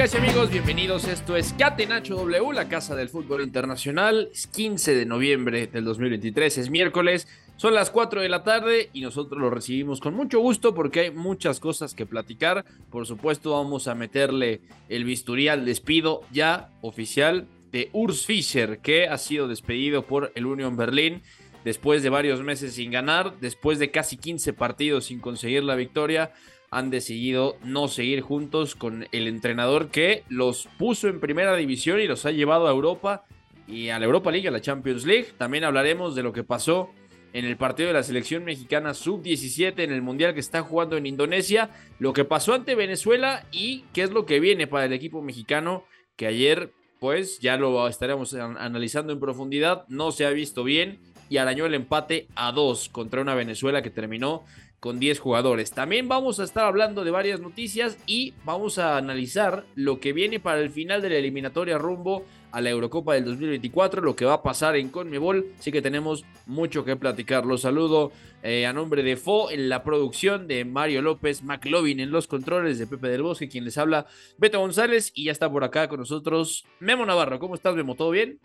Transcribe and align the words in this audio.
Amigas 0.00 0.14
y 0.14 0.16
amigos, 0.16 0.50
bienvenidos. 0.50 1.04
Esto 1.08 1.36
es 1.36 1.52
Catenacho 1.52 2.14
W, 2.14 2.54
la 2.54 2.70
casa 2.70 2.96
del 2.96 3.10
fútbol 3.10 3.42
internacional. 3.42 4.30
Es 4.32 4.46
15 4.46 4.94
de 4.94 5.04
noviembre 5.04 5.66
del 5.66 5.84
2023, 5.84 6.56
es 6.56 6.70
miércoles, 6.70 7.28
son 7.56 7.74
las 7.74 7.90
4 7.90 8.22
de 8.22 8.30
la 8.30 8.42
tarde 8.42 8.88
y 8.94 9.02
nosotros 9.02 9.38
lo 9.38 9.50
recibimos 9.50 10.00
con 10.00 10.14
mucho 10.14 10.40
gusto 10.40 10.74
porque 10.74 11.00
hay 11.00 11.10
muchas 11.10 11.60
cosas 11.60 11.92
que 11.92 12.06
platicar. 12.06 12.64
Por 12.88 13.06
supuesto, 13.06 13.50
vamos 13.50 13.88
a 13.88 13.94
meterle 13.94 14.62
el 14.88 15.04
bisturí 15.04 15.48
al 15.48 15.66
despido 15.66 16.22
ya 16.32 16.70
oficial 16.80 17.46
de 17.70 17.90
Urs 17.92 18.24
Fischer, 18.24 18.78
que 18.78 19.06
ha 19.06 19.18
sido 19.18 19.48
despedido 19.48 20.06
por 20.06 20.32
el 20.34 20.46
Union 20.46 20.78
Berlin 20.78 21.20
después 21.62 22.02
de 22.02 22.08
varios 22.08 22.42
meses 22.42 22.72
sin 22.72 22.90
ganar, 22.90 23.38
después 23.40 23.78
de 23.78 23.90
casi 23.90 24.16
15 24.16 24.54
partidos 24.54 25.04
sin 25.04 25.20
conseguir 25.20 25.62
la 25.62 25.74
victoria 25.74 26.32
han 26.70 26.90
decidido 26.90 27.56
no 27.64 27.88
seguir 27.88 28.20
juntos 28.20 28.74
con 28.76 29.06
el 29.12 29.26
entrenador 29.26 29.90
que 29.90 30.22
los 30.28 30.68
puso 30.78 31.08
en 31.08 31.20
primera 31.20 31.56
división 31.56 32.00
y 32.00 32.06
los 32.06 32.26
ha 32.26 32.30
llevado 32.30 32.68
a 32.68 32.70
Europa 32.70 33.24
y 33.66 33.88
a 33.88 33.98
la 33.98 34.04
Europa 34.06 34.30
League, 34.30 34.46
a 34.48 34.52
la 34.52 34.60
Champions 34.60 35.04
League. 35.04 35.28
También 35.36 35.64
hablaremos 35.64 36.14
de 36.14 36.22
lo 36.22 36.32
que 36.32 36.44
pasó 36.44 36.90
en 37.32 37.44
el 37.44 37.56
partido 37.56 37.88
de 37.88 37.94
la 37.94 38.02
selección 38.02 38.44
mexicana 38.44 38.94
sub-17 38.94 39.80
en 39.80 39.92
el 39.92 40.02
Mundial 40.02 40.34
que 40.34 40.40
está 40.40 40.62
jugando 40.62 40.96
en 40.96 41.06
Indonesia, 41.06 41.70
lo 41.98 42.12
que 42.12 42.24
pasó 42.24 42.54
ante 42.54 42.74
Venezuela 42.74 43.46
y 43.52 43.84
qué 43.92 44.02
es 44.02 44.10
lo 44.10 44.26
que 44.26 44.40
viene 44.40 44.66
para 44.66 44.84
el 44.86 44.92
equipo 44.92 45.22
mexicano 45.22 45.84
que 46.16 46.26
ayer 46.26 46.72
pues 46.98 47.38
ya 47.40 47.56
lo 47.56 47.86
estaremos 47.88 48.34
an- 48.34 48.58
analizando 48.58 49.12
en 49.12 49.20
profundidad, 49.20 49.84
no 49.88 50.12
se 50.12 50.26
ha 50.26 50.30
visto 50.30 50.64
bien 50.64 50.98
y 51.30 51.38
arañó 51.38 51.64
el 51.66 51.74
empate 51.74 52.26
a 52.34 52.52
dos 52.52 52.88
contra 52.88 53.22
una 53.22 53.34
Venezuela 53.34 53.80
que 53.80 53.90
terminó 53.90 54.44
con 54.80 54.98
10 54.98 55.20
jugadores. 55.20 55.70
También 55.72 56.08
vamos 56.08 56.40
a 56.40 56.44
estar 56.44 56.64
hablando 56.64 57.04
de 57.04 57.10
varias 57.10 57.40
noticias 57.40 57.98
y 58.06 58.34
vamos 58.44 58.78
a 58.78 58.96
analizar 58.96 59.64
lo 59.74 60.00
que 60.00 60.12
viene 60.12 60.40
para 60.40 60.60
el 60.60 60.70
final 60.70 61.02
de 61.02 61.10
la 61.10 61.16
eliminatoria 61.16 61.78
rumbo 61.78 62.24
a 62.52 62.60
la 62.60 62.70
Eurocopa 62.70 63.14
del 63.14 63.26
2024, 63.26 64.02
lo 64.02 64.16
que 64.16 64.24
va 64.24 64.34
a 64.34 64.42
pasar 64.42 64.74
en 64.76 64.88
Conmebol, 64.88 65.52
así 65.58 65.70
que 65.70 65.82
tenemos 65.82 66.24
mucho 66.46 66.84
que 66.84 66.96
platicar. 66.96 67.46
Los 67.46 67.60
saludo 67.60 68.10
eh, 68.42 68.66
a 68.66 68.72
nombre 68.72 69.02
de 69.02 69.16
Fo 69.16 69.50
en 69.50 69.68
la 69.68 69.84
producción 69.84 70.48
de 70.48 70.64
Mario 70.64 71.02
López, 71.02 71.42
McLovin 71.44 72.00
en 72.00 72.10
los 72.10 72.26
controles 72.26 72.78
de 72.78 72.86
Pepe 72.86 73.08
del 73.08 73.22
Bosque, 73.22 73.48
quien 73.48 73.64
les 73.64 73.78
habla 73.78 74.06
Beto 74.38 74.58
González 74.58 75.12
y 75.14 75.26
ya 75.26 75.32
está 75.32 75.50
por 75.50 75.62
acá 75.62 75.88
con 75.88 76.00
nosotros 76.00 76.64
Memo 76.80 77.06
Navarro. 77.06 77.38
¿Cómo 77.38 77.54
estás, 77.54 77.76
Memo? 77.76 77.94
¿Todo 77.94 78.10
bien? 78.10 78.40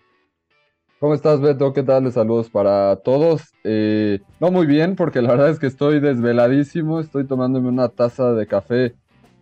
¿Cómo 0.97 1.13
estás, 1.13 1.41
Beto? 1.41 1.73
¿Qué 1.73 1.83
tal? 1.83 2.09
Saludos 2.13 2.49
para 2.49 2.95
todos. 2.95 3.53
Eh, 3.65 4.21
no 4.39 4.49
muy 4.49 4.65
bien, 4.65 4.95
porque 4.95 5.21
la 5.21 5.29
verdad 5.31 5.49
es 5.49 5.59
que 5.59 5.67
estoy 5.67 5.99
desveladísimo. 5.99 7.01
Estoy 7.01 7.25
tomándome 7.25 7.67
una 7.67 7.89
taza 7.89 8.31
de 8.33 8.47
café, 8.47 8.95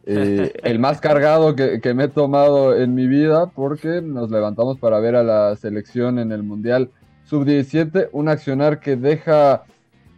eh, 0.07 0.51
el 0.63 0.79
más 0.79 0.99
cargado 0.99 1.55
que, 1.55 1.79
que 1.79 1.93
me 1.93 2.05
he 2.05 2.07
tomado 2.07 2.75
en 2.75 2.95
mi 2.95 3.05
vida, 3.05 3.51
porque 3.55 4.01
nos 4.01 4.31
levantamos 4.31 4.79
para 4.79 4.99
ver 4.99 5.15
a 5.15 5.23
la 5.23 5.55
selección 5.55 6.17
en 6.17 6.31
el 6.31 6.41
Mundial 6.41 6.89
Sub-17. 7.25 8.09
Un 8.13 8.29
accionar 8.29 8.79
que 8.79 8.95
deja 8.95 9.63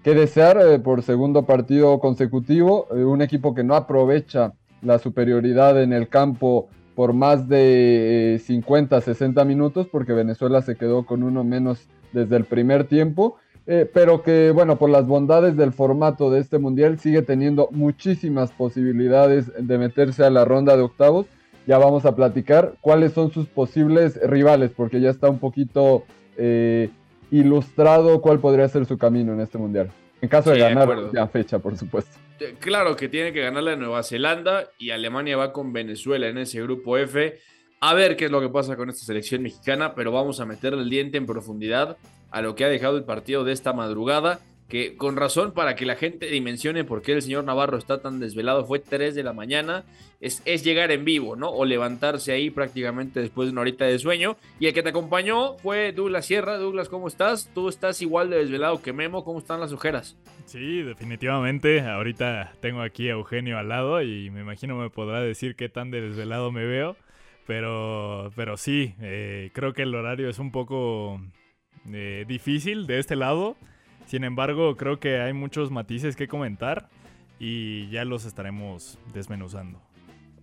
que 0.04 0.14
desear 0.14 0.58
eh, 0.58 0.80
por 0.80 1.04
segundo 1.04 1.46
partido 1.46 2.00
consecutivo. 2.00 2.88
un 2.92 3.22
equipo 3.22 3.54
que 3.54 3.66
no 3.66 3.76
aprovecha 3.76 4.54
la 4.82 5.00
superioridad 5.00 5.82
en 5.84 5.92
el 5.92 6.08
campo 6.08 6.70
por 6.96 7.14
más 7.14 7.48
de 7.50 8.36
eh, 8.36 8.40
50, 8.40 9.02
60 9.02 9.44
minutos, 9.46 9.88
porque 9.92 10.14
Venezuela 10.14 10.62
se 10.62 10.76
quedó 10.76 11.06
con 11.06 11.24
uno 11.24 11.44
menos 11.44 11.86
desde 12.14 12.38
el 12.38 12.46
primer 12.46 12.86
tiempo, 12.86 13.36
eh, 13.68 13.90
pero 13.94 14.22
que, 14.24 14.52
bueno, 14.52 14.78
por 14.78 14.90
las 14.90 15.06
bondades 15.06 15.58
del 15.58 15.74
formato 15.74 16.32
de 16.32 16.40
este 16.40 16.58
mundial, 16.60 16.98
sigue 17.00 17.22
teniendo 17.22 17.68
muchísimas 17.72 18.52
posibilidades 18.52 19.52
de 19.58 19.78
meterse 19.78 20.24
a 20.24 20.30
la 20.30 20.46
ronda 20.46 20.78
de 20.78 20.84
octavos. 20.84 21.26
Ya 21.68 21.78
vamos 21.80 22.06
a 22.06 22.16
platicar 22.16 22.76
cuáles 22.80 23.14
son 23.14 23.32
sus 23.32 23.48
posibles 23.48 24.20
rivales, 24.22 24.72
porque 24.76 25.02
ya 25.02 25.10
está 25.10 25.30
un 25.30 25.40
poquito 25.40 26.04
eh, 26.38 26.90
ilustrado 27.32 28.22
cuál 28.22 28.40
podría 28.40 28.68
ser 28.70 28.86
su 28.86 28.98
camino 28.98 29.34
en 29.34 29.40
este 29.42 29.58
mundial. 29.58 29.90
En 30.22 30.30
caso 30.30 30.52
de 30.52 30.58
Sí, 30.58 30.62
de 30.62 30.68
ganar 30.70 30.84
acuerdo. 30.84 31.10
la 31.12 31.28
fecha, 31.28 31.60
por 31.60 31.76
supuesto. 31.76 32.18
Claro 32.60 32.96
que 32.96 33.08
tiene 33.08 33.32
que 33.32 33.42
ganarle 33.42 33.72
a 33.72 33.76
Nueva 33.76 34.04
Zelanda 34.04 34.70
y 34.78 34.90
Alemania 34.90 35.38
va 35.38 35.54
con 35.54 35.72
Venezuela 35.72 36.28
en 36.28 36.38
ese 36.38 36.62
grupo 36.62 36.98
F. 36.98 37.40
A 37.80 37.94
ver 37.94 38.18
qué 38.18 38.26
es 38.26 38.32
lo 38.32 38.42
que 38.42 38.50
pasa 38.50 38.76
con 38.76 38.90
esta 38.90 39.06
selección 39.06 39.42
mexicana, 39.42 39.96
pero 39.96 40.12
vamos 40.12 40.40
a 40.40 40.46
meterle 40.46 40.82
el 40.82 40.90
diente 40.90 41.18
en 41.18 41.26
profundidad 41.26 41.98
a 42.32 42.42
lo 42.42 42.56
que 42.56 42.66
ha 42.66 42.70
dejado 42.70 42.98
el 42.98 43.06
partido 43.06 43.44
de 43.44 43.54
esta 43.54 43.72
madrugada, 43.72 44.40
que 44.68 44.98
con 44.98 45.16
razón 45.16 45.52
para 45.54 45.76
que 45.76 45.86
la 45.86 45.96
gente 45.96 46.26
dimensione 46.26 46.84
por 46.84 47.02
qué 47.02 47.14
el 47.14 47.22
señor 47.22 47.44
Navarro 47.44 47.78
está 47.78 48.02
tan 48.02 48.20
desvelado, 48.20 48.66
fue 48.66 48.80
3 48.80 49.14
de 49.14 49.24
la 49.24 49.34
mañana, 49.34 49.84
es, 50.22 50.42
es 50.46 50.64
llegar 50.64 50.92
en 50.92 51.06
vivo, 51.06 51.36
¿no? 51.36 51.50
O 51.50 51.66
levantarse 51.66 52.32
ahí 52.32 52.50
prácticamente 52.50 53.20
después 53.20 53.48
de 53.48 53.52
una 53.52 53.62
horita 53.62 53.86
de 53.86 54.00
sueño. 54.00 54.38
Y 54.60 54.66
el 54.66 54.74
que 54.74 54.82
te 54.82 54.90
acompañó 54.90 55.58
fue 55.58 55.92
Douglas 55.92 56.26
Sierra. 56.26 56.58
Douglas, 56.58 56.90
¿cómo 56.90 57.08
estás? 57.08 57.52
Tú 57.54 57.70
estás 57.70 58.02
igual 58.02 58.32
de 58.32 58.38
desvelado 58.38 58.82
que 58.82 58.92
Memo, 58.92 59.24
¿cómo 59.24 59.40
están 59.40 59.60
las 59.60 59.72
ojeras? 59.72 60.18
Sí, 60.46 60.82
definitivamente. 60.82 61.82
Ahorita 61.82 62.54
tengo 62.60 62.82
aquí 62.82 63.08
a 63.10 63.14
Eugenio 63.14 63.60
al 63.60 63.70
lado 63.70 64.02
y 64.02 64.32
me 64.32 64.42
imagino 64.42 64.78
me 64.78 64.90
podrá 64.90 65.22
decir 65.22 65.56
qué 65.56 65.70
tan 65.70 65.92
de 65.92 66.02
desvelado 66.02 66.52
me 66.52 66.66
veo. 66.66 66.96
Pero, 67.46 68.32
pero 68.36 68.58
sí, 68.58 68.96
eh, 69.02 69.52
creo 69.54 69.74
que 69.74 69.84
el 69.84 69.94
horario 69.94 70.28
es 70.30 70.40
un 70.40 70.52
poco 70.52 71.22
eh, 71.94 72.26
difícil 72.28 72.88
de 72.88 72.98
este 72.98 73.16
lado. 73.16 73.56
Sin 74.06 74.24
embargo, 74.24 74.78
creo 74.78 75.00
que 75.00 75.20
hay 75.20 75.34
muchos 75.34 75.72
matices 75.72 76.16
que 76.16 76.28
comentar 76.28 76.90
y 77.40 77.90
ya 77.90 78.06
los 78.06 78.26
estaremos 78.26 78.98
desmenuzando. 79.14 79.82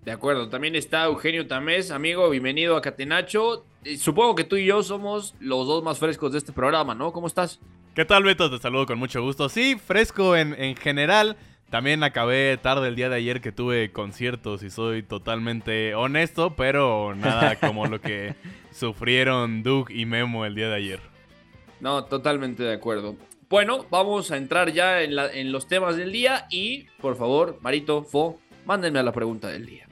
De 0.04 0.10
acuerdo, 0.10 0.48
también 0.48 0.74
está 0.74 1.04
Eugenio 1.04 1.46
Tamés, 1.46 1.92
amigo, 1.92 2.28
bienvenido 2.28 2.76
a 2.76 2.82
Catenacho. 2.82 3.64
Eh, 3.84 3.96
Supongo 3.96 4.34
que 4.34 4.42
tú 4.44 4.56
y 4.56 4.66
yo 4.66 4.82
somos 4.82 5.36
los 5.38 5.66
dos 5.68 5.84
más 5.84 5.98
frescos 6.00 6.32
de 6.32 6.38
este 6.38 6.52
programa, 6.52 6.94
¿no? 6.94 7.12
¿Cómo 7.12 7.28
estás? 7.28 7.60
¿Qué 7.94 8.04
tal, 8.04 8.24
Beto? 8.24 8.50
Te 8.50 8.58
saludo 8.58 8.86
con 8.86 8.98
mucho 8.98 9.22
gusto. 9.22 9.48
Sí, 9.48 9.76
fresco 9.76 10.34
en, 10.36 10.54
en 10.60 10.74
general. 10.76 11.36
También 11.70 12.02
acabé 12.02 12.58
tarde 12.60 12.88
el 12.88 12.96
día 12.96 13.08
de 13.08 13.16
ayer 13.16 13.40
que 13.40 13.52
tuve 13.52 13.92
conciertos 13.92 14.62
y 14.62 14.70
soy 14.70 15.02
totalmente 15.02 15.94
honesto, 15.94 16.54
pero 16.56 17.14
nada 17.14 17.56
como 17.60 17.86
lo 17.86 18.00
que 18.00 18.34
sufrieron 18.72 19.62
Doug 19.62 19.90
y 19.90 20.04
Memo 20.04 20.44
el 20.44 20.54
día 20.54 20.68
de 20.68 20.74
ayer. 20.74 21.00
No, 21.80 22.04
totalmente 22.04 22.62
de 22.62 22.74
acuerdo. 22.74 23.16
Bueno, 23.52 23.84
vamos 23.90 24.30
a 24.30 24.38
entrar 24.38 24.72
ya 24.72 25.02
en, 25.02 25.14
la- 25.14 25.30
en 25.30 25.52
los 25.52 25.68
temas 25.68 25.98
del 25.98 26.10
día 26.10 26.46
y, 26.48 26.86
por 27.02 27.16
favor, 27.18 27.58
Marito, 27.60 28.02
Fo, 28.02 28.40
mándenme 28.64 28.98
a 28.98 29.02
la 29.02 29.12
pregunta 29.12 29.48
del 29.48 29.66
día. 29.66 29.86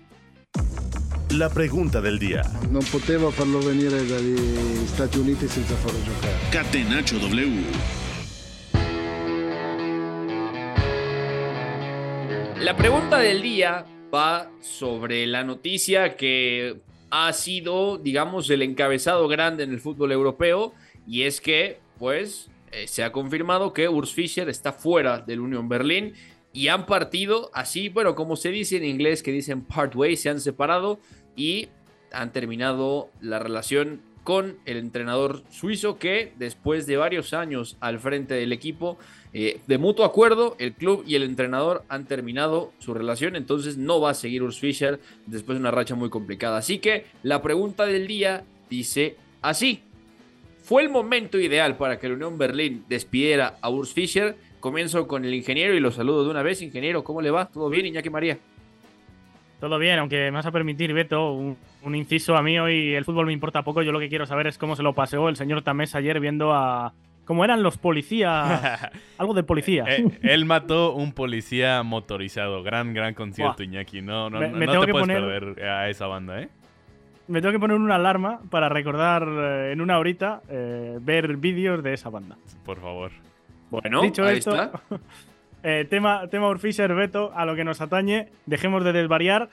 La 1.37 1.51
pregunta 1.51 2.01
del 2.01 2.19
día. 2.19 2.41
Non 2.73 2.81
potevo 2.89 3.29
farlo 3.31 3.61
venire 3.61 4.01
dagli 4.09 4.41
Stati 4.89 5.21
Uniti 5.21 5.45
senza 5.45 5.77
farlo 5.77 6.01
giocare. 6.09 6.33
Catenacho 6.49 7.21
W. 7.21 7.61
La 12.65 12.75
pregunta 12.81 13.19
del 13.21 13.43
día 13.43 13.85
va 14.09 14.49
sobre 14.65 15.27
la 15.29 15.45
noticia 15.45 16.17
que 16.17 16.81
ha 17.11 17.31
sido, 17.35 17.99
digamos, 17.99 18.49
el 18.49 18.63
encabezado 18.63 19.29
grande 19.29 19.65
en 19.65 19.71
el 19.77 19.81
fútbol 19.85 20.13
europeo 20.13 20.73
y 21.07 21.25
es 21.29 21.43
que, 21.43 21.79
pues, 21.99 22.49
eh, 22.73 22.87
se 22.87 23.03
ha 23.03 23.13
confirmado 23.13 23.73
que 23.73 23.89
Urs 23.89 24.13
Fischer 24.13 24.49
está 24.49 24.73
fuera 24.73 25.19
del 25.21 25.41
Union 25.41 25.69
Berlin 25.69 26.15
y 26.53 26.69
han 26.69 26.87
partido 26.87 27.51
así, 27.55 27.89
bueno, 27.89 28.15
como 28.15 28.37
se 28.37 28.51
dice 28.51 28.77
en 28.77 28.85
inglés, 28.85 29.23
que 29.23 29.33
dicen 29.33 29.63
part 29.63 29.95
ways, 29.95 30.21
se 30.21 30.31
han 30.31 30.41
separado 30.41 30.99
y 31.37 31.69
han 32.13 32.33
terminado 32.33 33.11
la 33.21 33.39
relación 33.39 34.03
con 34.25 34.59
el 34.67 34.77
entrenador 34.77 35.43
suizo 35.51 35.99
que 35.99 36.33
después 36.39 36.87
de 36.87 36.97
varios 36.97 37.33
años 37.33 37.77
al 37.81 37.99
frente 37.99 38.35
del 38.35 38.53
equipo 38.53 38.99
Eh, 39.33 39.61
de 39.69 39.79
mutuo 39.79 40.05
acuerdo, 40.05 40.57
el 40.59 40.73
club 40.73 41.05
y 41.07 41.15
el 41.15 41.23
entrenador 41.23 41.85
han 41.89 42.05
terminado 42.07 42.73
su 42.81 42.95
relación, 42.95 43.37
entonces 43.37 43.77
no 43.77 44.01
va 44.01 44.11
a 44.11 44.15
seguir 44.15 44.43
Urs 44.43 44.59
Fischer 44.59 44.99
después 45.27 45.57
de 45.57 45.61
una 45.61 45.71
racha 45.71 45.95
muy 45.95 46.11
complicada. 46.11 46.59
Así 46.59 46.81
que 46.81 47.07
la 47.23 47.41
pregunta 47.41 47.87
del 47.87 48.09
día 48.09 48.43
dice 48.69 49.17
así. 49.41 49.83
¿Fue 50.71 50.85
el 50.85 50.89
momento 50.89 51.37
ideal 51.37 51.77
para 51.77 51.99
que 51.99 52.09
la 52.09 52.15
Unión 52.15 52.39
Berlín 52.39 52.85
despidiera 52.89 53.57
a 53.61 53.71
Urs 53.71 53.93
Fischer? 53.93 54.37
Comienzo 54.61 55.09
con 55.09 55.25
el 55.25 55.35
ingeniero 55.35 55.75
y 55.75 55.81
lo 55.81 55.91
saludo 55.91 56.23
de 56.23 56.31
una 56.31 56.45
vez. 56.45 56.63
Ingeniero, 56.63 57.03
¿cómo 57.03 57.21
le 57.21 57.33
va? 57.33 57.47
¿Todo 57.47 57.69
bien, 57.71 57.87
Iñaki 57.87 58.09
María? 58.09 58.39
Todo 59.59 59.81
bien, 59.81 59.99
aunque 59.99 60.17
me 60.27 60.31
vas 60.31 60.47
a 60.47 60.53
permitir, 60.53 60.93
Beto, 60.93 61.33
un, 61.33 61.57
inciso 61.97 62.37
a 62.37 62.43
mí 62.43 62.57
hoy 62.61 62.95
el 62.95 63.05
fútbol 63.05 63.27
me 63.27 63.33
importa 63.33 63.65
poco. 63.65 63.83
Yo 63.83 63.91
lo 63.91 63.99
que 63.99 64.09
quiero 64.09 64.27
saber 64.27 64.47
es 64.47 64.59
cómo 64.59 64.77
se 64.77 64.85
lo 64.85 64.95
paseó 64.95 65.29
el 65.29 65.35
señor 65.35 65.63
Tamés 65.63 65.97
ayer 65.97 66.21
viendo 66.21 66.55
a. 66.55 66.95
cómo 67.25 67.45
eran 67.45 67.65
los 67.65 67.77
policías. 67.77 68.89
algo 69.19 69.35
de 69.35 69.43
policía. 69.43 69.87
Eh, 69.89 70.05
él 70.23 70.45
mató 70.45 70.95
un 70.95 71.15
policía 71.15 71.83
motorizado. 71.83 72.63
Gran, 72.63 72.95
gran 72.95 73.15
concierto, 73.15 73.65
Iñaki. 73.65 74.03
No, 74.03 74.31
no, 74.31 74.39
me, 74.39 74.51
no 74.51 74.71
tengo 74.71 74.81
te 74.83 74.87
que 74.87 74.93
puedes 74.93 75.09
poner, 75.09 75.21
perder 75.21 75.69
a 75.69 75.91
esa 75.91 76.07
banda, 76.07 76.41
¿eh? 76.41 76.49
Me 77.31 77.41
tengo 77.41 77.53
que 77.53 77.61
poner 77.61 77.77
una 77.77 77.95
alarma 77.95 78.41
para 78.51 78.69
recordar 78.69 79.23
eh, 79.23 79.73
en 79.73 79.81
una 79.81 79.99
horita 79.99 80.43
eh, 80.49 80.99
ver 81.01 81.37
vídeos 81.37 81.81
de 81.81 81.95
esa 81.95 82.11
banda. 82.11 82.37
Por 82.65 82.81
favor. 82.81 83.13
Bueno, 83.71 84.03
Dicho 84.03 84.25
ahí 84.25 84.39
esto, 84.39 84.51
está. 84.51 84.73
Eh, 85.63 85.87
tema, 85.91 86.27
tema 86.29 86.49
Urfisher, 86.49 86.95
Beto, 86.95 87.33
a 87.35 87.45
lo 87.45 87.55
que 87.55 87.65
nos 87.65 87.83
atañe, 87.83 88.31
dejemos 88.47 88.83
de 88.83 88.95
desvariar. 88.95 89.51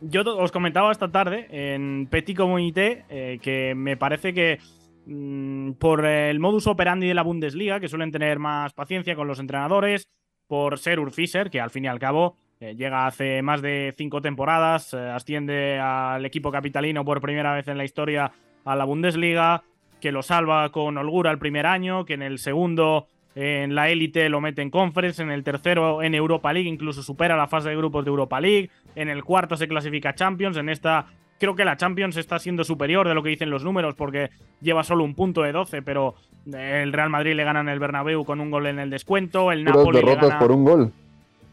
Yo 0.00 0.22
os 0.22 0.52
comentaba 0.52 0.92
esta 0.92 1.08
tarde 1.08 1.48
en 1.50 2.06
Petit 2.08 2.36
Communité 2.36 3.04
eh, 3.08 3.40
que 3.42 3.74
me 3.74 3.96
parece 3.96 4.32
que 4.32 4.60
mm, 5.06 5.72
por 5.72 6.06
el 6.06 6.38
modus 6.38 6.68
operandi 6.68 7.08
de 7.08 7.14
la 7.14 7.22
Bundesliga, 7.22 7.80
que 7.80 7.88
suelen 7.88 8.12
tener 8.12 8.38
más 8.38 8.72
paciencia 8.72 9.16
con 9.16 9.26
los 9.26 9.40
entrenadores, 9.40 10.06
por 10.46 10.78
ser 10.78 11.00
Urfischer, 11.00 11.50
que 11.50 11.60
al 11.60 11.70
fin 11.70 11.86
y 11.86 11.88
al 11.88 11.98
cabo 11.98 12.36
eh, 12.60 12.74
llega 12.74 13.06
hace 13.06 13.40
más 13.42 13.62
de 13.62 13.94
cinco 13.96 14.20
temporadas, 14.20 14.92
eh, 14.92 14.98
asciende 14.98 15.78
al 15.78 16.24
equipo 16.26 16.50
capitalino 16.50 17.04
por 17.04 17.20
primera 17.20 17.54
vez 17.54 17.68
en 17.68 17.78
la 17.78 17.84
historia 17.84 18.32
a 18.64 18.76
la 18.76 18.84
Bundesliga, 18.84 19.62
que 20.00 20.12
lo 20.12 20.22
salva 20.22 20.70
con 20.70 20.96
holgura 20.98 21.30
el 21.30 21.38
primer 21.38 21.66
año, 21.66 22.04
que 22.04 22.14
en 22.14 22.22
el 22.22 22.38
segundo 22.38 23.06
en 23.34 23.76
la 23.76 23.88
élite 23.88 24.28
lo 24.28 24.40
mete 24.40 24.62
en 24.62 24.70
Conference, 24.70 25.22
en 25.22 25.30
el 25.30 25.44
tercero 25.44 26.02
en 26.02 26.14
Europa 26.14 26.52
League, 26.52 26.68
incluso 26.68 27.02
supera 27.02 27.36
la 27.36 27.46
fase 27.46 27.68
de 27.68 27.76
grupos 27.76 28.04
de 28.04 28.10
Europa 28.10 28.40
League, 28.40 28.70
en 28.96 29.08
el 29.08 29.22
cuarto 29.22 29.56
se 29.56 29.68
clasifica 29.68 30.14
Champions, 30.14 30.56
en 30.56 30.68
esta 30.68 31.06
creo 31.38 31.54
que 31.54 31.64
la 31.64 31.76
Champions 31.76 32.16
está 32.16 32.40
siendo 32.40 32.64
superior 32.64 33.06
de 33.06 33.14
lo 33.14 33.22
que 33.22 33.28
dicen 33.30 33.50
los 33.50 33.62
números 33.62 33.94
porque 33.94 34.30
lleva 34.60 34.82
solo 34.82 35.04
un 35.04 35.14
punto 35.14 35.42
de 35.42 35.52
12, 35.52 35.82
pero 35.82 36.16
el 36.46 36.92
Real 36.92 37.10
Madrid 37.10 37.34
le 37.34 37.44
gana 37.44 37.60
en 37.60 37.68
el 37.68 37.78
Bernabéu 37.78 38.24
con 38.24 38.40
un 38.40 38.50
gol 38.50 38.66
en 38.66 38.80
el 38.80 38.90
descuento, 38.90 39.52
el 39.52 39.62
Napoli 39.62 40.00
le 40.00 40.04
derrotas 40.04 40.30
gana... 40.30 40.40
por 40.40 40.50
un 40.50 40.64
gol. 40.64 40.92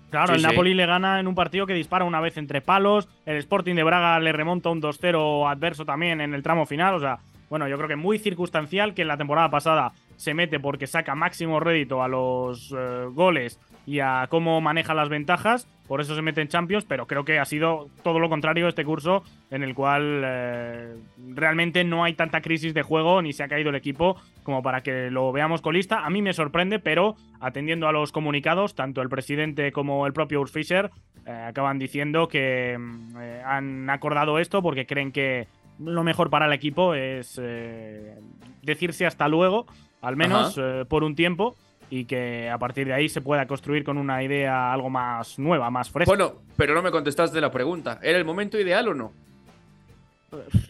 Claro, 0.10 0.28
Sí, 0.28 0.34
el 0.36 0.40
sí. 0.42 0.48
Napoli 0.48 0.74
le 0.74 0.86
gana 0.86 1.20
en 1.20 1.28
un 1.28 1.36
partido 1.36 1.66
que 1.66 1.74
dispara 1.74 2.06
una 2.06 2.22
vez 2.22 2.38
entre 2.38 2.62
palos. 2.62 3.08
El 3.26 3.38
Sporting 3.38 3.76
de 3.76 3.84
Braga 3.84 4.20
le 4.20 4.32
remonta 4.32 4.70
un 4.70 4.82
2-0 4.82 5.50
adverso 5.50 5.86
también 5.86 6.22
en 6.22 6.34
el 6.34 6.44
tramo 6.44 6.66
final. 6.66 6.96
O 6.96 7.00
sea, 7.00 7.20
bueno, 7.50 7.68
yo 7.68 7.78
creo 7.78 7.88
que 7.90 7.96
muy 7.96 8.18
circunstancial 8.20 8.94
que 8.94 9.02
en 9.02 9.08
la 9.08 9.18
temporada 9.18 9.50
pasada 9.50 9.92
se 10.18 10.34
mete 10.34 10.60
porque 10.60 10.88
saca 10.88 11.16
máximo 11.16 11.60
rédito 11.60 12.04
a 12.04 12.08
los 12.08 12.74
eh, 12.78 13.06
goles 13.12 13.60
y 13.86 14.00
a 14.00 14.28
cómo 14.30 14.62
maneja 14.62 14.94
las 14.94 15.10
ventajas. 15.10 15.68
Por 15.88 16.02
eso 16.02 16.16
se 16.16 16.24
mete 16.24 16.42
en 16.42 16.48
Champions, 16.48 16.86
pero 16.86 17.06
creo 17.06 17.26
que 17.26 17.38
ha 17.38 17.46
sido 17.46 17.88
todo 18.04 18.18
lo 18.18 18.28
contrario 18.28 18.68
este 18.68 18.84
curso 18.84 19.24
en 19.52 19.62
el 19.62 19.76
cual 19.76 20.24
eh, 20.26 20.96
realmente 21.36 21.84
no 21.84 22.04
hay 22.04 22.14
tanta 22.14 22.42
crisis 22.42 22.74
de 22.74 22.82
juego 22.82 23.22
ni 23.22 23.34
se 23.34 23.44
ha 23.44 23.48
caído 23.48 23.70
el 23.70 23.76
equipo 23.76 24.20
como 24.44 24.64
para 24.64 24.82
que 24.82 25.12
lo 25.12 25.32
veamos 25.32 25.62
colista. 25.62 26.04
A 26.04 26.10
mí 26.10 26.24
me 26.24 26.34
sorprende, 26.34 26.80
pero 26.80 27.16
atendiendo 27.40 27.88
a 27.88 27.92
los 27.92 28.12
comunicados, 28.12 28.74
tanto 28.74 29.02
el 29.04 29.10
presidente 29.10 29.72
como 29.72 30.08
el 30.08 30.14
propio 30.14 30.42
Urs 30.42 30.52
Fischer 30.52 30.90
eh, 31.28 31.32
acaban 31.32 31.78
diciendo 31.78 32.28
que 32.28 32.76
mm, 32.80 33.18
han 33.46 33.90
acordado 33.92 34.40
esto 34.40 34.64
porque 34.64 34.88
creen 34.88 35.12
que 35.12 35.48
lo 35.80 36.04
mejor 36.04 36.30
para 36.30 36.46
el 36.46 36.54
equipo 36.54 36.94
es 36.94 37.40
eh, 37.42 38.16
decirse 38.62 39.06
hasta 39.06 39.28
luego, 39.28 39.66
al 40.02 40.16
menos 40.16 40.58
eh, 40.58 40.86
por 40.88 41.04
un 41.04 41.16
tiempo, 41.16 41.56
y 41.90 42.06
que 42.06 42.50
a 42.50 42.58
partir 42.58 42.88
de 42.88 42.94
ahí 42.94 43.10
se 43.10 43.22
pueda 43.22 43.46
construir 43.46 43.84
con 43.84 43.98
una 43.98 44.24
idea 44.24 44.74
algo 44.74 44.90
más 44.90 45.38
nueva, 45.40 45.70
más 45.70 45.90
fresca. 45.90 46.10
Bueno, 46.10 46.42
pero 46.58 46.74
no 46.74 46.82
me 46.82 46.92
contestaste 46.92 47.40
la 47.40 47.52
pregunta. 47.52 48.00
¿Era 48.02 48.18
el 48.18 48.26
momento 48.26 48.60
ideal 48.60 48.88
o 48.88 48.94
no? 48.94 49.14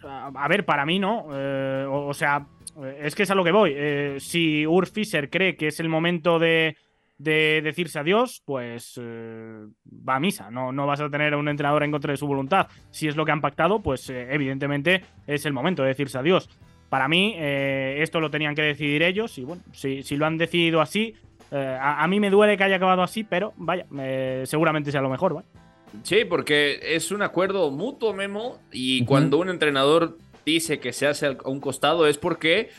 A 0.04 0.32
a 0.36 0.48
ver, 0.48 0.66
para 0.66 0.86
mí 0.86 1.00
no. 1.00 1.28
Eh, 1.34 1.86
o, 1.90 2.08
o 2.08 2.14
sea, 2.14 2.46
es 3.00 3.16
que 3.16 3.24
es 3.24 3.32
a 3.32 3.36
lo 3.36 3.44
que 3.44 3.52
voy. 3.52 3.74
Eh, 3.76 4.18
si 4.20 4.68
Urs 4.68 4.92
Fischer 4.92 5.30
cree 5.30 5.56
que 5.56 5.68
es 5.68 5.80
el 5.80 5.90
momento 5.90 6.40
de, 6.40 6.76
de 7.18 7.62
decirse 7.64 8.00
adiós, 8.00 8.42
pues 8.46 9.00
eh, 9.02 9.66
va 9.88 10.16
a 10.16 10.20
misa. 10.20 10.52
No, 10.52 10.72
no 10.72 10.86
vas 10.86 11.02
a 11.02 11.10
tener 11.10 11.34
a 11.34 11.38
un 11.38 11.48
entrenador 11.48 11.84
en 11.84 11.92
contra 11.92 12.12
de 12.12 12.18
su 12.18 12.28
voluntad. 12.28 12.68
Si 12.92 13.08
es 13.08 13.16
lo 13.16 13.26
que 13.26 13.32
han 13.32 13.42
pactado, 13.42 13.82
pues 13.82 14.10
eh, 14.10 14.28
evidentemente 14.32 15.04
es 15.28 15.46
el 15.46 15.54
momento 15.54 15.84
de 15.84 15.90
decirse 15.90 16.18
adiós. 16.18 16.50
Para 16.90 17.08
mí, 17.08 17.36
eh, 17.38 17.98
esto 18.02 18.20
lo 18.20 18.30
tenían 18.30 18.56
que 18.56 18.62
decidir 18.62 19.04
ellos 19.04 19.38
y 19.38 19.44
bueno, 19.44 19.64
si, 19.72 20.04
si 20.04 20.18
lo 20.18 20.26
han 20.26 20.38
decidido 20.38 20.82
así, 20.82 21.16
a, 21.52 22.04
a 22.04 22.08
mí 22.08 22.20
me 22.20 22.30
duele 22.30 22.58
que 22.58 22.64
haya 22.64 22.76
acabado 22.76 23.02
así, 23.02 23.24
pero 23.24 23.54
vaya, 23.56 23.86
seguramente 24.46 24.92
sea 24.92 25.02
lo 25.02 25.10
mejor. 25.10 25.36
¿vale? 25.36 25.48
Sí, 26.04 26.26
porque 26.26 26.80
es 26.82 27.12
un 27.12 27.22
acuerdo 27.22 27.72
mutuo, 27.72 28.14
Memo, 28.14 28.60
y 28.72 29.06
cuando 29.06 29.38
un 29.38 29.50
entrenador 29.50 30.18
dice 30.46 30.80
que 30.80 30.94
se 30.94 31.08
hace 31.08 31.28
a 31.28 31.38
un 31.46 31.60
costado 31.60 32.08
es 32.08 32.18
porque 32.18 32.70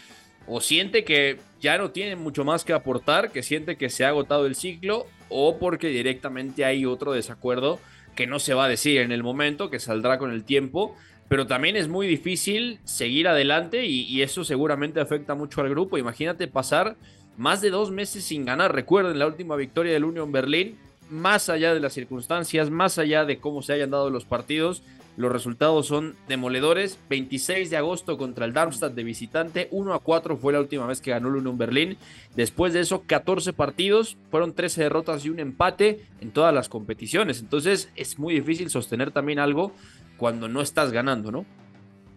o 0.47 0.61
siente 0.61 1.05
que 1.05 1.39
ya 1.61 1.79
no 1.79 1.91
tiene 1.91 2.17
mucho 2.17 2.45
más 2.45 2.65
que 2.65 2.73
aportar, 2.73 3.31
que 3.33 3.43
siente 3.43 3.77
que 3.77 3.91
se 3.91 4.05
ha 4.05 4.09
agotado 4.09 4.47
el 4.47 4.55
ciclo, 4.55 5.07
o 5.29 5.59
porque 5.59 5.89
directamente 5.89 6.65
hay 6.65 6.87
otro 6.87 7.13
desacuerdo 7.13 7.81
que 8.15 8.27
no 8.27 8.39
se 8.39 8.55
va 8.55 8.65
a 8.65 8.69
decir 8.69 9.01
en 9.01 9.13
el 9.13 9.23
momento, 9.23 9.71
que 9.71 9.79
saldrá 9.79 10.19
con 10.19 10.33
el 10.33 10.45
tiempo, 10.45 10.97
pero 11.29 11.47
también 11.47 11.77
es 11.77 11.89
muy 11.89 12.07
difícil 12.07 12.79
seguir 12.85 13.29
adelante 13.29 13.85
y, 13.87 14.23
eso 14.23 14.45
seguramente 14.45 15.01
afecta 15.01 15.35
mucho 15.35 15.61
al 15.61 15.69
grupo. 15.69 15.99
Imagínate 15.99 16.47
pasar 16.47 16.97
más 17.37 17.61
de 17.61 17.71
dos 17.71 17.91
meses 17.91 18.25
sin 18.25 18.45
ganar. 18.45 18.75
Recuerden 18.75 19.19
la 19.19 19.27
última 19.27 19.57
victoria 19.57 19.93
del 19.93 20.05
Union 20.05 20.31
Berlín, 20.31 20.79
más 21.11 21.49
allá 21.49 21.75
de 21.75 21.81
las 21.81 21.93
circunstancias, 21.93 22.71
más 22.71 22.99
allá 22.99 23.25
de 23.25 23.39
cómo 23.39 23.63
se 23.63 23.73
hayan 23.73 23.91
dado 23.91 24.09
los 24.11 24.25
partidos, 24.25 24.83
los 25.17 25.33
resultados 25.33 25.87
son 25.87 26.15
demoledores. 26.29 26.99
26 27.09 27.71
de 27.71 27.77
agosto 27.77 28.19
contra 28.19 28.45
el 28.45 28.53
Darmstadt 28.53 28.93
de 28.93 29.05
visitante, 29.05 29.69
1 29.71 29.95
a 29.95 30.01
4 30.01 30.37
fue 30.37 30.53
la 30.53 30.61
última 30.61 30.87
vez 30.87 31.01
que 31.01 31.11
ganó 31.11 31.29
el 31.29 31.37
Union 31.37 31.57
Berlín. 31.57 31.97
Después 32.35 32.73
de 32.73 32.81
eso, 32.81 33.03
14 33.07 33.53
partidos, 33.53 34.17
fueron 34.31 34.53
13 34.53 34.83
derrotas 34.83 35.25
y 35.25 35.31
un 35.31 35.41
empate 35.41 36.01
en 36.21 36.31
todas 36.31 36.53
las 36.53 36.69
competiciones. 36.69 37.41
Entonces 37.41 37.91
es 37.97 38.19
muy 38.19 38.35
difícil 38.35 38.69
sostener 38.69 39.11
también 39.11 39.39
algo 39.39 39.73
cuando 40.19 40.49
no 40.49 40.61
estás 40.61 40.93
ganando, 40.93 41.33
¿no? 41.33 41.47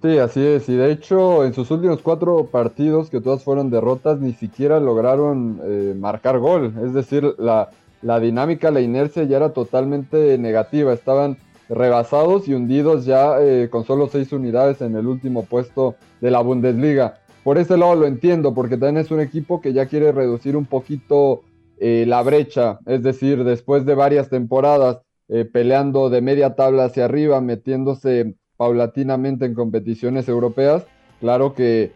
Sí, 0.02 0.18
así 0.18 0.46
es. 0.46 0.70
Y 0.70 0.76
de 0.76 0.92
hecho, 0.92 1.44
en 1.44 1.54
sus 1.54 1.72
últimos 1.72 2.02
cuatro 2.02 2.46
partidos, 2.46 3.10
que 3.10 3.20
todas 3.20 3.44
fueron 3.44 3.70
derrotas, 3.70 4.20
ni 4.20 4.34
siquiera 4.34 4.80
lograron 4.80 5.60
eh, 5.64 5.94
marcar 5.98 6.40
gol. 6.40 6.74
Es 6.86 6.94
decir, 6.94 7.36
la, 7.38 7.70
la 8.02 8.20
dinámica, 8.22 8.72
la 8.72 8.80
inercia 8.80 9.24
ya 9.24 9.38
era 9.38 9.50
totalmente 9.50 10.38
negativa. 10.38 10.94
Estaban 10.94 11.38
rebasados 11.70 12.48
y 12.48 12.54
hundidos 12.54 13.06
ya 13.06 13.42
eh, 13.42 13.70
con 13.70 13.86
solo 13.86 14.08
seis 14.08 14.34
unidades 14.34 14.82
en 14.82 14.96
el 14.96 15.08
último 15.08 15.46
puesto 15.46 15.96
de 16.20 16.32
la 16.32 16.42
Bundesliga. 16.42 17.20
Por 17.44 17.58
ese 17.58 17.78
lado 17.78 17.96
lo 17.96 18.08
entiendo, 18.08 18.54
porque 18.54 18.78
también 18.78 18.98
es 18.98 19.12
un 19.12 19.22
equipo 19.22 19.62
que 19.62 19.72
ya 19.72 19.86
quiere 19.86 20.12
reducir 20.12 20.58
un 20.58 20.66
poquito 20.66 21.42
eh, 21.80 22.06
la 22.08 22.22
brecha. 22.24 22.80
Es 22.86 23.04
decir, 23.04 23.44
después 23.44 23.86
de 23.86 23.96
varias 23.96 24.30
temporadas 24.30 25.00
eh, 25.30 25.46
peleando 25.46 26.10
de 26.10 26.22
media 26.22 26.56
tabla 26.56 26.86
hacia 26.86 27.06
arriba, 27.06 27.40
metiéndose 27.40 28.36
paulatinamente 28.58 29.46
en 29.46 29.54
competiciones 29.54 30.28
europeas, 30.28 30.86
claro 31.22 31.54
que 31.54 31.94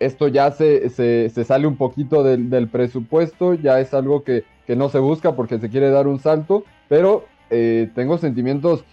esto 0.00 0.26
ya 0.26 0.50
se, 0.50 0.90
se, 0.90 1.30
se, 1.30 1.44
sale 1.44 1.68
un 1.68 1.76
poquito 1.76 2.24
del, 2.24 2.50
del, 2.50 2.68
presupuesto, 2.68 3.54
ya 3.54 3.78
es 3.78 3.94
algo 3.94 4.24
que, 4.24 4.42
que, 4.66 4.74
no 4.74 4.88
se 4.88 4.98
busca 4.98 5.36
porque 5.36 5.60
se 5.60 5.70
quiere 5.70 5.90
dar 5.90 6.08
un 6.08 6.18
salto, 6.18 6.64
pero 6.88 7.24
eh, 7.52 7.90
tengo 7.94 8.18
sentimientos 8.18 8.84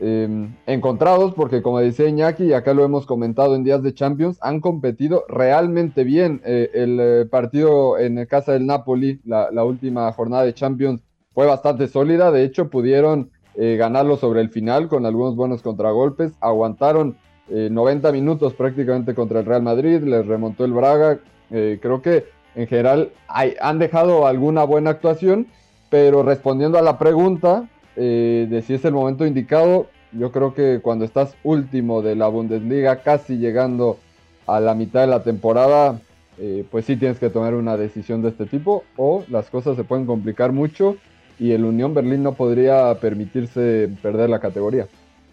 eh, 0.00 0.48
encontrados 0.66 1.34
porque 1.34 1.62
como 1.62 1.78
decía 1.78 2.08
Iñaki, 2.08 2.44
y 2.44 2.52
acá 2.54 2.74
lo 2.74 2.84
hemos 2.84 3.06
comentado 3.06 3.54
en 3.54 3.62
días 3.62 3.82
de 3.82 3.94
Champions, 3.94 4.38
han 4.40 4.60
competido 4.60 5.24
realmente 5.28 6.02
bien. 6.04 6.40
Eh, 6.44 6.70
el 6.74 7.28
partido 7.28 7.98
en 7.98 8.24
casa 8.26 8.52
del 8.52 8.66
Napoli, 8.66 9.20
la, 9.24 9.64
última 9.64 10.10
jornada 10.12 10.44
de 10.44 10.54
Champions, 10.54 11.02
fue 11.32 11.46
bastante 11.46 11.86
sólida, 11.86 12.30
de 12.32 12.44
hecho 12.44 12.70
pudieron 12.70 13.30
eh, 13.56 13.76
ganarlo 13.76 14.16
sobre 14.16 14.40
el 14.40 14.48
final 14.48 14.88
con 14.88 15.06
algunos 15.06 15.36
buenos 15.36 15.60
contragolpes, 15.60 16.32
aguantaron 16.40 17.16
eh, 17.48 17.68
90 17.70 18.12
minutos 18.12 18.54
prácticamente 18.54 19.14
contra 19.14 19.40
el 19.40 19.46
Real 19.46 19.62
Madrid, 19.62 20.02
les 20.02 20.24
remontó 20.24 20.64
el 20.64 20.72
Braga, 20.72 21.18
eh, 21.50 21.78
creo 21.82 22.00
que 22.00 22.26
en 22.54 22.66
general 22.68 23.10
han 23.28 23.78
dejado 23.78 24.26
alguna 24.26 24.64
buena 24.64 24.90
actuación, 24.90 25.48
pero 25.88 26.22
respondiendo 26.22 26.78
a 26.78 26.82
la 26.82 26.98
pregunta 26.98 27.68
eh, 27.96 28.46
de 28.48 28.62
si 28.62 28.74
es 28.74 28.84
el 28.84 28.92
momento 28.92 29.26
indicado, 29.26 29.88
yo 30.12 30.32
creo 30.32 30.54
que 30.54 30.80
cuando 30.80 31.04
estás 31.04 31.36
último 31.44 32.02
de 32.02 32.16
la 32.16 32.28
Bundesliga, 32.28 33.02
casi 33.02 33.38
llegando 33.38 33.98
a 34.46 34.60
la 34.60 34.74
mitad 34.74 35.02
de 35.02 35.06
la 35.06 35.22
temporada, 35.22 36.00
eh, 36.38 36.64
pues 36.70 36.86
sí 36.86 36.96
tienes 36.96 37.18
que 37.18 37.30
tomar 37.30 37.54
una 37.54 37.76
decisión 37.76 38.22
de 38.22 38.30
este 38.30 38.46
tipo 38.46 38.84
o 38.96 39.24
las 39.28 39.50
cosas 39.50 39.76
se 39.76 39.84
pueden 39.84 40.06
complicar 40.06 40.52
mucho 40.52 40.96
y 41.38 41.52
el 41.52 41.64
Unión 41.64 41.94
Berlín 41.94 42.22
no 42.22 42.34
podría 42.34 42.94
permitirse 43.00 43.88
perder 44.02 44.30
la 44.30 44.40
categoría. 44.40 44.86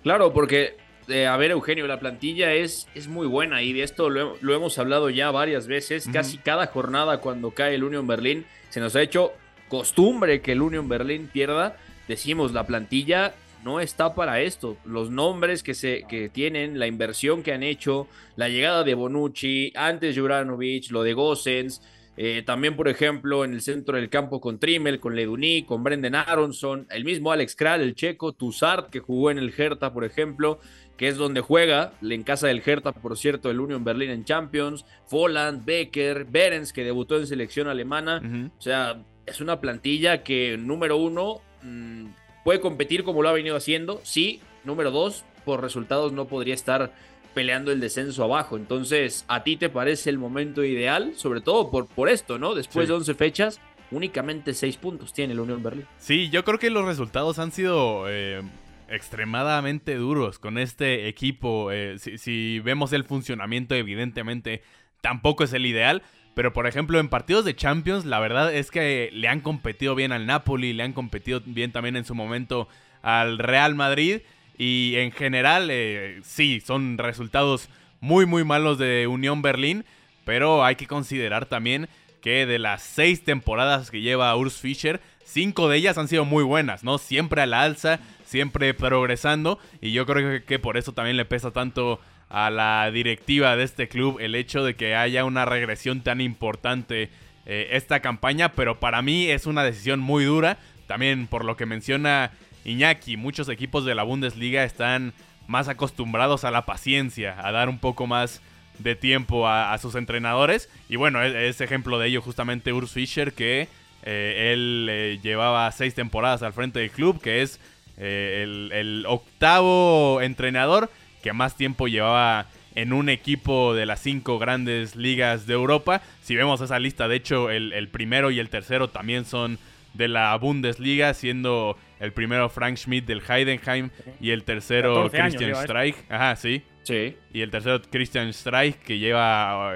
Claro, 0.04 0.34
porque, 0.34 0.76
eh, 1.08 1.26
a 1.26 1.36
ver, 1.38 1.52
Eugenio, 1.52 1.88
la 1.88 2.00
plantilla 2.00 2.54
es, 2.54 2.88
es 2.96 3.08
muy 3.08 3.28
buena 3.28 3.62
y 3.62 3.74
de 3.74 3.84
esto 3.84 4.10
lo, 4.10 4.36
lo 4.42 4.56
hemos 4.56 4.78
hablado 4.80 5.10
ya 5.10 5.32
varias 5.32 5.68
veces. 5.68 6.08
Casi 6.12 6.38
cada 6.38 6.68
jornada 6.68 7.20
cuando 7.20 7.52
cae 7.52 7.76
el 7.76 7.84
Unión 7.84 8.08
Berlín 8.08 8.46
se 8.70 8.80
nos 8.80 8.96
ha 8.96 9.02
hecho 9.02 9.34
costumbre 9.68 10.42
que 10.42 10.54
el 10.54 10.62
Unión 10.62 10.88
Berlín 10.88 11.30
pierda. 11.32 11.78
Decimos, 12.08 12.54
la 12.54 12.66
plantilla 12.66 13.34
no 13.64 13.80
está 13.80 14.16
para 14.16 14.42
esto. 14.42 14.78
Los 14.86 15.10
nombres 15.10 15.64
que, 15.64 15.74
se, 15.74 16.04
que 16.08 16.30
tienen, 16.30 16.80
la 16.80 16.88
inversión 16.88 17.44
que 17.44 17.54
han 17.54 17.64
hecho, 17.64 18.08
la 18.36 18.50
llegada 18.50 18.84
de 18.84 18.94
Bonucci, 18.94 19.74
antes 19.76 20.18
Juranovic, 20.18 20.92
lo 20.92 21.04
de 21.04 21.14
Gossens, 21.14 21.82
eh, 22.20 22.42
también, 22.44 22.76
por 22.76 22.88
ejemplo, 22.88 23.46
en 23.46 23.54
el 23.54 23.62
centro 23.62 23.96
del 23.96 24.10
campo 24.10 24.42
con 24.42 24.58
Trimmel, 24.58 25.00
con 25.00 25.16
Leduní, 25.16 25.64
con 25.64 25.84
Brendan 25.84 26.16
Aronson, 26.16 26.88
el 26.90 27.06
mismo 27.06 27.32
Alex 27.32 27.56
Kral, 27.56 27.82
el 27.82 27.94
checo, 27.94 28.34
Tussart, 28.34 28.90
que 28.90 29.00
jugó 29.00 29.30
en 29.30 29.38
el 29.38 29.54
Hertha, 29.56 29.94
por 29.94 30.04
ejemplo, 30.04 30.60
que 30.98 31.10
es 31.10 31.18
donde 31.18 31.42
juega, 31.42 31.94
en 32.02 32.24
casa 32.24 32.48
del 32.48 32.64
Hertha, 32.66 32.92
por 32.92 33.18
cierto, 33.18 33.52
el 33.52 33.60
Union 33.60 33.84
Berlin 33.84 34.10
en 34.10 34.26
Champions, 34.26 34.84
Folland, 35.06 35.64
Becker, 35.64 36.26
Berens, 36.26 36.74
que 36.74 36.84
debutó 36.84 37.18
en 37.18 37.28
selección 37.28 37.68
alemana. 37.68 38.50
O 38.58 38.62
sea, 38.62 39.04
es 39.28 39.40
una 39.40 39.62
plantilla 39.62 40.24
que, 40.24 40.58
número 40.58 40.98
uno, 40.98 41.42
mm, 41.68 42.08
puede 42.44 42.60
competir 42.60 43.04
como 43.04 43.22
lo 43.22 43.30
ha 43.30 43.34
venido 43.34 43.56
haciendo, 43.56 44.00
sí. 44.04 44.42
Número 44.64 44.92
dos, 44.92 45.24
por 45.46 45.62
resultados 45.62 46.12
no 46.14 46.28
podría 46.28 46.54
estar 46.54 46.92
peleando 47.34 47.72
el 47.72 47.80
descenso 47.80 48.24
abajo. 48.24 48.58
Entonces, 48.58 49.26
¿a 49.28 49.44
ti 49.44 49.58
te 49.58 49.70
parece 49.70 50.10
el 50.10 50.18
momento 50.18 50.64
ideal? 50.64 51.14
Sobre 51.16 51.42
todo 51.42 51.70
por, 51.70 51.88
por 51.88 52.10
esto, 52.10 52.40
¿no? 52.40 52.56
Después 52.56 52.88
de 52.88 52.96
11 52.96 53.14
fechas, 53.14 53.62
únicamente 53.92 54.54
6 54.54 54.78
puntos 54.78 55.14
tiene 55.14 55.36
la 55.36 55.44
Unión 55.44 55.62
Berlín. 55.62 55.86
Sí, 56.00 56.30
yo 56.30 56.44
creo 56.44 56.58
que 56.58 56.70
los 56.70 56.86
resultados 56.86 57.40
han 57.40 57.52
sido 57.52 58.06
eh, 58.10 58.42
extremadamente 58.90 59.96
duros 59.96 60.40
con 60.40 60.58
este 60.58 61.08
equipo. 61.08 61.72
Eh, 61.72 62.00
si, 62.00 62.18
si 62.18 62.60
vemos 62.60 62.92
el 62.94 63.04
funcionamiento, 63.04 63.76
evidentemente 63.76 64.64
tampoco 65.02 65.44
es 65.44 65.54
el 65.54 65.66
ideal. 65.66 66.02
Pero 66.38 66.54
por 66.54 66.68
ejemplo, 66.68 67.00
en 67.00 67.10
partidos 67.10 67.46
de 67.46 67.56
Champions, 67.56 68.06
la 68.06 68.20
verdad 68.20 68.54
es 68.54 68.70
que 68.70 69.10
le 69.12 69.28
han 69.28 69.42
competido 69.42 69.96
bien 69.96 70.12
al 70.12 70.28
Napoli, 70.28 70.72
le 70.72 70.84
han 70.84 70.94
competido 70.94 71.42
bien 71.44 71.72
también 71.72 71.96
en 71.96 72.06
su 72.06 72.14
momento 72.14 72.68
al 73.02 73.40
Real 73.40 73.74
Madrid. 73.74 74.20
Y 74.56 74.94
en 74.98 75.12
general, 75.12 75.70
eh, 75.72 76.20
sí, 76.22 76.62
son 76.64 77.00
resultados 77.00 77.70
muy, 78.02 78.28
muy 78.28 78.44
malos 78.44 78.78
de 78.78 79.08
Unión 79.08 79.42
Berlín. 79.42 79.84
Pero 80.26 80.64
hay 80.64 80.76
que 80.76 80.86
considerar 80.86 81.48
también 81.48 81.90
que 82.22 82.46
de 82.46 82.60
las 82.60 82.84
seis 82.84 83.24
temporadas 83.24 83.90
que 83.90 84.02
lleva 84.02 84.36
Urs 84.36 84.60
Fischer, 84.60 85.02
cinco 85.26 85.68
de 85.68 85.78
ellas 85.78 85.98
han 85.98 86.08
sido 86.08 86.24
muy 86.24 86.44
buenas, 86.44 86.84
¿no? 86.84 87.00
Siempre 87.00 87.42
a 87.42 87.48
la 87.48 87.64
alza, 87.64 88.00
siempre 88.26 88.76
progresando. 88.76 89.58
Y 89.82 89.92
yo 89.92 90.06
creo 90.06 90.46
que 90.46 90.60
por 90.60 90.78
eso 90.78 90.94
también 90.94 91.18
le 91.18 91.26
pesa 91.26 91.50
tanto 91.50 92.00
a 92.30 92.50
la 92.50 92.92
directiva 92.92 93.56
de 93.56 93.64
este 93.64 93.88
club 93.88 94.18
el 94.20 94.36
hecho 94.36 94.64
de 94.64 94.76
que 94.76 94.96
haya 94.96 95.26
una 95.26 95.46
regresión 95.46 96.02
tan 96.02 96.22
importante 96.22 97.10
eh, 97.46 97.70
esta 97.72 98.02
campaña. 98.02 98.54
Pero 98.54 98.80
para 98.80 99.02
mí 99.02 99.30
es 99.30 99.46
una 99.46 99.64
decisión 99.64 100.00
muy 100.00 100.26
dura. 100.26 100.58
También 100.88 101.28
por 101.28 101.46
lo 101.46 101.56
que 101.56 101.66
menciona 101.66 102.32
Iñaki, 102.66 103.18
muchos 103.18 103.50
equipos 103.50 103.86
de 103.86 103.96
la 103.96 104.04
Bundesliga 104.04 104.64
están 104.64 105.14
más 105.48 105.70
acostumbrados 105.70 106.44
a 106.44 106.52
la 106.52 106.66
paciencia, 106.66 107.36
a 107.42 107.52
dar 107.52 107.70
un 107.70 107.80
poco 107.80 108.06
más 108.06 108.42
de 108.80 108.96
tiempo 108.96 109.48
a, 109.48 109.76
sus 109.78 109.96
entrenadores. 109.96 110.70
Y 110.90 110.98
bueno, 110.98 111.24
e-, 111.24 111.48
es, 111.48 111.62
ejemplo 111.62 112.00
de 112.00 112.08
ello 112.10 112.22
justamente 112.22 112.74
Urs 112.74 112.92
Fischer, 112.92 113.34
que 113.34 113.70
eh, 114.04 114.52
él 114.54 114.88
eh, 114.90 115.20
llevaba 115.24 115.72
seis 115.72 115.96
temporadas 115.96 116.44
al 116.44 116.54
frente 116.54 116.80
del 116.80 116.92
club, 116.92 117.22
que 117.22 117.42
es 117.42 117.60
el, 117.98 119.06
octavo 119.08 120.22
entrenador 120.22 120.92
que 121.28 121.34
más 121.34 121.58
tiempo 121.58 121.90
llevaba 121.90 122.46
en 122.74 122.94
un 122.94 123.10
equipo 123.10 123.74
de 123.74 123.86
las 123.86 124.00
cinco 124.00 124.40
grandes 124.40 124.96
ligas 124.96 125.46
de 125.46 125.56
Europa. 125.56 126.02
Si 126.22 126.38
vemos 126.38 126.62
esa 126.62 126.80
lista, 126.80 127.10
de 127.10 127.18
hecho, 127.18 127.52
el, 127.52 127.74
el 127.74 127.90
primero 127.90 128.32
y 128.32 128.40
el 128.40 128.50
tercero 128.50 128.92
también 128.92 129.26
son 129.26 129.60
de 129.94 130.08
la 130.08 130.34
Bundesliga, 130.38 131.14
siendo 131.14 131.78
el 132.00 132.14
primero 132.14 132.48
Frank 132.48 132.78
Schmidt 132.78 133.06
del 133.06 133.22
Heidenheim 133.28 133.90
y 134.22 134.30
el 134.30 134.46
tercero 134.46 135.10
Christian 135.10 135.54
Streich. 135.54 135.98
Ajá, 136.08 136.38
sí. 136.38 136.64
Sí. 136.84 137.18
Y 137.34 137.42
el 137.42 137.52
tercero 137.52 137.82
Christian 137.82 138.32
Streich, 138.32 138.78
que 138.78 139.00
lleva 139.00 139.74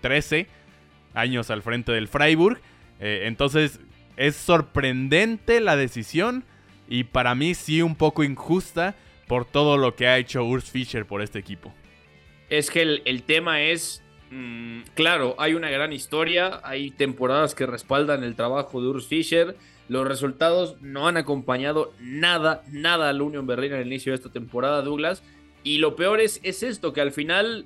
13 0.00 0.38
em, 0.38 0.46
años 1.12 1.50
al 1.50 1.62
frente 1.62 1.90
del 1.90 2.06
Freiburg. 2.06 2.60
Eh, 3.00 3.22
entonces, 3.24 3.80
es 4.16 4.36
sorprendente 4.36 5.58
la 5.58 5.74
decisión 5.74 6.44
y 6.88 7.02
para 7.02 7.34
mí 7.34 7.56
sí 7.56 7.82
un 7.82 7.96
poco 7.96 8.22
injusta 8.22 8.94
por 9.28 9.44
todo 9.44 9.76
lo 9.76 9.94
que 9.94 10.08
ha 10.08 10.18
hecho 10.18 10.44
Urs 10.44 10.70
Fischer 10.70 11.06
por 11.06 11.22
este 11.22 11.38
equipo. 11.38 11.72
Es 12.50 12.70
que 12.70 12.82
el, 12.82 13.22
tema 13.24 13.60
es 13.60 14.02
Mm, 14.30 14.82
claro, 14.94 15.34
hay 15.38 15.54
una 15.54 15.70
gran 15.70 15.92
historia, 15.92 16.60
hay 16.62 16.90
temporadas 16.90 17.54
que 17.54 17.66
respaldan 17.66 18.24
el 18.24 18.36
trabajo 18.36 18.80
de 18.80 18.88
Urs 18.88 19.06
Fischer. 19.06 19.56
Los 19.88 20.06
resultados 20.06 20.76
no 20.82 21.08
han 21.08 21.16
acompañado 21.16 21.92
nada, 21.98 22.62
nada 22.70 23.08
al 23.08 23.22
Union 23.22 23.46
Berlin 23.46 23.72
al 23.72 23.86
inicio 23.86 24.12
de 24.12 24.16
esta 24.16 24.30
temporada, 24.30 24.82
Douglas. 24.82 25.22
Y 25.64 25.78
lo 25.78 25.96
peor 25.96 26.20
es, 26.20 26.40
es 26.42 26.62
esto, 26.62 26.92
que 26.92 27.00
al 27.00 27.12
final 27.12 27.64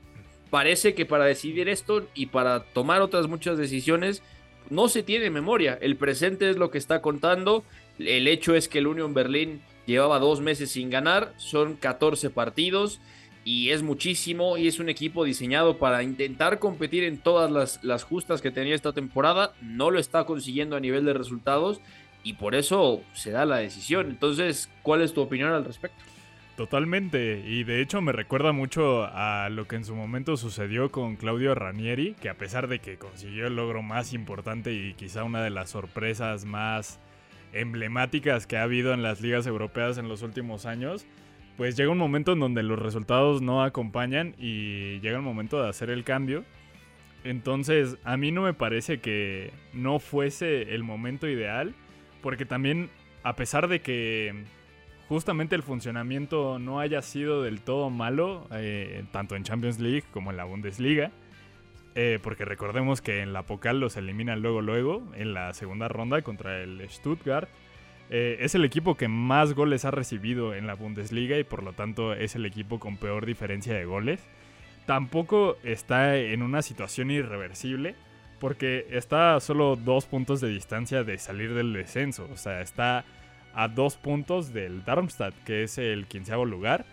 parece 0.50 0.94
que 0.94 1.04
para 1.04 1.24
decidir 1.24 1.68
esto 1.68 2.06
y 2.14 2.26
para 2.26 2.62
tomar 2.62 3.02
otras 3.02 3.26
muchas 3.26 3.58
decisiones, 3.58 4.22
no 4.70 4.88
se 4.88 5.02
tiene 5.02 5.30
memoria. 5.30 5.76
El 5.80 5.96
presente 5.96 6.48
es 6.48 6.56
lo 6.56 6.70
que 6.70 6.78
está 6.78 7.02
contando. 7.02 7.64
El 7.98 8.28
hecho 8.28 8.54
es 8.54 8.68
que 8.68 8.78
el 8.78 8.86
Union 8.86 9.14
Berlin 9.14 9.62
llevaba 9.86 10.18
dos 10.18 10.40
meses 10.40 10.70
sin 10.70 10.90
ganar, 10.90 11.32
son 11.36 11.76
14 11.76 12.30
partidos 12.30 13.00
y 13.44 13.70
es 13.70 13.82
muchísimo 13.82 14.56
y 14.56 14.68
es 14.68 14.78
un 14.78 14.88
equipo 14.88 15.24
diseñado 15.24 15.78
para 15.78 16.02
intentar 16.02 16.58
competir 16.58 17.04
en 17.04 17.18
todas 17.18 17.50
las, 17.50 17.82
las, 17.82 18.04
justas 18.04 18.40
que 18.40 18.50
tenía 18.50 18.74
esta 18.74 18.92
temporada. 18.92 19.54
No 19.60 19.90
lo 19.90 19.98
está 19.98 20.24
consiguiendo 20.24 20.76
a 20.76 20.80
nivel 20.80 21.04
de 21.04 21.14
resultados 21.14 21.80
y 22.22 22.34
por 22.34 22.54
eso 22.54 23.02
se 23.14 23.32
da 23.32 23.44
la 23.44 23.56
decisión. 23.56 24.08
Entonces, 24.10 24.70
¿cuál 24.82 25.02
es 25.02 25.12
tu 25.12 25.20
opinión 25.20 25.52
al 25.52 25.64
respecto? 25.64 26.02
Totalmente, 26.56 27.42
y 27.46 27.64
de 27.64 27.80
hecho 27.80 28.02
me 28.02 28.12
recuerda 28.12 28.52
mucho 28.52 29.04
a 29.04 29.48
lo 29.50 29.66
que 29.66 29.76
en 29.76 29.86
su 29.86 29.96
momento 29.96 30.36
sucedió 30.36 30.92
con 30.92 31.16
Claudio 31.16 31.54
Ranieri, 31.54 32.14
que 32.20 32.28
a 32.28 32.36
pesar 32.36 32.68
de 32.68 32.78
que 32.78 32.98
consiguió 32.98 33.46
el 33.46 33.56
logro 33.56 33.82
más 33.82 34.12
importante 34.12 34.70
y 34.70 34.92
quizá 34.92 35.24
una 35.24 35.42
de 35.42 35.48
las 35.48 35.70
sorpresas 35.70 36.44
más 36.44 37.00
emblemáticas 37.52 38.46
que 38.46 38.56
ha 38.56 38.62
habido 38.62 38.94
en 38.94 39.02
las 39.02 39.20
ligas 39.20 39.46
europeas 39.46 39.98
en 39.98 40.08
los 40.08 40.22
últimos 40.22 40.66
años, 40.66 41.06
pues 41.56 41.76
llega 41.76 41.90
un 41.90 41.98
momento 41.98 42.32
en 42.32 42.40
donde 42.40 42.62
los 42.62 42.78
resultados 42.78 43.42
no 43.42 43.62
acompañan 43.62 44.34
y 44.38 45.00
llega 45.00 45.16
el 45.16 45.22
momento 45.22 45.62
de 45.62 45.68
hacer 45.68 45.90
el 45.90 46.04
cambio. 46.04 46.44
Entonces, 47.24 47.98
a 48.04 48.16
mí 48.16 48.32
no 48.32 48.42
me 48.42 48.54
parece 48.54 49.00
que 49.00 49.52
no 49.72 49.98
fuese 49.98 50.74
el 50.74 50.82
momento 50.82 51.28
ideal, 51.28 51.74
porque 52.20 52.46
también, 52.46 52.90
a 53.22 53.36
pesar 53.36 53.68
de 53.68 53.80
que 53.80 54.44
justamente 55.08 55.54
el 55.54 55.62
funcionamiento 55.62 56.58
no 56.58 56.80
haya 56.80 57.02
sido 57.02 57.42
del 57.42 57.60
todo 57.60 57.90
malo, 57.90 58.48
eh, 58.52 59.04
tanto 59.12 59.36
en 59.36 59.44
Champions 59.44 59.78
League 59.78 60.04
como 60.10 60.30
en 60.30 60.36
la 60.36 60.44
Bundesliga, 60.44 61.12
eh, 61.94 62.18
porque 62.22 62.44
recordemos 62.44 63.00
que 63.00 63.20
en 63.20 63.32
la 63.32 63.42
Pocal 63.42 63.80
los 63.80 63.96
eliminan 63.96 64.40
luego, 64.40 64.62
luego, 64.62 65.02
en 65.14 65.34
la 65.34 65.52
segunda 65.52 65.88
ronda 65.88 66.22
contra 66.22 66.62
el 66.62 66.88
Stuttgart. 66.88 67.48
Eh, 68.10 68.38
es 68.40 68.54
el 68.54 68.64
equipo 68.64 68.96
que 68.96 69.08
más 69.08 69.54
goles 69.54 69.84
ha 69.84 69.90
recibido 69.90 70.54
en 70.54 70.66
la 70.66 70.74
Bundesliga 70.74 71.38
y 71.38 71.44
por 71.44 71.62
lo 71.62 71.72
tanto 71.72 72.12
es 72.12 72.34
el 72.34 72.44
equipo 72.44 72.78
con 72.78 72.96
peor 72.96 73.26
diferencia 73.26 73.74
de 73.74 73.84
goles. 73.84 74.26
Tampoco 74.86 75.56
está 75.62 76.16
en 76.16 76.42
una 76.42 76.62
situación 76.62 77.10
irreversible 77.10 77.94
porque 78.38 78.86
está 78.90 79.36
a 79.36 79.40
solo 79.40 79.76
dos 79.76 80.06
puntos 80.06 80.40
de 80.40 80.48
distancia 80.48 81.04
de 81.04 81.16
salir 81.18 81.54
del 81.54 81.72
descenso. 81.72 82.28
O 82.32 82.36
sea, 82.36 82.60
está 82.60 83.04
a 83.54 83.68
dos 83.68 83.96
puntos 83.96 84.52
del 84.52 84.84
Darmstadt, 84.84 85.34
que 85.44 85.62
es 85.62 85.78
el 85.78 86.06
quinceavo 86.06 86.44
lugar. 86.44 86.84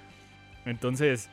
Entonces, 0.65 1.29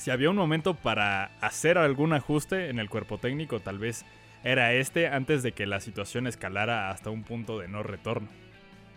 si 0.00 0.10
había 0.10 0.30
un 0.30 0.36
momento 0.36 0.74
para 0.74 1.30
hacer 1.42 1.76
algún 1.76 2.14
ajuste 2.14 2.70
en 2.70 2.78
el 2.78 2.88
cuerpo 2.88 3.18
técnico, 3.18 3.60
tal 3.60 3.78
vez 3.78 4.06
era 4.42 4.72
este 4.72 5.08
antes 5.08 5.42
de 5.42 5.52
que 5.52 5.66
la 5.66 5.78
situación 5.78 6.26
escalara 6.26 6.90
hasta 6.90 7.10
un 7.10 7.22
punto 7.22 7.58
de 7.58 7.68
no 7.68 7.82
retorno. 7.82 8.28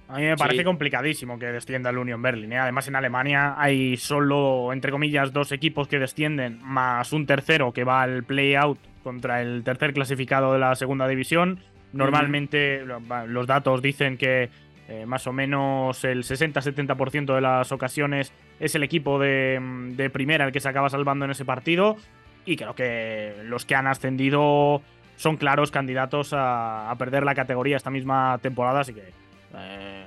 A 0.07 0.17
mí 0.17 0.23
me 0.23 0.37
parece 0.37 0.63
complicadísimo 0.63 1.37
que 1.37 1.47
descienda 1.47 1.89
el 1.89 1.97
Union 1.97 2.21
Berlin. 2.21 2.53
¿eh? 2.53 2.59
Además, 2.59 2.87
en 2.87 2.95
Alemania 2.95 3.55
hay 3.57 3.97
solo, 3.97 4.71
entre 4.71 4.91
comillas, 4.91 5.33
dos 5.33 5.51
equipos 5.51 5.89
que 5.89 5.99
descienden, 5.99 6.59
más 6.63 7.11
un 7.11 7.25
tercero 7.25 7.73
que 7.73 7.83
va 7.83 8.01
al 8.01 8.23
play-out 8.23 8.79
contra 9.03 9.41
el 9.41 9.63
tercer 9.63 9.93
clasificado 9.93 10.53
de 10.53 10.59
la 10.59 10.75
segunda 10.75 11.07
división. 11.07 11.59
Normalmente 11.91 12.83
los 13.27 13.45
datos 13.45 13.81
dicen 13.81 14.17
que 14.17 14.49
eh, 14.89 15.05
más 15.05 15.27
o 15.27 15.33
menos 15.33 16.03
el 16.03 16.23
60-70% 16.23 17.35
de 17.35 17.41
las 17.41 17.71
ocasiones 17.71 18.33
es 18.59 18.75
el 18.75 18.83
equipo 18.83 19.17
de, 19.17 19.59
de, 19.95 20.09
primera 20.09 20.45
el 20.45 20.51
que 20.51 20.59
se 20.59 20.69
acaba 20.69 20.89
salvando 20.89 21.25
en 21.25 21.31
ese 21.31 21.45
partido. 21.45 21.95
y 22.45 22.57
creo 22.57 22.75
que 22.75 23.33
los 23.45 23.65
que 23.65 23.75
han 23.75 23.87
ascendido 23.87 24.81
son 25.15 25.37
claros 25.37 25.71
candidatos 25.71 26.31
a, 26.33 26.93
perder 26.97 27.23
la 27.23 27.35
categoría 27.35 27.77
esta 27.77 27.89
misma 27.89 28.37
temporada, 28.41 28.81
así 28.81 28.93
que 28.93 29.03
eh, 29.55 30.05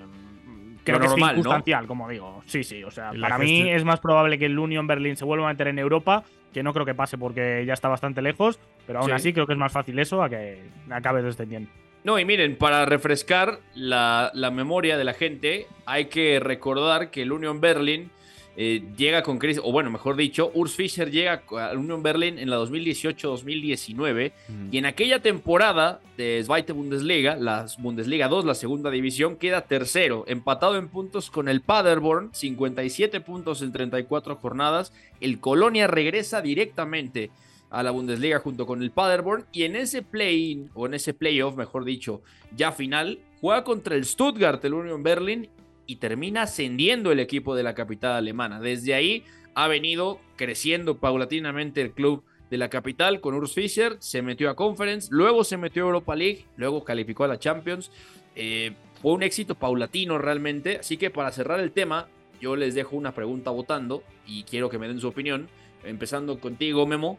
creo 0.85 1.01
que 1.01 1.07
es 1.07 1.15
circunstancial, 1.15 1.87
como 1.87 2.09
digo. 2.09 2.43
Sí, 2.47 2.65
sí, 2.65 2.85
o 2.85 2.91
sea, 2.91 3.13
para 3.21 3.39
mí 3.39 3.69
es 3.69 3.85
más 3.85 4.01
probable 4.01 4.39
que 4.39 4.47
el 4.47 4.59
Union 4.59 4.87
Berlin 4.87 5.17
se 5.17 5.25
vuelva 5.25 5.49
a 5.49 5.53
meter 5.53 5.69
en 5.69 5.79
Europa, 5.79 6.25
que 6.53 6.63
no 6.63 6.73
creo 6.73 6.87
que 6.87 6.95
pase 6.95 7.19
porque 7.19 7.65
ya 7.67 7.73
está 7.73 7.89
bastante 7.89 8.23
lejos, 8.23 8.61
pero 8.87 9.01
aún 9.01 9.13
así 9.13 9.33
creo 9.33 9.47
que 9.47 9.55
es 9.55 9.59
más 9.59 9.73
fácil 9.73 9.99
eso 9.99 10.23
a 10.23 10.29
que 10.29 10.63
acabe 10.91 11.23
descendiendo. 11.23 11.71
No, 12.07 12.21
y 12.21 12.25
miren, 12.25 12.55
para 12.55 12.85
refrescar 12.85 13.59
la, 13.75 14.31
la 14.33 14.53
memoria 14.53 14.97
de 14.97 15.03
la 15.03 15.13
gente, 15.13 15.67
hay 15.87 16.05
que 16.05 16.39
recordar 16.39 17.11
que 17.11 17.23
el 17.23 17.33
Union 17.33 17.61
Berlin 17.61 18.13
eh, 18.57 18.81
llega 18.97 19.25
con 19.25 19.41
crisis, 19.41 19.61
o 19.65 19.73
bueno, 19.73 19.91
mejor 19.91 20.15
dicho, 20.15 20.53
Urs 20.55 20.77
Fischer 20.77 21.11
llega 21.11 21.43
al 21.59 21.77
Union 21.79 22.05
Berlin 22.05 22.39
en 22.39 22.49
la 22.49 22.59
2018-2019 22.59 24.31
y 24.71 24.79
en 24.79 24.87
aquella 24.87 25.21
temporada 25.21 26.01
de 26.17 26.41
Zweite 26.45 26.73
Bundesliga, 26.73 27.35
la 27.35 27.67
Bundesliga 27.79 28.29
2, 28.29 28.45
la 28.45 28.55
segunda 28.55 28.93
división, 28.93 29.35
queda 29.35 29.63
tercero, 29.63 30.23
empatado 30.29 30.77
en 30.77 30.87
puntos 30.87 31.29
con 31.29 31.49
el 31.49 31.61
Paderborn, 31.61 32.31
57 32.33 33.21
puntos 33.21 33.63
en 33.63 33.73
34 33.73 34.37
jornadas. 34.37 34.93
El 35.21 35.41
Colonia 35.41 35.89
regresa 35.89 36.41
directamente 36.41 37.31
a 37.71 37.83
la 37.83 37.91
Bundesliga 37.91 38.39
junto 38.39 38.67
con 38.67 38.83
el 38.83 38.91
Paderborn 38.91 39.45
y 39.53 39.65
en 39.65 39.77
ese 39.77 40.03
play 40.03 40.69
o 40.75 40.87
en 40.87 40.95
ese 40.95 41.15
playoff, 41.15 41.57
mejor 41.57 41.85
dicho, 41.85 42.23
ya 42.55 42.73
final, 42.73 43.21
juega 43.41 43.65
contra 43.65 43.97
el 43.97 44.05
Stuttgart, 44.05 44.65
el 44.65 44.75
Union 44.75 45.03
Berlin 45.03 45.49
y 45.87 45.97
termina 45.97 46.43
ascendiendo 46.43 47.13
el 47.13 47.21
equipo 47.21 47.55
de 47.55 47.63
la 47.63 47.75
capital 47.75 48.13
alemana. 48.13 48.61
Desde 48.61 48.95
ahí 48.95 49.25
ha 49.55 49.69
venido 49.69 50.21
creciendo 50.37 50.99
paulatinamente 50.99 51.81
el 51.81 51.93
club 51.93 52.25
de 52.51 52.59
la 52.59 52.69
capital 52.69 53.21
con 53.21 53.35
Urs 53.35 53.53
Fischer, 53.53 53.97
se 53.99 54.23
metió 54.23 54.51
a 54.51 54.57
Conference, 54.57 55.09
luego 55.11 55.45
se 55.45 55.57
metió 55.57 55.85
a 55.85 55.87
Europa 55.87 56.15
League, 56.15 56.45
luego 56.57 56.85
calificó 56.85 57.25
a 57.25 57.29
la 57.29 57.39
Champions. 57.39 57.91
Eh, 58.37 58.73
fue 59.01 59.13
un 59.13 59.23
éxito 59.23 59.55
paulatino 59.55 60.19
realmente, 60.19 60.79
así 60.79 60.97
que 60.97 61.11
para 61.11 61.33
cerrar 61.33 61.61
el 61.61 61.73
tema, 61.73 62.09
yo 62.41 62.55
les 62.55 62.75
dejo 62.75 62.97
una 62.97 63.13
pregunta 63.13 63.51
votando 63.51 64.03
y 64.27 64.45
quiero 64.45 64.69
que 64.69 64.79
me 64.79 64.89
den 64.89 65.01
su 65.01 65.09
opinión, 65.09 65.49
empezando 65.85 66.39
contigo 66.39 66.87
Memo. 66.87 67.19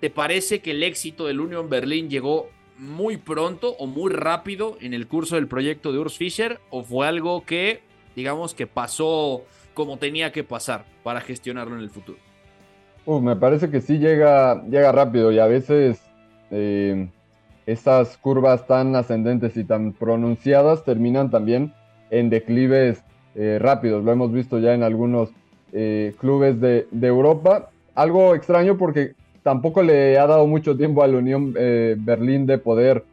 ¿Te 0.00 0.10
parece 0.10 0.60
que 0.60 0.72
el 0.72 0.82
éxito 0.82 1.26
del 1.26 1.40
Union 1.40 1.68
Berlin 1.68 2.08
llegó 2.08 2.48
muy 2.78 3.18
pronto 3.18 3.76
o 3.78 3.86
muy 3.86 4.10
rápido 4.10 4.78
en 4.80 4.94
el 4.94 5.06
curso 5.06 5.36
del 5.36 5.46
proyecto 5.46 5.92
de 5.92 5.98
Urs 5.98 6.16
Fischer 6.16 6.58
o 6.70 6.82
fue 6.82 7.06
algo 7.06 7.44
que 7.44 7.80
digamos 8.16 8.54
que 8.54 8.66
pasó 8.66 9.42
como 9.74 9.98
tenía 9.98 10.32
que 10.32 10.44
pasar 10.44 10.84
para 11.02 11.20
gestionarlo 11.20 11.74
en 11.76 11.82
el 11.82 11.90
futuro. 11.90 12.18
me 13.06 13.36
parece 13.36 13.70
que 13.70 13.80
sí 13.80 13.98
llega, 13.98 14.62
llega 14.64 14.92
rápido 14.92 15.30
y 15.32 15.38
a 15.38 15.46
veces 15.46 16.00
eh, 16.50 17.08
estas 17.66 18.16
curvas 18.16 18.66
tan 18.66 18.96
ascendentes 18.96 19.56
y 19.56 19.64
tan 19.64 19.92
pronunciadas 19.92 20.84
terminan 20.84 21.30
también 21.30 21.72
en 22.10 22.30
declives 22.30 23.02
eh, 23.34 23.58
rápidos. 23.60 24.04
Lo 24.04 24.12
hemos 24.12 24.32
visto 24.32 24.58
ya 24.58 24.74
en 24.74 24.82
algunos 24.82 25.30
eh, 25.72 26.14
clubes 26.18 26.60
de, 26.60 26.86
Europa. 27.00 27.70
Algo 27.94 28.34
extraño 28.34 28.76
porque 28.76 29.14
tampoco 29.42 29.82
le 29.82 30.18
ha 30.18 30.26
dado 30.26 30.46
mucho 30.46 30.76
tiempo 30.76 31.02
a 31.02 31.06
la 31.06 31.18
Unión 31.18 31.52
Berlín 31.52 32.46
de 32.46 32.58
poder 32.58 33.04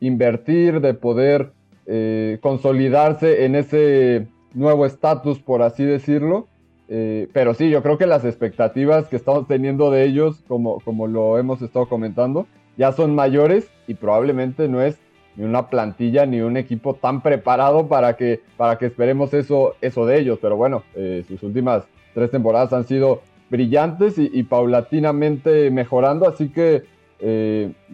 invertir, 0.00 0.80
de 0.80 0.94
poder 0.94 1.52
eh, 1.86 2.38
consolidarse 2.40 3.44
en 3.44 3.54
ese 3.54 4.26
nuevo 4.54 4.86
estatus, 4.86 5.38
por 5.38 5.62
así 5.62 5.84
decirlo. 5.84 6.48
Eh, 6.88 7.28
pero 7.32 7.54
sí, 7.54 7.70
yo 7.70 7.82
creo 7.82 7.98
que 7.98 8.06
las 8.06 8.24
expectativas 8.24 9.06
que 9.06 9.16
estamos 9.16 9.46
teniendo 9.46 9.90
de 9.90 10.04
ellos, 10.04 10.42
como, 10.48 10.80
como 10.80 11.06
lo 11.06 11.38
hemos 11.38 11.62
estado 11.62 11.88
comentando, 11.88 12.46
ya 12.76 12.92
son 12.92 13.14
mayores 13.14 13.68
y 13.86 13.94
probablemente 13.94 14.68
no 14.68 14.82
es 14.82 14.98
ni 15.36 15.44
una 15.44 15.68
plantilla 15.68 16.26
ni 16.26 16.40
un 16.40 16.56
equipo 16.56 16.94
tan 16.94 17.22
preparado 17.22 17.86
para 17.86 18.16
que, 18.16 18.40
para 18.56 18.76
que 18.78 18.86
esperemos 18.86 19.32
eso, 19.34 19.74
eso 19.80 20.04
de 20.06 20.18
ellos. 20.18 20.38
Pero 20.42 20.56
bueno, 20.56 20.82
eh, 20.96 21.24
sus 21.28 21.42
últimas 21.42 21.84
tres 22.14 22.30
temporadas 22.30 22.72
han 22.72 22.86
sido 22.86 23.22
brillantes 23.50 24.14
y, 24.16 24.42
paulatinamente 24.44 25.70
mejorando, 25.70 26.28
así 26.28 26.48
que 26.48 26.84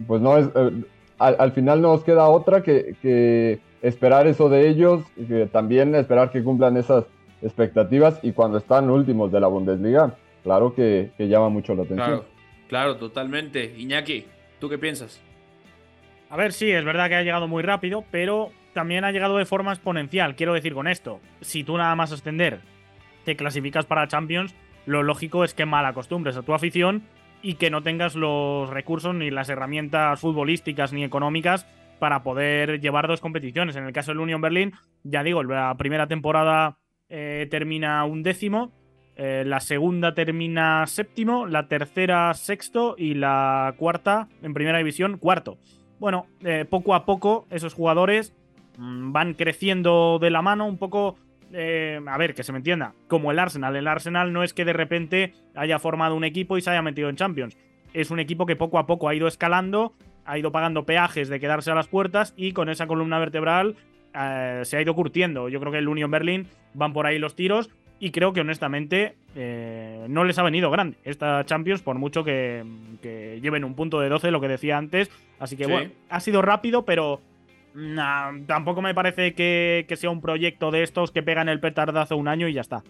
pues 0.06 0.20
no 0.20 0.38
es, 0.38 0.48
al, 1.18 1.52
final 1.52 1.82
no 1.82 1.92
nos 1.92 2.04
queda 2.04 2.28
otra 2.28 2.62
que, 2.62 2.94
que 3.02 3.58
esperar 3.82 4.26
eso 4.26 4.48
de 4.48 4.68
ellos, 4.68 5.04
y 5.16 5.46
también 5.46 5.94
esperar 5.94 6.30
que 6.30 6.42
cumplan 6.44 6.76
esas 6.76 7.04
expectativas 7.42 8.18
y 8.22 8.32
cuando 8.32 8.58
están 8.58 8.90
últimos 8.90 9.30
de 9.32 9.40
la 9.40 9.46
Bundesliga, 9.46 10.14
claro 10.42 10.74
que, 10.74 11.10
llama 11.18 11.48
mucho 11.48 11.74
la 11.74 11.82
atención. 11.82 12.06
Claro, 12.06 12.24
claro, 12.68 12.96
totalmente. 12.96 13.74
Iñaki, 13.76 14.26
¿tú 14.58 14.68
qué 14.68 14.78
piensas? 14.78 15.20
A 16.30 16.36
ver, 16.36 16.52
sí, 16.52 16.70
es 16.70 16.84
verdad 16.84 17.08
que 17.08 17.14
ha 17.14 17.22
llegado 17.22 17.46
muy 17.46 17.62
rápido, 17.62 18.04
pero 18.10 18.50
también 18.72 19.04
ha 19.04 19.12
llegado 19.12 19.36
de 19.36 19.44
forma 19.44 19.72
exponencial. 19.72 20.34
Quiero 20.34 20.54
decir 20.54 20.74
con 20.74 20.88
esto, 20.88 21.20
si 21.40 21.64
tú 21.64 21.76
nada 21.76 21.94
más 21.94 22.12
ascender 22.12 22.60
te 23.24 23.36
clasificas 23.36 23.86
para 23.86 24.06
Champions, 24.06 24.54
lo 24.86 25.02
lógico 25.02 25.44
es 25.44 25.52
que 25.52 25.66
mal 25.66 25.84
acostumbres 25.84 26.36
a 26.36 26.42
tu 26.42 26.54
afición 26.54 27.02
y 27.42 27.54
que 27.54 27.70
no 27.70 27.82
tengas 27.82 28.14
los 28.14 28.70
recursos 28.70 29.14
ni 29.14 29.30
las 29.30 29.48
herramientas 29.48 30.18
futbolísticas 30.20 30.92
ni 30.92 31.04
económicas 31.04 31.66
para 31.98 32.22
poder 32.22 32.80
llevar 32.80 33.08
dos 33.08 33.20
competiciones. 33.20 33.76
En 33.76 33.84
el 33.84 33.92
caso 33.92 34.12
del 34.12 34.20
Union 34.20 34.40
Berlin, 34.40 34.72
ya 35.02 35.22
digo, 35.22 35.42
la 35.42 35.74
primera 35.76 36.06
temporada 36.06 36.78
eh, 37.08 37.46
termina 37.50 38.04
un 38.04 38.22
décimo, 38.22 38.72
eh, 39.16 39.44
la 39.46 39.60
segunda 39.60 40.14
termina 40.14 40.86
séptimo, 40.86 41.46
la 41.46 41.68
tercera 41.68 42.32
sexto 42.34 42.96
y 42.98 43.14
la 43.14 43.74
cuarta 43.78 44.28
en 44.42 44.54
primera 44.54 44.78
división 44.78 45.18
cuarto. 45.18 45.58
Bueno, 45.98 46.26
eh, 46.44 46.66
poco 46.68 46.94
a 46.94 47.06
poco 47.06 47.46
esos 47.50 47.72
jugadores 47.72 48.34
mm, 48.76 49.12
van 49.12 49.34
creciendo 49.34 50.18
de 50.20 50.30
la 50.30 50.42
mano 50.42 50.66
un 50.66 50.78
poco... 50.78 51.16
a 51.52 52.18
ver, 52.18 52.34
que 52.34 52.42
se 52.42 52.52
me 52.52 52.58
entienda, 52.58 52.94
como 53.08 53.30
el 53.30 53.38
Arsenal. 53.38 53.76
El 53.76 53.88
Arsenal 53.88 54.32
no 54.32 54.42
es 54.42 54.52
que 54.54 54.64
de 54.64 54.72
repente 54.72 55.32
haya 55.54 55.78
formado 55.78 56.14
un 56.14 56.24
equipo 56.24 56.58
y 56.58 56.60
se 56.60 56.70
haya 56.70 56.82
metido 56.82 57.08
en 57.08 57.16
Champions. 57.16 57.56
Es 57.94 58.10
un 58.10 58.20
equipo 58.20 58.46
que 58.46 58.56
poco 58.56 58.78
a 58.78 58.86
poco 58.86 59.08
ha 59.08 59.14
ido 59.14 59.28
escalando 59.28 59.94
ha 60.26 60.38
ido 60.38 60.52
pagando 60.52 60.84
peajes 60.84 61.28
de 61.28 61.40
quedarse 61.40 61.70
a 61.70 61.74
las 61.74 61.86
puertas 61.86 62.34
y 62.36 62.52
con 62.52 62.68
esa 62.68 62.86
columna 62.86 63.18
vertebral 63.18 63.76
eh, 64.14 64.60
se 64.64 64.76
ha 64.76 64.82
ido 64.82 64.94
curtiendo. 64.94 65.48
Yo 65.48 65.60
creo 65.60 65.72
que 65.72 65.78
el 65.78 65.88
Union 65.88 66.10
Berlin 66.10 66.48
van 66.74 66.92
por 66.92 67.06
ahí 67.06 67.18
los 67.18 67.34
tiros 67.34 67.70
y 67.98 68.10
creo 68.10 68.32
que 68.32 68.40
honestamente 68.40 69.14
eh, 69.34 70.04
no 70.08 70.24
les 70.24 70.38
ha 70.38 70.42
venido 70.42 70.70
grande 70.70 70.98
esta 71.04 71.44
Champions 71.46 71.80
por 71.80 71.96
mucho 71.96 72.24
que, 72.24 72.62
lleven 73.40 73.64
un 73.64 73.74
punto 73.74 74.00
de 74.00 74.08
12, 74.08 74.30
lo 74.30 74.40
que 74.40 74.48
decía 74.48 74.76
antes. 74.76 75.10
Así 75.38 75.56
que 75.56 75.66
bueno, 75.66 75.90
ha 76.10 76.20
sido 76.20 76.42
rápido, 76.42 76.84
pero 76.84 77.20
tampoco 78.46 78.82
me 78.82 78.94
parece 78.94 79.34
que, 79.34 79.86
sea 79.96 80.10
un 80.10 80.20
proyecto 80.20 80.70
de 80.70 80.82
estos 80.82 81.10
que 81.10 81.22
pegan 81.22 81.48
el 81.48 81.60
petardazo 81.60 82.16
un 82.16 82.28
año 82.28 82.48
y 82.48 82.54
ya 82.54 82.60
está. 82.60 82.82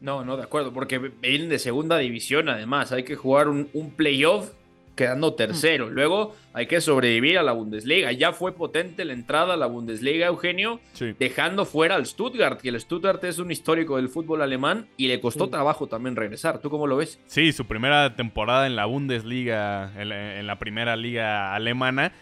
No, 0.00 0.24
no, 0.24 0.36
de 0.36 0.42
acuerdo, 0.42 0.72
porque 0.72 0.98
vienen 0.98 1.48
de 1.48 1.58
segunda 1.58 1.98
división 1.98 2.48
además. 2.48 2.90
Hay 2.92 3.04
que 3.04 3.14
jugar 3.14 3.48
un, 3.48 3.68
un 3.72 3.92
playoff 3.92 4.50
quedando 4.94 5.34
tercero. 5.34 5.88
Luego 5.88 6.34
hay 6.52 6.66
que 6.66 6.80
sobrevivir 6.80 7.38
a 7.38 7.42
la 7.42 7.52
Bundesliga. 7.52 8.12
Ya 8.12 8.32
fue 8.32 8.52
potente 8.52 9.04
la 9.04 9.12
entrada 9.12 9.54
a 9.54 9.56
la 9.56 9.66
Bundesliga, 9.66 10.26
Eugenio, 10.26 10.80
dejando 11.18 11.64
fuera 11.64 11.94
al 11.94 12.06
Stuttgart, 12.06 12.60
que 12.60 12.68
el 12.68 12.80
Stuttgart 12.80 13.22
es 13.24 13.38
un 13.38 13.50
histórico 13.50 13.96
del 13.96 14.08
fútbol 14.08 14.42
alemán 14.42 14.86
y 14.96 15.08
le 15.08 15.20
costó 15.20 15.48
trabajo 15.48 15.86
también 15.86 16.16
regresar. 16.16 16.60
¿Tú 16.60 16.70
cómo 16.70 16.86
lo 16.86 16.96
ves? 16.96 17.18
Sí, 17.26 17.52
su 17.52 17.66
primera 17.66 18.14
temporada 18.14 18.66
en 18.66 18.76
la 18.76 18.86
Bundesliga, 18.86 19.92
en 19.96 20.46
la, 20.46 20.58
primera 20.58 20.96
liga 20.96 21.54
alemana, 21.54 22.12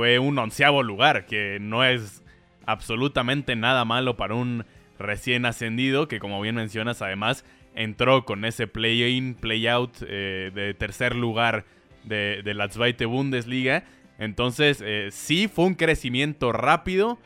fue 0.00 0.18
un 0.18 0.38
onceavo 0.38 0.82
lugar, 0.82 1.26
que 1.26 1.58
no 1.60 1.84
es 1.84 2.24
absolutamente 2.64 3.54
nada 3.54 3.84
malo 3.84 4.16
para 4.16 4.34
un 4.34 4.64
recién 4.98 5.44
ascendido, 5.44 6.08
que 6.08 6.20
como 6.20 6.40
bien 6.40 6.54
mencionas, 6.54 7.02
además 7.02 7.44
entró 7.74 8.24
con 8.24 8.46
ese 8.46 8.66
play-in, 8.66 9.34
play-out 9.34 9.98
eh, 10.00 10.52
de 10.54 10.72
tercer 10.72 11.14
lugar 11.14 11.66
de, 12.04 12.40
la 12.46 12.70
Zweite 12.70 13.04
Bundesliga. 13.04 13.84
Entonces, 14.18 14.82
eh, 14.82 15.08
sí 15.10 15.48
fue 15.48 15.66
un 15.66 15.74
crecimiento 15.74 16.50
rápido. 16.50 17.18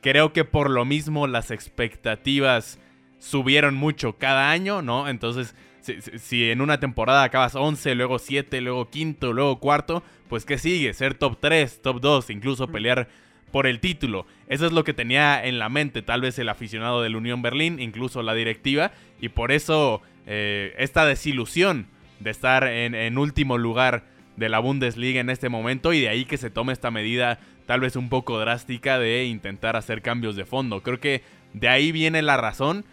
Creo 0.00 0.32
que 0.32 0.44
por 0.44 0.70
lo 0.70 0.84
mismo 0.84 1.26
las 1.26 1.50
expectativas 1.50 2.78
subieron 3.18 3.74
mucho 3.74 4.16
cada 4.16 4.52
año, 4.52 4.80
¿no? 4.80 5.08
Entonces, 5.08 5.56
si, 5.80 6.50
en 6.50 6.60
una 6.60 6.80
temporada 6.80 7.22
acabas 7.22 7.54
11, 7.54 7.94
luego 7.94 8.18
7, 8.18 8.60
luego 8.60 8.90
quinto, 8.90 9.32
luego 9.32 9.58
cuarto, 9.58 10.02
pues 10.28 10.44
¿qué 10.44 10.58
sigue? 10.58 10.92
Ser 10.94 11.14
top 11.14 11.38
3, 11.40 11.82
top 11.82 12.00
2, 12.00 12.30
incluso 12.30 12.68
pelear 12.68 13.08
por 13.50 13.66
el 13.66 13.80
título. 13.80 14.26
Eso 14.48 14.66
es 14.66 14.72
lo 14.72 14.84
que 14.84 14.94
tenía 14.94 15.44
en 15.44 15.58
la 15.58 15.68
mente 15.68 16.02
tal 16.02 16.20
vez 16.20 16.38
el 16.38 16.48
aficionado 16.48 17.02
del 17.02 17.16
Unión 17.16 17.42
Berlín, 17.42 17.80
incluso 17.80 18.22
la 18.22 18.34
directiva, 18.34 18.92
y 19.20 19.30
por 19.30 19.52
eso 19.52 20.02
eh, 20.26 20.74
esta 20.78 21.06
desilusión 21.06 21.86
de 22.20 22.30
estar 22.30 22.66
en, 22.66 23.16
último 23.18 23.58
lugar 23.58 24.04
de 24.36 24.48
la 24.48 24.58
Bundesliga 24.58 25.20
en 25.20 25.30
este 25.30 25.48
momento 25.48 25.92
y 25.92 26.00
de 26.00 26.08
ahí 26.08 26.24
que 26.24 26.36
se 26.36 26.50
tome 26.50 26.72
esta 26.72 26.90
medida 26.90 27.38
tal 27.66 27.80
vez 27.80 27.96
un 27.96 28.08
poco 28.08 28.38
drástica 28.38 28.98
de 28.98 29.24
intentar 29.24 29.76
hacer 29.76 30.02
cambios 30.02 30.36
de 30.36 30.44
fondo. 30.44 30.82
Creo 30.82 31.00
que 31.00 31.22
de 31.52 31.68
ahí 31.68 31.92
viene 31.92 32.22
la 32.22 32.36
razón. 32.36 32.84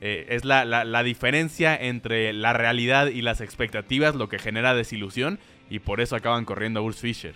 Eh, 0.00 0.26
es 0.30 0.44
la, 0.44 0.64
la, 0.64 0.84
la 0.84 1.02
diferencia 1.02 1.76
entre 1.76 2.32
la 2.32 2.52
realidad 2.52 3.06
y 3.08 3.22
las 3.22 3.40
expectativas 3.40 4.14
lo 4.14 4.28
que 4.28 4.38
genera 4.38 4.74
desilusión 4.74 5.38
y 5.70 5.78
por 5.78 6.00
eso 6.00 6.16
acaban 6.16 6.44
corriendo 6.44 6.80
a 6.80 6.82
Urs 6.82 7.00
Fischer. 7.00 7.34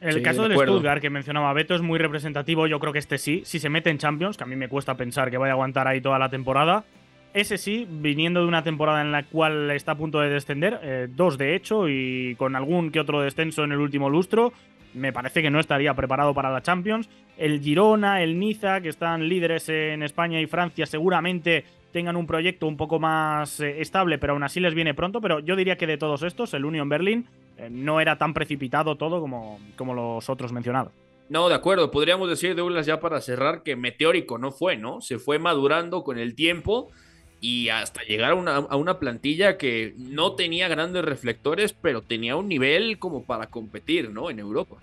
El 0.00 0.14
Sí, 0.14 0.22
caso 0.22 0.42
de 0.42 0.48
del 0.48 0.52
acuerdo. 0.52 0.74
Stuttgart 0.74 1.00
que 1.00 1.08
mencionaba 1.10 1.52
Beto 1.54 1.74
es 1.74 1.80
muy 1.80 1.98
representativo. 1.98 2.66
Yo 2.66 2.78
creo 2.78 2.92
que 2.92 2.98
este 2.98 3.16
sí. 3.16 3.42
Si 3.44 3.58
se 3.58 3.70
mete 3.70 3.88
en 3.90 3.96
Champions, 3.98 4.36
que 4.36 4.44
a 4.44 4.46
mí 4.46 4.54
me 4.54 4.68
cuesta 4.68 4.96
pensar 4.96 5.30
que 5.30 5.38
vaya 5.38 5.52
a 5.52 5.54
aguantar 5.54 5.88
ahí 5.88 6.00
toda 6.02 6.18
la 6.18 6.28
temporada. 6.28 6.84
Ese 7.32 7.58
sí, 7.58 7.86
viniendo 7.90 8.40
de 8.40 8.46
una 8.46 8.62
temporada 8.62 9.00
en 9.00 9.10
la 9.12 9.24
cual 9.24 9.70
está 9.72 9.92
a 9.92 9.96
punto 9.96 10.20
de 10.20 10.28
descender, 10.28 10.78
eh, 10.82 11.08
dos 11.10 11.36
de 11.38 11.56
hecho, 11.56 11.88
y 11.88 12.34
con 12.36 12.54
algún 12.54 12.90
que 12.92 13.00
otro 13.00 13.20
descenso 13.22 13.64
en 13.64 13.72
el 13.72 13.78
último 13.78 14.08
lustro, 14.08 14.52
me 14.94 15.12
parece 15.12 15.42
que 15.42 15.50
no 15.50 15.60
estaría 15.60 15.94
preparado 15.94 16.32
para 16.34 16.50
la 16.50 16.62
Champions. 16.62 17.08
El 17.36 17.60
Girona, 17.60 18.22
el 18.22 18.38
Niza, 18.38 18.80
que 18.80 18.88
están 18.88 19.28
líderes 19.28 19.68
en 19.68 20.02
España 20.02 20.40
y 20.40 20.46
Francia, 20.46 20.86
seguramente 20.86 21.64
tengan 21.92 22.16
un 22.16 22.26
proyecto 22.26 22.66
un 22.66 22.76
poco 22.76 22.98
más 22.98 23.60
eh, 23.60 23.80
estable, 23.80 24.18
pero 24.18 24.32
aún 24.32 24.42
así 24.42 24.58
les 24.60 24.74
viene 24.74 24.94
pronto. 24.94 25.20
Pero 25.20 25.40
yo 25.40 25.56
diría 25.56 25.76
que 25.76 25.86
de 25.86 25.98
todos 25.98 26.22
estos, 26.22 26.54
el 26.54 26.64
Union 26.64 26.88
Berlin 26.88 27.26
eh, 27.56 27.68
no 27.70 28.00
era 28.00 28.18
tan 28.18 28.34
precipitado 28.34 28.96
todo 28.96 29.20
como, 29.20 29.60
como 29.76 29.94
los 29.94 30.28
otros 30.28 30.52
mencionados. 30.52 30.92
No, 31.28 31.48
de 31.48 31.54
acuerdo. 31.54 31.90
Podríamos 31.90 32.28
decir, 32.28 32.54
Douglas, 32.54 32.86
ya 32.86 33.00
para 33.00 33.20
cerrar, 33.20 33.62
que 33.62 33.76
meteórico 33.76 34.38
no 34.38 34.50
fue, 34.50 34.76
¿no? 34.76 35.00
Se 35.00 35.18
fue 35.18 35.38
madurando 35.38 36.04
con 36.04 36.18
el 36.18 36.34
tiempo 36.34 36.90
y 37.44 37.68
hasta 37.68 38.02
llegar 38.04 38.30
a 38.30 38.34
una, 38.36 38.56
a 38.56 38.76
una 38.76 38.98
plantilla 38.98 39.58
que 39.58 39.92
no 39.98 40.32
tenía 40.32 40.66
grandes 40.66 41.04
reflectores, 41.04 41.74
pero 41.74 42.00
tenía 42.00 42.36
un 42.36 42.48
nivel 42.48 42.98
como 42.98 43.24
para 43.24 43.48
competir, 43.48 44.08
¿no? 44.08 44.30
En 44.30 44.38
Europa. 44.38 44.76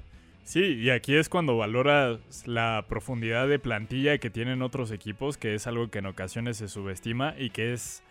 Sí, 0.43 0.76
y 0.76 0.91
aquí 0.91 1.15
es 1.15 1.28
cuando 1.28 1.58
valoras 1.58 2.19
la 2.45 2.86
profundidad 2.88 3.47
de 3.47 3.58
plantilla 3.58 4.19
que 4.19 4.30
tienen 4.30 4.62
otros 4.62 4.91
equipos, 4.91 5.39
que 5.39 5.56
es 5.56 5.65
algo 5.65 5.89
que 5.89 5.97
en 6.00 6.06
ocasiones 6.06 6.58
se 6.58 6.67
subestima 6.67 7.34
y 7.36 7.50
que 7.50 7.74
es 7.74 8.04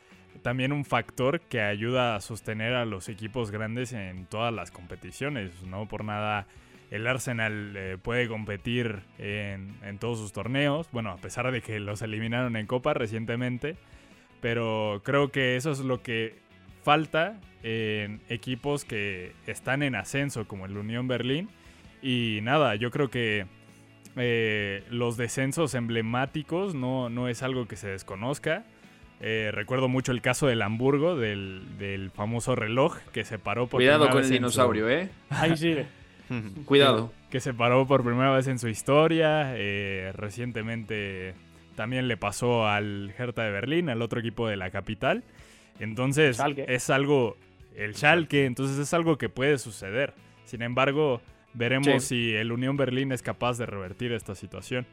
también 0.42 0.72
un 0.72 0.84
factor 0.84 1.40
que 1.42 1.60
ayuda 1.60 2.16
a 2.16 2.20
sostener 2.20 2.74
a 2.74 2.84
los 2.84 3.08
equipos 3.08 3.52
grandes 3.52 3.92
en 3.92 4.26
todas 4.26 4.52
las 4.52 4.72
competiciones. 4.72 5.62
No 5.62 5.86
por 5.86 6.02
nada 6.04 6.48
el 6.90 7.06
Arsenal 7.06 7.72
eh, 7.76 7.98
puede 8.02 8.26
competir 8.26 8.98
en, 9.18 9.76
en 9.84 9.98
todos 9.98 10.18
sus 10.18 10.32
torneos, 10.32 10.88
bueno, 10.90 11.12
a 11.12 11.18
pesar 11.18 11.52
de 11.52 11.62
que 11.62 11.78
los 11.78 12.02
eliminaron 12.02 12.56
en 12.56 12.66
Copa 12.66 12.94
recientemente, 12.94 13.76
pero 14.40 15.00
creo 15.04 15.30
que 15.30 15.56
eso 15.56 15.70
es 15.72 15.80
lo 15.80 16.02
que 16.02 16.38
falta 16.82 17.38
en 17.62 18.20
equipos 18.28 18.84
que 18.84 19.32
están 19.46 19.82
en 19.82 19.94
ascenso 19.94 20.46
como 20.48 20.66
el 20.66 20.76
Unión 20.76 21.08
Berlín. 21.08 21.48
Y 22.02 22.40
nada, 22.42 22.74
yo 22.76 22.90
creo 22.90 23.10
que 23.10 23.46
eh, 24.16 24.82
los 24.90 25.16
descensos 25.16 25.74
emblemáticos 25.74 26.74
no, 26.74 27.10
no 27.10 27.28
es 27.28 27.42
algo 27.42 27.68
que 27.68 27.76
se 27.76 27.88
desconozca. 27.88 28.64
Eh, 29.20 29.50
recuerdo 29.52 29.88
mucho 29.88 30.12
el 30.12 30.22
caso 30.22 30.46
del 30.46 30.62
Hamburgo, 30.62 31.14
del, 31.16 31.76
del 31.78 32.10
famoso 32.10 32.56
reloj 32.56 32.96
que 33.12 33.24
se 33.24 33.38
paró 33.38 33.66
por 33.66 33.78
Cuidado 33.80 34.04
primera 34.06 34.12
con 34.12 34.20
vez 34.22 34.26
el 34.26 34.28
su- 34.28 34.32
dinosaurio, 34.40 34.88
¿eh? 34.88 35.10
Ahí 35.28 35.56
sigue. 35.58 35.86
Cuidado. 36.64 37.12
que 37.28 37.40
se 37.40 37.52
paró 37.52 37.86
por 37.86 38.02
primera 38.02 38.30
vez 38.34 38.46
en 38.46 38.58
su 38.58 38.68
historia. 38.68 39.52
eh, 39.56 40.12
recientemente 40.14 41.34
también 41.80 42.08
le 42.08 42.18
pasó 42.18 42.66
al 42.66 43.14
Hertha 43.16 43.42
de 43.42 43.52
Berlín, 43.52 43.88
al 43.88 44.02
otro 44.02 44.20
equipo 44.20 44.46
de 44.46 44.58
la 44.58 44.70
capital. 44.70 45.24
Entonces 45.78 46.36
Schalke. 46.36 46.66
es 46.68 46.90
algo, 46.90 47.38
el 47.74 47.94
Schalke, 47.94 48.44
entonces 48.44 48.76
es 48.76 48.92
algo 48.92 49.16
que 49.16 49.30
puede 49.30 49.56
suceder. 49.56 50.12
Sin 50.44 50.60
embargo, 50.60 51.22
veremos 51.54 52.04
si 52.04 52.34
el 52.34 52.52
Unión 52.52 52.76
Berlín 52.76 53.12
es 53.12 53.22
capaz 53.22 53.56
de 53.56 53.64
revertir 53.64 54.12
esta 54.12 54.34
situación. 54.34 54.86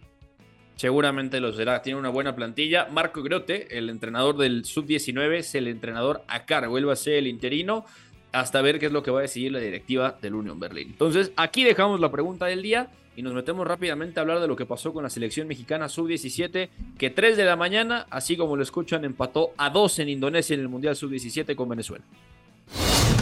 Seguramente 0.78 1.42
lo 1.42 1.52
será. 1.52 1.82
Tiene 1.82 2.00
una 2.00 2.08
buena 2.08 2.38
plantilla. 2.38 2.88
Marco 2.90 3.22
Grote, 3.22 3.78
el 3.78 3.90
entrenador 3.90 4.38
del 4.38 4.64
Sub-19, 4.64 5.40
es 5.40 5.56
el 5.56 5.68
entrenador 5.68 6.24
a 6.30 6.46
cargo. 6.46 6.78
Él 6.78 6.88
va 6.88 6.94
a 6.94 6.96
ser 6.96 7.16
el 7.16 7.28
interino 7.28 7.84
hasta 8.32 8.62
ver 8.62 8.80
qué 8.80 8.86
es 8.86 8.94
lo 8.94 9.04
que 9.04 9.12
va 9.12 9.20
a 9.20 9.24
decidir 9.24 9.52
la 9.52 9.60
directiva 9.60 10.18
del 10.22 10.36
Union 10.36 10.58
Berlin. 10.58 10.88
Entonces, 10.88 11.34
aquí 11.36 11.66
dejamos 11.66 12.00
la 12.00 12.14
pregunta 12.14 12.46
del 12.46 12.62
día 12.62 12.88
y 13.18 13.24
nos 13.24 13.34
metemos 13.34 13.66
rápidamente 13.66 14.20
a 14.20 14.22
hablar 14.22 14.40
de 14.40 14.48
lo 14.48 14.56
que 14.56 14.68
pasó 14.68 14.94
con 14.94 15.02
la 15.02 15.10
selección 15.10 15.48
mexicana 15.48 15.90
Sub-17, 15.90 16.70
que 17.00 17.10
3 17.10 17.36
de 17.36 17.46
la 17.46 17.56
mañana, 17.56 18.06
así 18.12 18.38
como 18.38 18.56
lo 18.56 18.62
escuchan, 18.62 19.04
empató 19.04 19.54
a 19.58 19.72
2 19.72 20.00
en 20.00 20.10
Indonesia 20.10 20.54
en 20.54 20.60
el 20.60 20.70
Mundial 20.70 20.96
Sub-17 20.96 21.56
con 21.56 21.68
Venezuela. 21.68 22.06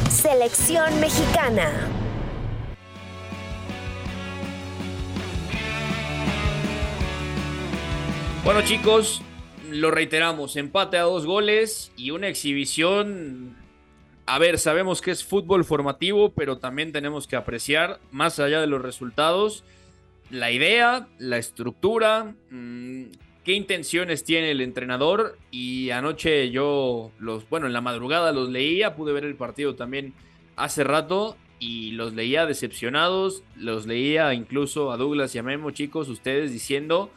Selección 0.10 1.00
mexicana. 1.00 1.72
Bueno 8.44 8.62
chicos, 8.64 9.22
lo 9.72 9.92
reiteramos, 9.92 10.58
empate 10.58 10.98
a 10.98 11.04
dos 11.04 11.26
goles 11.26 11.94
y 11.96 12.12
una 12.12 12.28
exhibición... 12.28 13.56
A 14.28 14.40
ver, 14.40 14.58
sabemos 14.60 15.02
que 15.02 15.12
es 15.12 15.24
fútbol 15.24 15.64
formativo, 15.64 16.34
pero 16.34 16.58
también 16.58 16.92
tenemos 16.92 17.28
que 17.28 17.36
apreciar, 17.38 18.00
más 18.12 18.40
allá 18.40 18.60
de 18.60 18.66
los 18.66 18.82
resultados, 18.82 19.64
la 20.40 20.52
idea, 20.52 21.08
la 21.18 21.38
estructura, 21.38 22.36
mmm, 22.50 23.04
qué 23.44 23.54
intenciones 23.54 24.24
tiene 24.24 24.52
el 24.52 24.62
entrenador. 24.62 25.38
Y 25.52 25.90
anoche 25.92 26.52
yo, 26.52 27.12
los, 27.20 27.48
bueno, 27.50 27.68
en 27.68 27.74
la 27.74 27.82
madrugada 27.82 28.32
los 28.32 28.50
leía, 28.50 28.96
pude 28.96 29.14
ver 29.14 29.26
el 29.26 29.36
partido 29.36 29.76
también 29.76 30.14
hace 30.56 30.84
rato 30.84 31.38
y 31.60 31.92
los 31.92 32.14
leía 32.14 32.46
decepcionados, 32.46 33.44
los 33.56 33.86
leía 33.86 34.34
incluso 34.34 34.92
a 34.92 34.98
Douglas 34.98 35.34
y 35.36 35.40
a 35.40 35.44
Memo, 35.44 35.72
chicos, 35.72 36.10
ustedes 36.10 36.52
diciendo... 36.52 37.12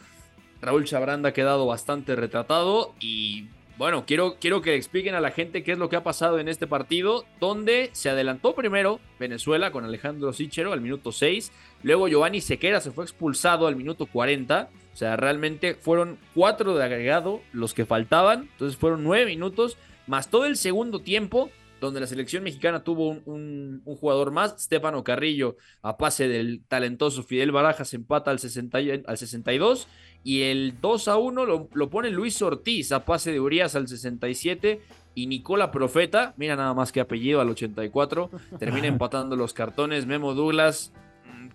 Raúl 0.61 0.87
Chabranda 0.87 1.29
ha 1.29 1.33
quedado 1.33 1.67
bastante 1.67 2.17
retratado 2.17 2.93
y 3.01 3.47
bueno, 3.79 4.05
quiero, 4.07 4.39
quiero 4.41 4.61
que 4.61 4.75
expliquen 4.75 5.15
a 5.15 5.21
la 5.21 5.31
gente 5.31 5.63
qué 5.63 5.71
es 5.71 5.79
lo 5.79 5.89
que 5.89 5.95
ha 5.95 6.03
pasado 6.03 6.41
en 6.41 6.49
este 6.49 6.67
partido, 6.67 7.25
donde 7.39 7.91
se 7.93 8.11
adelantó 8.11 8.57
primero 8.57 8.99
Venezuela 9.21 9.71
con 9.71 9.85
Alejandro 9.85 10.33
Sichero 10.33 10.73
al 10.73 10.81
minuto 10.81 11.13
6, 11.13 11.53
luego 11.85 12.09
Giovanni 12.09 12.41
Sequera 12.41 12.81
se 12.81 12.91
fue 12.91 13.05
expulsado 13.05 13.69
al 13.69 13.77
minuto 13.77 14.07
40, 14.07 14.69
o 14.93 14.97
sea, 14.97 15.15
realmente 15.15 15.77
fueron 15.77 16.19
cuatro 16.35 16.77
de 16.77 16.83
agregado 16.83 17.41
los 17.53 17.73
que 17.73 17.87
faltaban, 17.87 18.49
entonces 18.53 18.77
fueron 18.77 19.05
nueve 19.05 19.27
minutos, 19.27 19.79
más 20.09 20.29
todo 20.29 20.47
el 20.47 20.57
segundo 20.57 20.99
tiempo, 20.99 21.49
donde 21.81 22.01
la 22.01 22.07
selección 22.07 22.43
mexicana 22.43 22.83
tuvo 22.83 23.09
un, 23.09 23.23
un, 23.27 23.83
un, 23.85 23.97
jugador 23.97 24.31
más, 24.33 24.55
Stefano 24.59 25.05
Carrillo, 25.05 25.57
a 25.83 25.97
pase 25.97 26.29
del 26.29 26.63
talentoso 26.67 27.23
Fidel 27.23 27.53
Barajas, 27.53 27.95
empata 27.95 28.31
al, 28.31 28.39
60, 28.39 28.79
al 29.07 29.19
62, 29.19 29.89
y 30.25 30.43
el 30.43 30.81
2 30.81 31.09
a 31.09 31.17
1 31.17 31.45
lo, 31.45 31.69
lo, 31.73 31.91
pone 31.91 32.11
Luis 32.11 32.43
Ortiz 32.43 32.93
a 32.93 33.05
pase 33.05 33.33
de 33.33 33.41
Urias 33.41 33.77
al 33.77 33.87
67, 33.87 34.81
y 35.15 35.27
Nicola 35.27 35.73
Profeta, 35.73 36.35
mira 36.37 36.55
nada 36.55 36.75
más 36.75 36.93
que 36.93 37.01
apellido 37.01 37.41
al 37.41 37.51
84, 37.51 38.31
termina 38.59 38.87
empatando 38.89 39.35
los 39.35 39.53
cartones. 39.53 40.07
Memo 40.07 40.35
Douglas, 40.35 40.93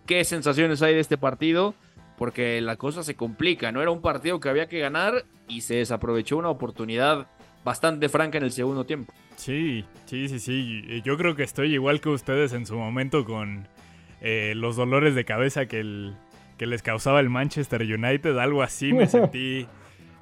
¿qué 0.05 0.25
sensaciones 0.25 0.81
hay 0.81 0.93
de 0.93 0.99
este 0.99 1.17
partido? 1.17 1.73
Porque 2.17 2.59
la 2.59 2.75
cosa 2.75 3.03
se 3.03 3.15
complica, 3.15 3.71
no 3.71 3.81
era 3.81 3.91
un 3.91 4.01
partido 4.01 4.39
que 4.39 4.49
había 4.49 4.67
que 4.67 4.79
ganar 4.79 5.25
y 5.47 5.61
se 5.61 5.75
desaprovechó 5.75 6.37
una 6.37 6.49
oportunidad 6.49 7.27
bastante 7.63 8.09
franca 8.09 8.37
en 8.37 8.43
el 8.43 8.51
segundo 8.51 8.85
tiempo. 8.85 9.13
Sí, 9.35 9.85
sí, 10.05 10.27
sí, 10.29 10.39
sí. 10.39 11.01
Yo 11.03 11.17
creo 11.17 11.35
que 11.35 11.43
estoy 11.43 11.73
igual 11.73 11.99
que 12.01 12.09
ustedes 12.09 12.53
en 12.53 12.65
su 12.65 12.77
momento 12.77 13.25
con 13.25 13.67
eh, 14.21 14.53
los 14.55 14.75
dolores 14.75 15.15
de 15.15 15.25
cabeza 15.25 15.65
que, 15.65 15.79
el, 15.79 16.13
que 16.57 16.65
les 16.65 16.81
causaba 16.81 17.19
el 17.19 17.29
Manchester 17.29 17.81
United. 17.81 18.37
Algo 18.37 18.63
así 18.63 18.93
me 18.93 19.07
sentí. 19.07 19.67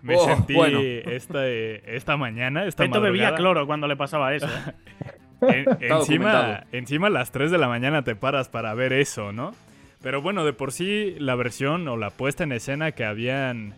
Me 0.02 0.16
Oh, 0.16 0.26
sentí 0.26 0.54
bueno. 0.56 0.80
esta, 0.82 1.48
esta 1.48 2.18
mañana. 2.18 2.66
Esta 2.66 2.84
Beto 2.84 3.02
bebía 3.02 3.36
cloro 3.36 3.68
cuando 3.68 3.88
le 3.88 3.96
pasaba 3.96 4.34
eso. 4.36 4.48
¿eh? 4.48 4.74
En- 5.44 5.66
encima, 5.92 6.66
encima 6.72 7.08
a 7.08 7.10
las 7.10 7.32
3 7.32 7.50
de 7.50 7.58
la 7.58 7.68
mañana 7.68 8.04
te 8.04 8.16
paras 8.16 8.48
para 8.48 8.76
ver 8.76 8.94
eso, 8.94 9.32
¿no? 9.32 9.56
Pero 10.04 10.22
bueno, 10.22 10.46
de 10.46 10.54
por 10.54 10.72
sí 10.72 11.16
la 11.18 11.34
versión 11.34 11.88
o 11.88 11.98
la 11.98 12.12
puesta 12.12 12.44
en 12.44 12.52
escena 12.52 12.92
que 12.92 13.06
habían 13.06 13.74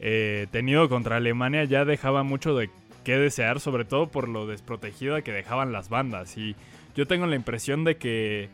eh, 0.00 0.48
tenido 0.50 0.88
contra 0.88 1.14
Alemania 1.18 1.62
ya 1.64 1.84
dejaba 1.84 2.24
mucho 2.24 2.56
de 2.56 2.68
qué 3.04 3.16
desear, 3.16 3.60
sobre 3.60 3.84
todo 3.84 4.08
por 4.08 4.28
lo 4.28 4.46
desprotegida 4.46 5.22
que 5.22 5.32
dejaban 5.32 5.70
las 5.70 5.88
bandas. 5.88 6.36
Y 6.36 6.56
yo 6.96 7.06
tengo 7.06 7.26
la 7.26 7.36
impresión 7.36 7.84
de 7.84 7.96
que 7.96 8.48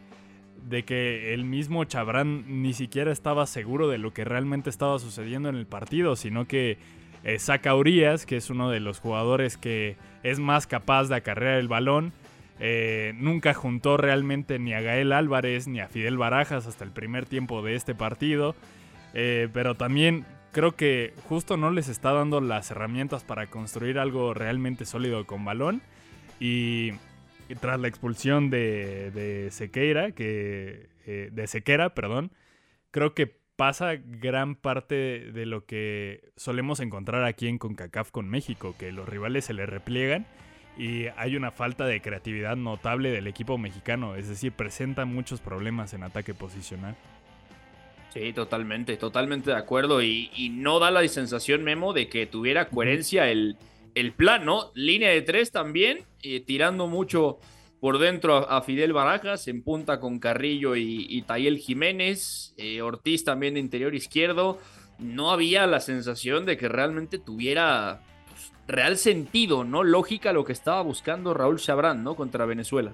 de 0.68 0.84
que 0.84 1.32
el 1.32 1.44
mismo 1.44 1.84
Chabrán 1.84 2.62
ni 2.62 2.74
siquiera 2.74 3.10
estaba 3.12 3.46
seguro 3.46 3.88
de 3.88 3.96
lo 3.96 4.12
que 4.12 4.24
realmente 4.24 4.68
estaba 4.68 4.98
sucediendo 4.98 5.48
en 5.48 5.56
el 5.56 5.66
partido, 5.66 6.16
sino 6.16 6.46
que 6.46 6.76
eh, 7.24 7.38
saca 7.38 7.74
Urias, 7.74 8.26
que 8.26 8.36
es 8.36 8.50
uno 8.50 8.70
de 8.70 8.80
los 8.80 9.00
jugadores 9.00 9.56
que 9.56 9.96
es 10.22 10.38
más 10.38 10.66
capaz 10.66 11.08
de 11.08 11.16
acarrear 11.16 11.58
el 11.58 11.68
balón. 11.68 12.12
eh, 12.62 13.14
nunca 13.16 13.54
juntó 13.54 13.96
realmente 13.96 14.58
ni 14.58 14.74
a 14.74 14.82
Gael 14.82 15.12
Álvarez 15.12 15.66
ni 15.66 15.80
a 15.80 15.88
Fidel 15.88 16.18
Barajas 16.18 16.66
hasta 16.66 16.84
el 16.84 16.90
primer 16.90 17.24
tiempo 17.24 17.62
de 17.62 17.74
este 17.74 17.94
partido. 17.94 18.54
Eh, 19.14 19.48
pero 19.52 19.74
también 19.76 20.26
creo 20.52 20.76
que 20.76 21.14
justo 21.28 21.56
no 21.56 21.70
les 21.70 21.88
está 21.88 22.12
dando 22.12 22.40
las 22.40 22.70
herramientas 22.70 23.24
para 23.24 23.46
construir 23.46 23.98
algo 23.98 24.34
realmente 24.34 24.84
sólido 24.84 25.26
con 25.26 25.44
balón. 25.44 25.82
Y, 26.38 26.92
tras 27.60 27.80
la 27.80 27.88
expulsión 27.88 28.48
de, 28.48 29.10
de 29.10 29.50
Sequeira, 29.50 30.12
que, 30.12 30.88
eh, 31.06 31.30
de 31.32 31.46
Sequera, 31.48 31.94
perdón, 31.94 32.32
creo 32.92 33.12
que 33.14 33.40
pasa 33.56 33.96
gran 33.96 34.54
parte 34.54 34.94
de 34.94 35.46
lo 35.46 35.66
que 35.66 36.30
solemos 36.36 36.80
encontrar 36.80 37.24
aquí 37.24 37.48
en 37.48 37.58
CONCACAF 37.58 38.10
con 38.10 38.28
México, 38.28 38.74
que 38.78 38.92
los 38.92 39.08
rivales 39.08 39.44
se 39.44 39.52
le 39.52 39.66
repliegan 39.66 40.26
y 40.78 41.08
hay 41.16 41.36
una 41.36 41.50
falta 41.50 41.84
de 41.84 42.00
creatividad 42.00 42.56
notable 42.56 43.10
del 43.10 43.26
equipo 43.26 43.58
mexicano, 43.58 44.16
es 44.16 44.28
decir, 44.28 44.52
presenta 44.52 45.04
muchos 45.04 45.40
problemas 45.42 45.92
en 45.92 46.04
ataque 46.04 46.32
posicional. 46.32 46.96
Sí, 48.12 48.32
totalmente, 48.32 48.96
totalmente 48.96 49.50
de 49.50 49.56
acuerdo 49.56 50.02
y, 50.02 50.50
no 50.52 50.80
da 50.80 50.90
la 50.90 51.06
sensación, 51.06 51.62
Memo, 51.62 51.92
de 51.92 52.08
que 52.08 52.26
tuviera 52.26 52.68
coherencia 52.68 53.30
el, 53.30 53.56
el 53.94 54.12
plan, 54.12 54.44
¿no? 54.44 54.72
Línea 54.74 55.10
de 55.10 55.22
tres 55.22 55.52
también, 55.52 56.04
eh, 56.22 56.40
tirando 56.40 56.88
mucho 56.88 57.38
por 57.80 57.98
dentro 57.98 58.50
a, 58.50 58.62
Fidel 58.62 58.92
Barajas, 58.92 59.48
en 59.48 59.62
punta 59.62 60.00
con 60.00 60.18
Carrillo 60.18 60.76
y, 60.76 61.22
Tayel 61.22 61.58
Jiménez, 61.58 62.52
eh, 62.58 62.82
Ortiz 62.82 63.24
también 63.24 63.54
de 63.54 63.60
interior 63.60 63.94
izquierdo. 63.94 64.58
No 64.98 65.30
había 65.30 65.66
la 65.66 65.80
sensación 65.80 66.44
de 66.44 66.58
que 66.58 66.68
realmente 66.68 67.18
tuviera 67.18 68.02
pues, 68.28 68.52
real 68.68 68.98
sentido, 68.98 69.64
¿no? 69.64 69.82
Lógica 69.82 70.34
lo 70.34 70.44
que 70.44 70.52
estaba 70.52 70.82
buscando 70.82 71.32
Raúl 71.32 71.58
Chabrán, 71.58 72.04
¿no? 72.04 72.16
Contra 72.16 72.44
Venezuela. 72.44 72.92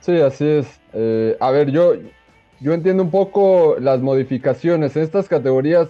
Sí, 0.00 0.16
así 0.16 0.46
es. 0.46 0.80
Eh, 0.94 1.36
a 1.38 1.50
ver, 1.50 1.70
yo, 1.70 1.92
yo 2.60 2.74
entiendo 2.74 3.02
un 3.02 3.10
poco 3.10 3.76
las 3.80 4.00
modificaciones. 4.00 4.96
En 4.96 5.02
estas 5.02 5.28
categorías 5.28 5.88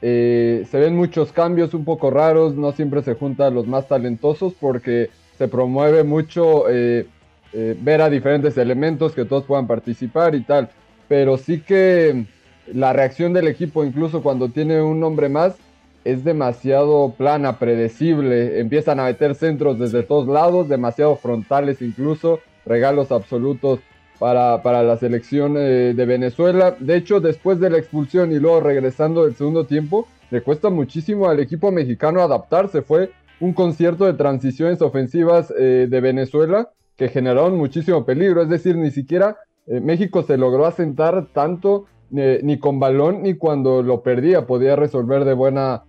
eh, 0.00 0.66
se 0.70 0.78
ven 0.78 0.96
muchos 0.96 1.32
cambios 1.32 1.74
un 1.74 1.84
poco 1.84 2.10
raros, 2.10 2.54
no 2.54 2.72
siempre 2.72 3.02
se 3.02 3.14
juntan 3.14 3.54
los 3.54 3.66
más 3.66 3.88
talentosos 3.88 4.54
porque 4.58 5.10
se 5.36 5.48
promueve 5.48 6.04
mucho 6.04 6.64
eh, 6.68 7.06
ver 7.52 8.00
a 8.00 8.08
diferentes 8.08 8.56
elementos 8.56 9.12
que 9.12 9.24
todos 9.24 9.44
puedan 9.44 9.66
participar 9.66 10.34
y 10.34 10.42
tal. 10.42 10.70
Pero 11.08 11.36
sí 11.36 11.60
que 11.60 12.24
la 12.72 12.92
reacción 12.92 13.32
del 13.32 13.48
equipo, 13.48 13.84
incluso 13.84 14.22
cuando 14.22 14.48
tiene 14.48 14.80
un 14.80 15.00
nombre 15.00 15.28
más, 15.28 15.56
es 16.04 16.24
demasiado 16.24 17.14
plana, 17.16 17.58
predecible. 17.58 18.60
Empiezan 18.60 19.00
a 19.00 19.04
meter 19.04 19.34
centros 19.34 19.78
desde 19.78 20.02
todos 20.02 20.26
lados, 20.26 20.68
demasiado 20.68 21.16
frontales 21.16 21.82
incluso, 21.82 22.40
regalos 22.64 23.12
absolutos 23.12 23.80
para, 24.18 24.62
para 24.62 24.82
la 24.82 24.96
selección 24.96 25.56
eh, 25.56 25.94
de 25.94 26.06
Venezuela. 26.06 26.76
De 26.78 26.96
hecho, 26.96 27.20
después 27.20 27.60
de 27.60 27.70
la 27.70 27.78
expulsión 27.78 28.32
y 28.32 28.38
luego 28.38 28.60
regresando 28.60 29.24
del 29.24 29.34
segundo 29.34 29.66
tiempo, 29.66 30.06
le 30.32 30.40
cuesta 30.40 30.70
muchísimo 30.70 31.28
al 31.28 31.40
equipo 31.40 31.70
mexicano 31.70 32.22
adaptarse. 32.22 32.80
Fue 32.80 33.10
un 33.42 33.52
concierto 33.52 34.06
de 34.06 34.14
transiciones 34.14 34.80
ofensivas 34.80 35.52
eh, 35.58 35.86
de 35.90 36.00
Venezuela 36.00 36.70
que 36.96 37.08
generaron 37.08 37.58
muchísimo 37.58 38.06
peligro. 38.06 38.40
Es 38.40 38.48
decir, 38.48 38.76
ni 38.76 38.90
siquiera 38.90 39.36
eh, 39.66 39.80
México 39.80 40.22
se 40.22 40.38
logró 40.38 40.64
asentar 40.64 41.26
tanto 41.34 41.84
eh, 42.16 42.40
ni 42.42 42.58
con 42.58 42.80
balón 42.80 43.22
ni 43.22 43.34
cuando 43.34 43.82
lo 43.82 44.02
perdía 44.02 44.46
podía 44.46 44.74
resolver 44.74 45.24
de 45.24 45.34
buena 45.34 45.84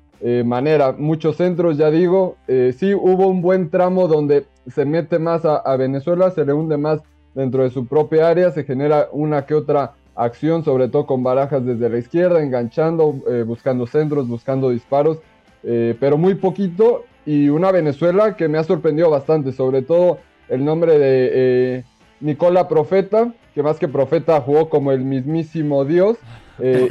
manera. 0.46 0.94
Muchos 0.98 1.36
centros, 1.36 1.78
ya 1.78 1.92
digo, 1.92 2.38
sí 2.48 2.94
hubo 2.94 3.28
un 3.28 3.42
buen 3.42 3.70
tramo 3.70 4.08
donde 4.08 4.46
se 4.74 4.86
mete 4.86 5.20
más 5.20 5.44
a, 5.44 5.58
a, 5.58 5.76
Venezuela, 5.76 6.32
se 6.32 6.46
le 6.46 6.54
hunde 6.54 6.78
más 6.78 7.02
dentro 7.36 7.64
de 7.64 7.70
su 7.70 7.88
propia 7.88 8.30
área, 8.30 8.52
se 8.52 8.64
genera 8.64 9.10
una 9.12 9.46
que 9.46 9.56
otra 9.56 9.94
acción, 10.16 10.64
sobre 10.64 10.88
todo 10.90 11.06
con 11.06 11.24
barajas 11.24 11.66
desde 11.66 11.90
la 11.90 11.98
izquierda, 11.98 12.42
enganchando, 12.42 13.16
buscando 13.46 13.88
centros, 13.88 14.28
buscando 14.28 14.70
disparos, 14.70 15.20
pero 15.64 16.18
muy 16.18 16.36
poquito 16.36 17.06
y 17.26 17.50
una 17.50 17.72
Venezuela 17.72 18.36
que 18.36 18.48
me 18.48 18.58
ha 18.58 18.64
sorprendido 18.64 19.10
bastante, 19.10 19.52
sobre 19.52 19.82
todo 19.82 20.20
el 20.50 20.66
nombre 20.66 21.00
de 21.00 21.30
eh, 21.34 21.84
Nicola 22.20 22.68
Profeta, 22.68 23.34
que 23.54 23.64
más 23.64 23.80
que 23.80 23.88
profeta 23.88 24.42
jugó 24.42 24.70
como 24.70 24.92
el 24.92 25.02
mismísimo 25.02 25.86
Dios. 25.86 26.18
Eh, 26.60 26.88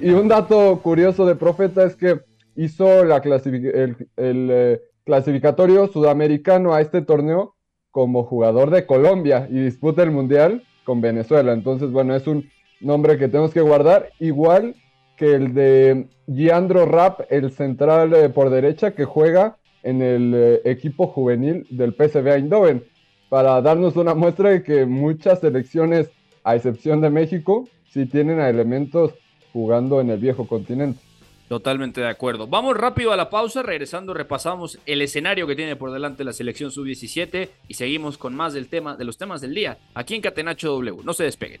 y, 0.00 0.10
un 0.10 0.28
dato 0.28 0.80
curioso 0.82 1.26
de 1.26 1.34
Profeta 1.34 1.84
es 1.84 1.96
que 1.96 2.20
hizo 2.56 3.04
la 3.04 3.16
el, 3.16 3.96
eh, 4.16 4.80
clasificatorio 5.04 5.88
sudamericano 5.88 6.72
a 6.74 6.80
este 6.80 7.02
torneo 7.02 7.56
como 7.98 8.22
jugador 8.22 8.70
de 8.70 8.86
Colombia 8.86 9.48
y 9.50 9.58
disputa 9.58 10.04
el 10.04 10.12
Mundial 10.12 10.62
con 10.84 11.00
Venezuela. 11.00 11.52
Entonces, 11.52 11.90
bueno, 11.90 12.14
es 12.14 12.28
un 12.28 12.48
nombre 12.80 13.18
que 13.18 13.26
tenemos 13.26 13.52
que 13.52 13.60
guardar, 13.60 14.10
igual 14.20 14.76
que 15.16 15.34
el 15.34 15.52
de 15.52 16.06
Giandro 16.32 16.86
Rap, 16.86 17.22
el 17.28 17.50
central 17.50 18.30
por 18.32 18.50
derecha, 18.50 18.92
que 18.92 19.04
juega 19.04 19.56
en 19.82 20.00
el 20.00 20.32
eh, 20.32 20.60
equipo 20.64 21.08
juvenil 21.08 21.66
del 21.70 21.92
PSV 21.92 22.36
Eindhoven, 22.36 22.84
para 23.30 23.60
darnos 23.62 23.96
una 23.96 24.14
muestra 24.14 24.50
de 24.50 24.62
que 24.62 24.86
muchas 24.86 25.40
selecciones, 25.40 26.08
a 26.44 26.54
excepción 26.54 27.00
de 27.00 27.10
México, 27.10 27.68
sí 27.90 28.06
tienen 28.06 28.38
a 28.38 28.48
elementos 28.48 29.12
jugando 29.52 30.00
en 30.00 30.10
el 30.10 30.20
viejo 30.20 30.46
continente. 30.46 31.00
Totalmente 31.48 32.02
de 32.02 32.08
acuerdo. 32.08 32.46
Vamos 32.46 32.76
rápido 32.76 33.12
a 33.12 33.16
la 33.16 33.30
pausa, 33.30 33.62
regresando 33.62 34.12
repasamos 34.12 34.78
el 34.84 35.00
escenario 35.00 35.46
que 35.46 35.56
tiene 35.56 35.76
por 35.76 35.90
delante 35.90 36.22
la 36.22 36.34
selección 36.34 36.70
sub-17 36.70 37.48
y 37.68 37.74
seguimos 37.74 38.18
con 38.18 38.34
más 38.34 38.52
del 38.52 38.68
tema 38.68 38.96
de 38.96 39.04
los 39.04 39.16
temas 39.16 39.40
del 39.40 39.54
día 39.54 39.78
aquí 39.94 40.14
en 40.14 40.20
Catenacho 40.20 40.68
W. 40.68 40.98
No 41.04 41.14
se 41.14 41.24
despeguen 41.24 41.60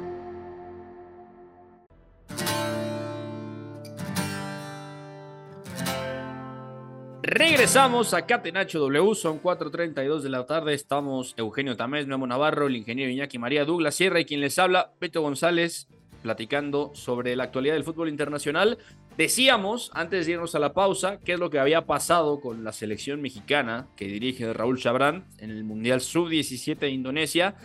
Regresamos 7.33 8.13
a 8.13 8.25
Catenacho 8.25 8.77
W, 8.79 9.15
son 9.15 9.41
4.32 9.41 10.19
de 10.19 10.27
la 10.27 10.45
tarde, 10.45 10.73
estamos 10.73 11.33
Eugenio 11.37 11.77
Tamés, 11.77 12.05
Memo 12.05 12.27
Navarro, 12.27 12.67
el 12.67 12.75
ingeniero 12.75 13.09
Iñaki 13.09 13.39
María 13.39 13.63
Douglas 13.63 13.95
Sierra 13.95 14.19
y 14.19 14.25
quien 14.25 14.41
les 14.41 14.59
habla, 14.59 14.91
Beto 14.99 15.21
González, 15.21 15.87
platicando 16.23 16.91
sobre 16.93 17.37
la 17.37 17.45
actualidad 17.45 17.75
del 17.75 17.85
fútbol 17.85 18.09
internacional. 18.09 18.79
Decíamos, 19.15 19.91
antes 19.93 20.25
de 20.25 20.33
irnos 20.33 20.55
a 20.55 20.59
la 20.59 20.73
pausa, 20.73 21.19
qué 21.23 21.31
es 21.31 21.39
lo 21.39 21.49
que 21.49 21.59
había 21.59 21.85
pasado 21.85 22.41
con 22.41 22.65
la 22.65 22.73
selección 22.73 23.21
mexicana 23.21 23.87
que 23.95 24.07
dirige 24.07 24.51
Raúl 24.51 24.77
Chabrán 24.77 25.23
en 25.37 25.51
el 25.51 25.63
Mundial 25.63 26.01
Sub-17 26.01 26.79
de 26.79 26.89
Indonesia. 26.89 27.55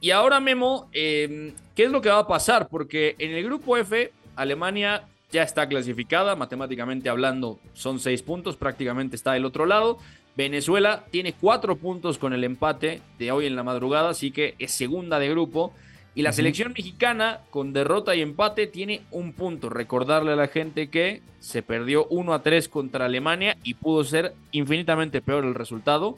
Y 0.00 0.10
ahora, 0.10 0.40
Memo, 0.40 0.90
eh, 0.92 1.54
¿qué 1.76 1.84
es 1.84 1.92
lo 1.92 2.00
que 2.00 2.08
va 2.08 2.18
a 2.18 2.26
pasar? 2.26 2.66
Porque 2.68 3.14
en 3.20 3.30
el 3.30 3.44
grupo 3.44 3.76
F, 3.76 4.10
Alemania 4.34 5.04
ya 5.36 5.42
está 5.42 5.68
clasificada, 5.68 6.34
matemáticamente 6.34 7.10
hablando 7.10 7.60
son 7.74 8.00
seis 8.00 8.22
puntos, 8.22 8.56
prácticamente 8.56 9.16
está 9.16 9.34
del 9.34 9.44
otro 9.44 9.66
lado. 9.66 9.98
Venezuela 10.34 11.04
tiene 11.10 11.34
cuatro 11.34 11.76
puntos 11.76 12.16
con 12.16 12.32
el 12.32 12.42
empate 12.42 13.02
de 13.18 13.32
hoy 13.32 13.44
en 13.44 13.54
la 13.54 13.62
madrugada, 13.62 14.08
así 14.08 14.30
que 14.30 14.54
es 14.58 14.72
segunda 14.72 15.18
de 15.18 15.28
grupo. 15.28 15.74
Y 16.14 16.22
la 16.22 16.32
selección 16.32 16.72
mexicana, 16.72 17.40
con 17.50 17.74
derrota 17.74 18.16
y 18.16 18.22
empate, 18.22 18.66
tiene 18.66 19.02
un 19.10 19.34
punto. 19.34 19.68
Recordarle 19.68 20.32
a 20.32 20.36
la 20.36 20.48
gente 20.48 20.88
que 20.88 21.20
se 21.38 21.62
perdió 21.62 22.06
1 22.06 22.32
a 22.32 22.42
3 22.42 22.70
contra 22.70 23.04
Alemania 23.04 23.58
y 23.62 23.74
pudo 23.74 24.04
ser 24.04 24.32
infinitamente 24.52 25.20
peor 25.20 25.44
el 25.44 25.54
resultado. 25.54 26.16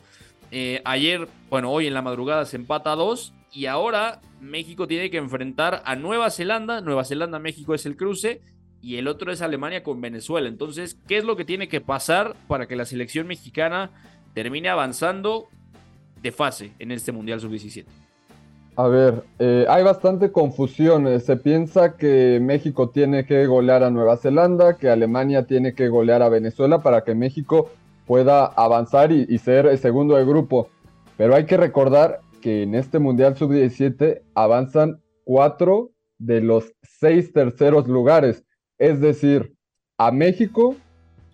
Eh, 0.52 0.80
ayer, 0.84 1.26
bueno, 1.50 1.72
hoy 1.72 1.88
en 1.88 1.94
la 1.94 2.02
madrugada 2.02 2.44
se 2.44 2.54
empata 2.54 2.92
a 2.92 2.94
2 2.96 3.32
y 3.52 3.66
ahora 3.66 4.20
México 4.40 4.86
tiene 4.86 5.10
que 5.10 5.16
enfrentar 5.16 5.82
a 5.84 5.96
Nueva 5.96 6.30
Zelanda. 6.30 6.80
Nueva 6.80 7.04
Zelanda-México 7.04 7.74
es 7.74 7.84
el 7.84 7.96
cruce 7.96 8.40
y 8.80 8.96
el 8.96 9.08
otro 9.08 9.32
es 9.32 9.42
Alemania 9.42 9.82
con 9.82 10.00
Venezuela. 10.00 10.48
Entonces, 10.48 10.98
¿qué 11.06 11.18
es 11.18 11.24
lo 11.24 11.36
que 11.36 11.44
tiene 11.44 11.68
que 11.68 11.80
pasar 11.80 12.36
para 12.46 12.66
que 12.66 12.76
la 12.76 12.84
selección 12.84 13.26
mexicana 13.26 13.90
termine 14.34 14.68
avanzando 14.68 15.48
de 16.22 16.32
fase 16.32 16.72
en 16.78 16.92
este 16.92 17.12
Mundial 17.12 17.40
Sub-17? 17.40 17.84
A 18.76 18.86
ver, 18.86 19.24
eh, 19.40 19.66
hay 19.68 19.82
bastante 19.82 20.30
confusión. 20.30 21.20
Se 21.20 21.36
piensa 21.36 21.96
que 21.96 22.38
México 22.40 22.90
tiene 22.90 23.26
que 23.26 23.44
golear 23.46 23.82
a 23.82 23.90
Nueva 23.90 24.16
Zelanda, 24.16 24.76
que 24.76 24.88
Alemania 24.88 25.46
tiene 25.46 25.74
que 25.74 25.88
golear 25.88 26.22
a 26.22 26.28
Venezuela 26.28 26.80
para 26.80 27.02
que 27.02 27.16
México 27.16 27.70
pueda 28.06 28.46
avanzar 28.46 29.10
y, 29.10 29.26
y 29.28 29.38
ser 29.38 29.66
el 29.66 29.78
segundo 29.78 30.14
de 30.14 30.24
grupo. 30.24 30.68
Pero 31.16 31.34
hay 31.34 31.46
que 31.46 31.56
recordar 31.56 32.20
que 32.40 32.62
en 32.62 32.76
este 32.76 33.00
Mundial 33.00 33.36
Sub-17 33.36 34.22
avanzan 34.34 35.00
cuatro 35.24 35.90
de 36.18 36.40
los 36.40 36.72
seis 36.82 37.32
terceros 37.32 37.88
lugares. 37.88 38.44
Es 38.78 39.00
decir, 39.00 39.54
a 39.98 40.10
México 40.12 40.76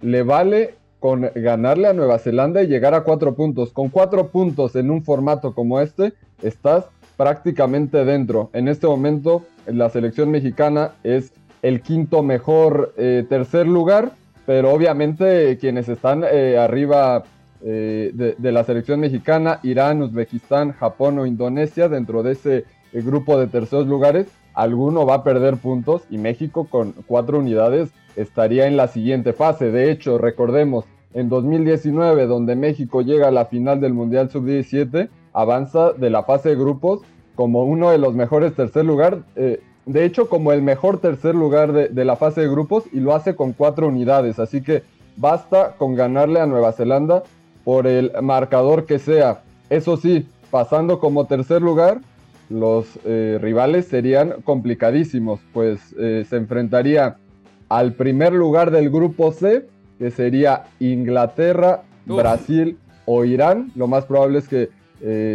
le 0.01 0.23
vale 0.23 0.75
con 0.99 1.31
ganarle 1.35 1.89
a 1.89 1.93
Nueva 1.93 2.19
Zelanda 2.19 2.63
y 2.63 2.67
llegar 2.67 2.95
a 2.95 3.03
cuatro 3.03 3.35
puntos. 3.35 3.73
Con 3.73 3.91
cuatro 3.91 4.29
puntos 4.29 4.75
en 4.75 4.91
un 4.91 5.05
formato 5.05 5.55
como 5.55 5.81
este, 5.81 6.15
estás 6.43 6.87
prácticamente 7.19 8.05
dentro. 8.07 8.49
En 8.55 8.69
este 8.69 8.87
momento, 8.87 9.45
la 9.67 9.91
selección 9.91 10.31
mexicana 10.31 10.93
es 11.03 11.33
el 11.61 11.83
quinto 11.83 12.23
mejor 12.23 12.95
eh, 12.97 13.25
tercer 13.29 13.67
lugar, 13.67 14.13
pero 14.47 14.73
obviamente 14.73 15.59
quienes 15.59 15.89
están 15.89 16.25
eh, 16.31 16.59
arriba 16.59 17.25
eh, 17.63 18.11
de, 18.13 18.53
la 18.53 18.65
selección 18.65 19.01
mexicana, 19.01 19.61
Irán, 19.63 20.03
Uzbekistán, 20.03 20.73
Japón 20.73 21.19
o 21.19 21.27
Indonesia, 21.27 21.89
dentro 21.89 22.23
de 22.23 22.33
ese 22.33 22.65
grupo 22.93 23.39
de 23.39 23.47
terceros 23.47 23.87
lugares, 23.87 24.27
alguno 24.55 25.05
va 25.05 25.17
a 25.17 25.25
perder 25.25 25.57
puntos 25.57 26.03
y 26.11 26.19
México 26.19 26.67
con 26.71 26.93
cuatro 27.07 27.39
unidades 27.39 27.91
estaría 28.17 28.67
en 28.67 28.77
la 28.77 28.89
siguiente 28.89 29.33
fase. 29.33 29.71
De 29.71 29.91
hecho, 29.91 30.19
recordemos, 30.19 30.85
en 31.13 31.29
2019, 31.29 32.27
donde 32.27 32.57
México 32.57 33.03
llega 33.03 33.29
a 33.29 33.33
la 33.33 33.47
final 33.47 33.81
del 33.81 33.93
Mundial 33.93 34.31
Sub-17, 34.31 35.09
avanza 35.33 35.93
de 35.93 36.11
la 36.11 36.23
fase 36.23 36.51
de 36.51 36.57
grupos 36.57 37.01
como 37.35 37.65
uno 37.65 37.91
de 37.91 37.99
los 37.99 38.15
mejores 38.15 38.55
tercer 38.55 38.85
lugar, 38.85 39.19
eh, 39.37 39.61
de 39.87 40.05
hecho 40.05 40.29
como 40.29 40.53
el 40.53 40.63
mejor 40.63 40.99
tercer 40.99 41.35
lugar 41.35 41.73
de, 41.73 42.05
la 42.05 42.17
fase 42.17 42.43
de 42.43 42.49
grupos 42.49 42.85
y 42.93 43.01
lo 43.01 43.15
hace 43.15 43.35
con 43.35 43.53
cuatro 43.53 43.89
unidades, 43.89 44.39
así 44.39 44.63
que 44.63 44.83
basta 45.17 45.75
con 45.77 45.95
ganarle 45.95 46.41
a 46.41 46.47
Nueva 46.47 46.73
Zelanda 46.73 47.25
por 47.65 47.87
el 47.87 48.13
marcador 48.23 48.87
que 48.87 48.99
sea. 48.99 49.43
Eso 49.71 49.97
sí, 49.97 50.29
pasando 50.51 51.01
como 51.01 51.27
tercer 51.27 51.61
lugar, 51.61 52.01
los 52.49 52.99
eh, 53.05 53.39
rivales 53.41 53.87
serían 53.87 54.43
complicadísimos, 54.43 55.41
pues 55.53 55.95
eh, 55.99 56.25
se 56.29 56.37
enfrentaría 56.37 57.17
al 57.69 57.95
primer 57.95 58.33
lugar 58.33 58.71
del 58.71 58.91
grupo 58.91 59.33
C, 59.33 59.67
que 59.99 60.11
sería 60.11 60.65
Inglaterra, 60.81 61.83
Brasil 62.07 62.79
o 63.07 63.25
Irán. 63.25 63.73
Lo 63.75 63.87
más 63.87 64.05
probable 64.05 64.39
es 64.39 64.49
que 64.49 64.69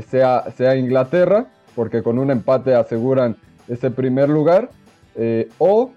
sea, 0.10 0.45
sea 0.56 0.76
Inglaterra 0.76 1.48
porque 1.80 2.04
con 2.04 2.19
un 2.19 2.30
empate 2.30 2.76
aseguran 2.76 3.38
ese 3.69 3.89
primer 3.89 4.28
lugar, 4.28 4.69
eh, 5.15 5.48
o, 5.60 5.91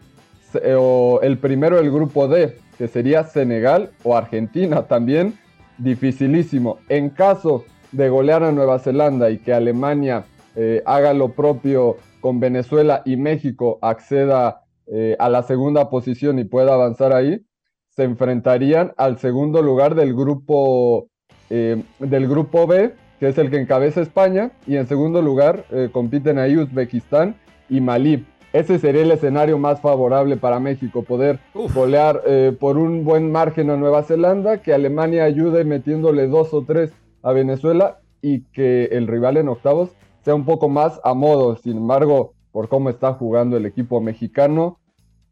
o, 0.77 1.21
el 1.25 1.39
primero 1.39 1.77
del 1.77 1.91
grupo 1.91 2.29
D, 2.29 2.57
que 2.79 2.87
sería 2.87 3.25
Senegal 3.25 3.91
o 4.05 4.17
Argentina, 4.17 4.83
también 4.83 5.35
dificilísimo. 5.79 6.79
En 6.89 7.11
caso 7.11 7.65
de 7.91 8.09
golear 8.09 8.45
a 8.45 8.53
Nueva 8.53 8.79
Zelanda 8.79 9.31
y 9.31 9.39
que 9.39 9.53
Alemania 9.53 10.25
eh, 10.57 10.83
haga 10.87 11.13
lo 11.15 11.33
propio 11.33 11.97
con 12.21 12.41
Venezuela 12.41 13.03
y 13.05 13.17
México 13.17 13.79
acceda 13.83 14.63
eh, 14.87 15.17
a 15.19 15.29
la 15.29 15.43
segunda 15.43 15.91
posición 15.91 16.39
y 16.39 16.45
pueda 16.45 16.75
avanzar 16.75 17.13
ahí, 17.13 17.45
se 17.89 18.05
enfrentarían 18.05 18.93
al 18.97 19.19
segundo 19.19 19.63
lugar 19.63 19.95
del 19.95 20.15
grupo, 20.15 21.09
del 21.51 22.27
grupo 22.27 22.67
B, 22.67 22.95
que 23.23 23.29
es 23.29 23.39
el 23.39 23.51
que 23.51 23.61
encabeza 23.61 24.01
España, 24.01 24.51
y 24.67 24.75
en 24.75 24.89
segundo 24.89 25.23
lugar 25.23 25.65
eh, 25.71 25.91
compiten 25.93 26.41
ahí 26.41 26.57
Uzbekistán 26.57 27.37
y 27.69 27.81
Malí. 27.81 28.27
Ese 28.53 28.81
sería 28.81 29.03
el 29.03 29.13
escenario 29.13 29.59
más 29.59 29.81
favorable 29.81 30.37
para 30.37 30.59
México, 30.59 31.05
poder 31.05 31.39
golear 31.73 32.21
eh, 32.27 32.51
por 32.59 32.79
un 32.79 33.05
buen 33.05 33.31
margen 33.31 33.71
a 33.71 33.77
Nueva 33.77 34.03
Zelanda, 34.03 34.61
que 34.61 34.75
Alemania 34.75 35.23
ayude 35.23 35.63
metiéndole 35.63 36.27
dos 36.27 36.53
o 36.53 36.65
tres 36.65 36.93
a 37.23 37.31
Venezuela 37.31 38.01
y 38.23 38.41
que 38.47 38.87
el 38.87 39.07
rival 39.07 39.37
en 39.37 39.51
octavos 39.51 39.91
sea 40.25 40.35
un 40.35 40.45
poco 40.45 40.69
más 40.69 41.01
a 41.05 41.15
modo. 41.15 41.57
Sin 41.57 41.77
embargo, 41.77 42.35
por 42.53 42.69
cómo 42.69 42.91
está 42.91 43.15
jugando 43.15 43.57
el 43.57 43.67
equipo 43.67 44.01
mexicano, 44.01 44.79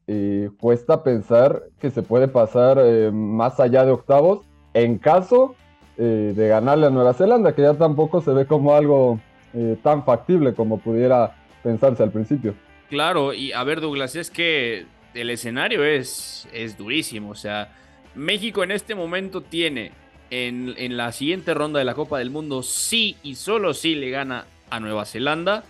eh, 0.07 0.50
cuesta 0.59 1.03
pensar 1.03 1.62
que 1.81 1.90
se 1.90 2.03
puede 2.03 2.29
pasar 2.29 2.79
más 3.12 3.61
allá 3.61 3.85
de 3.85 3.92
octavos 3.92 4.40
en 4.74 4.98
caso 4.98 5.55
eh, 6.03 6.33
de 6.35 6.48
ganarle 6.48 6.87
a 6.87 6.90
Nueva 6.90 7.12
Zelanda, 7.12 7.55
que 7.55 7.61
ya 7.61 7.74
tampoco 7.74 8.22
se 8.22 8.33
ve 8.33 8.46
como 8.46 8.74
algo 8.74 9.20
eh, 9.53 9.76
tan 9.83 10.03
factible 10.03 10.55
como 10.55 10.79
pudiera 10.79 11.37
pensarse 11.62 12.03
al 12.03 12.11
principio. 12.11 12.55
Claro, 12.88 13.35
y 13.35 13.53
a 13.53 13.62
ver 13.64 13.83
Douglas, 13.83 14.16
es 14.16 14.31
que 14.31 14.87
el 15.12 15.29
escenario 15.29 15.85
es, 15.85 16.48
es 16.55 16.79
durísimo, 16.79 17.31
o 17.31 17.35
sea, 17.35 17.76
México 18.14 18.64
en 18.64 18.70
este 18.70 18.94
momento 18.94 19.42
tiene 19.42 19.92
en, 20.31 20.74
en 20.79 20.96
la 20.96 21.12
siguiente 21.12 21.53
ronda 21.53 21.81
de 21.81 21.85
la 21.85 21.94
Copa 21.94 22.18
del 22.18 22.31
Mundo, 22.31 22.62
sí 22.62 23.16
y 23.22 23.35
solo 23.35 23.74
si 23.74 23.94
le 23.94 24.09
gana 24.09 24.46
a 24.70 24.80
Nueva 24.80 25.04
Zelanda, 25.04 25.64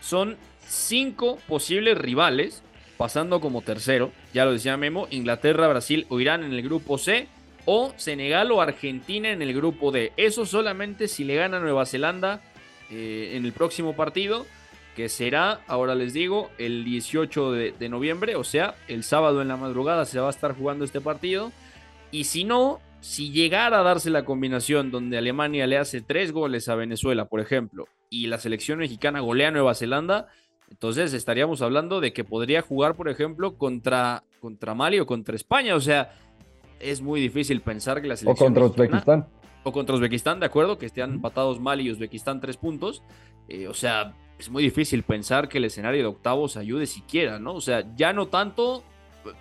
son 0.00 0.36
cinco 0.66 1.38
posibles 1.48 1.98
rivales, 1.98 2.62
pasando 2.96 3.40
como 3.40 3.62
tercero, 3.62 4.12
ya 4.32 4.44
lo 4.44 4.52
decía 4.52 4.76
Memo, 4.76 5.08
Inglaterra, 5.10 5.68
Brasil 5.68 6.06
o 6.08 6.20
Irán 6.20 6.44
en 6.44 6.52
el 6.52 6.62
grupo 6.62 6.98
C, 6.98 7.28
o 7.66 7.92
Senegal 7.96 8.52
o 8.52 8.60
Argentina 8.60 9.30
en 9.30 9.42
el 9.42 9.54
grupo 9.54 9.90
D. 9.90 10.12
Eso 10.16 10.46
solamente 10.46 11.08
si 11.08 11.24
le 11.24 11.36
gana 11.36 11.60
Nueva 11.60 11.86
Zelanda 11.86 12.40
eh, 12.90 13.32
en 13.34 13.44
el 13.44 13.52
próximo 13.52 13.96
partido, 13.96 14.46
que 14.94 15.08
será, 15.08 15.60
ahora 15.66 15.94
les 15.94 16.12
digo, 16.12 16.50
el 16.58 16.84
18 16.84 17.52
de, 17.52 17.88
noviembre, 17.88 18.36
o 18.36 18.44
sea, 18.44 18.76
el 18.86 19.02
sábado 19.02 19.42
en 19.42 19.48
la 19.48 19.56
madrugada 19.56 20.04
se 20.04 20.20
va 20.20 20.28
a 20.28 20.30
estar 20.30 20.54
jugando 20.54 20.84
este 20.84 21.00
partido. 21.00 21.52
Y 22.10 22.24
si 22.24 22.44
no, 22.44 22.80
si 23.00 23.32
llegara 23.32 23.80
a 23.80 23.82
darse 23.82 24.10
la 24.10 24.24
combinación 24.24 24.90
donde 24.90 25.18
Alemania 25.18 25.66
le 25.66 25.78
hace 25.78 26.00
tres 26.00 26.30
goles 26.32 26.68
a 26.68 26.76
Venezuela, 26.76 27.24
por 27.24 27.40
ejemplo, 27.40 27.88
y 28.10 28.26
la 28.26 28.38
selección 28.38 28.78
mexicana 28.78 29.20
golea 29.20 29.48
a 29.48 29.50
Nueva 29.50 29.74
Zelanda, 29.74 30.28
entonces 30.70 31.12
estaríamos 31.12 31.62
hablando 31.62 32.00
de 32.00 32.12
que 32.12 32.24
podría 32.24 32.62
jugar, 32.62 32.96
por 32.96 33.08
ejemplo, 33.08 33.56
contra, 33.56 34.24
contra 34.40 34.74
Mali 34.74 34.98
o 35.00 35.06
contra 35.06 35.36
España. 35.36 35.74
O 35.76 35.80
sea, 35.80 36.14
es 36.80 37.00
muy 37.00 37.20
difícil 37.20 37.60
pensar 37.60 38.00
que 38.02 38.08
la 38.08 38.16
selección. 38.16 38.52
O 38.52 38.54
contra 38.54 38.64
Uzbekistán. 38.64 39.26
O 39.62 39.72
contra 39.72 39.94
Uzbekistán, 39.94 40.40
de 40.40 40.46
acuerdo, 40.46 40.78
que 40.78 40.86
estén 40.86 41.14
empatados 41.14 41.60
Mali 41.60 41.84
y 41.84 41.90
Uzbekistán 41.90 42.40
tres 42.40 42.56
puntos. 42.56 43.02
Eh, 43.48 43.68
o 43.68 43.74
sea, 43.74 44.14
es 44.38 44.50
muy 44.50 44.62
difícil 44.62 45.02
pensar 45.02 45.48
que 45.48 45.58
el 45.58 45.64
escenario 45.64 46.00
de 46.02 46.08
octavos 46.08 46.56
ayude 46.56 46.86
siquiera, 46.86 47.38
¿no? 47.38 47.54
O 47.54 47.60
sea, 47.60 47.84
ya 47.96 48.12
no 48.12 48.26
tanto. 48.26 48.82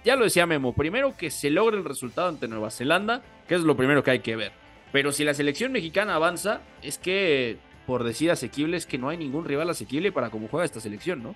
Ya 0.06 0.15
lo 0.15 0.23
decía 0.23 0.45
Memo, 0.45 0.73
primero 0.73 1.17
que 1.17 1.30
se 1.30 1.49
logre 1.49 1.78
el 1.78 1.84
resultado 1.84 2.30
ante 2.30 2.47
Nueva 2.47 2.69
Zelanda, 2.69 3.21
que 3.47 3.56
es 3.56 3.62
lo 3.62 3.76
primero 3.76 4.02
que 4.02 4.12
hay 4.12 4.19
que 4.19 4.38
ver. 4.38 4.54
Pero 4.93 5.12
si 5.12 5.26
la 5.26 5.34
selección 5.34 5.71
mexicana 5.73 6.15
avanza, 6.15 6.62
es 6.82 6.97
que, 6.97 7.58
por 7.86 8.04
decir 8.04 8.32
asequible, 8.32 8.78
es 8.78 8.86
que 8.86 8.98
no 8.98 9.10
hay 9.10 9.17
ningún 9.17 9.46
rival 9.46 9.69
asequible 9.69 10.12
para 10.12 10.30
cómo 10.30 10.48
juega 10.48 10.65
esta 10.65 10.80
selección, 10.80 11.24
¿no? 11.24 11.36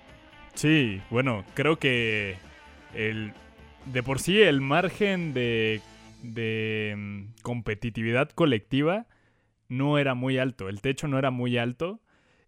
Sí, 0.54 1.00
bueno, 1.10 1.44
creo 1.54 1.78
que 1.78 2.36
el, 2.94 3.32
de 3.86 4.02
por 4.02 4.18
sí 4.18 4.40
el 4.40 4.60
margen 4.60 5.34
de 5.34 5.80
de 6.22 6.94
mm, 6.96 7.42
competitividad 7.42 8.30
colectiva 8.30 9.06
no 9.68 9.98
era 9.98 10.14
muy 10.14 10.38
alto, 10.38 10.68
el 10.68 10.80
techo 10.80 11.08
no 11.08 11.18
era 11.18 11.30
muy 11.30 11.58
alto 11.58 12.00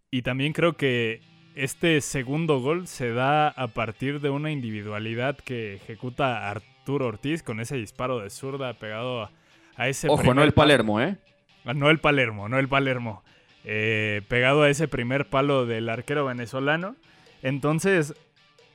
y 0.09 0.23
también 0.23 0.53
creo 0.53 0.73
que 0.73 1.21
este 1.55 2.01
segundo 2.01 2.59
gol 2.59 2.87
se 2.87 3.13
da 3.13 3.49
a 3.49 3.67
partir 3.67 4.21
de 4.21 4.29
una 4.29 4.51
individualidad 4.51 5.37
que 5.37 5.75
ejecuta 5.75 6.49
Arturo 6.49 7.07
Ortiz 7.07 7.43
con 7.43 7.59
ese 7.59 7.75
disparo 7.75 8.19
de 8.19 8.29
zurda 8.29 8.73
pegado 8.73 9.29
a, 9.75 9.87
ese... 9.87 10.07
Ojo, 10.09 10.33
no 10.33 10.43
el 10.43 10.53
Palermo, 10.53 11.01
¿eh? 11.01 11.17
Ah, 11.65 11.73
no 11.73 11.89
el 11.89 11.99
Palermo, 11.99 12.49
no 12.49 12.57
el 12.57 12.67
Palermo. 12.67 13.23
Eh, 13.63 14.21
pegado 14.27 14.63
a 14.63 14.69
ese 14.69 14.87
primer 14.87 15.29
palo 15.29 15.65
del 15.65 15.89
arquero 15.89 16.25
venezolano. 16.25 16.95
Entonces, 17.43 18.15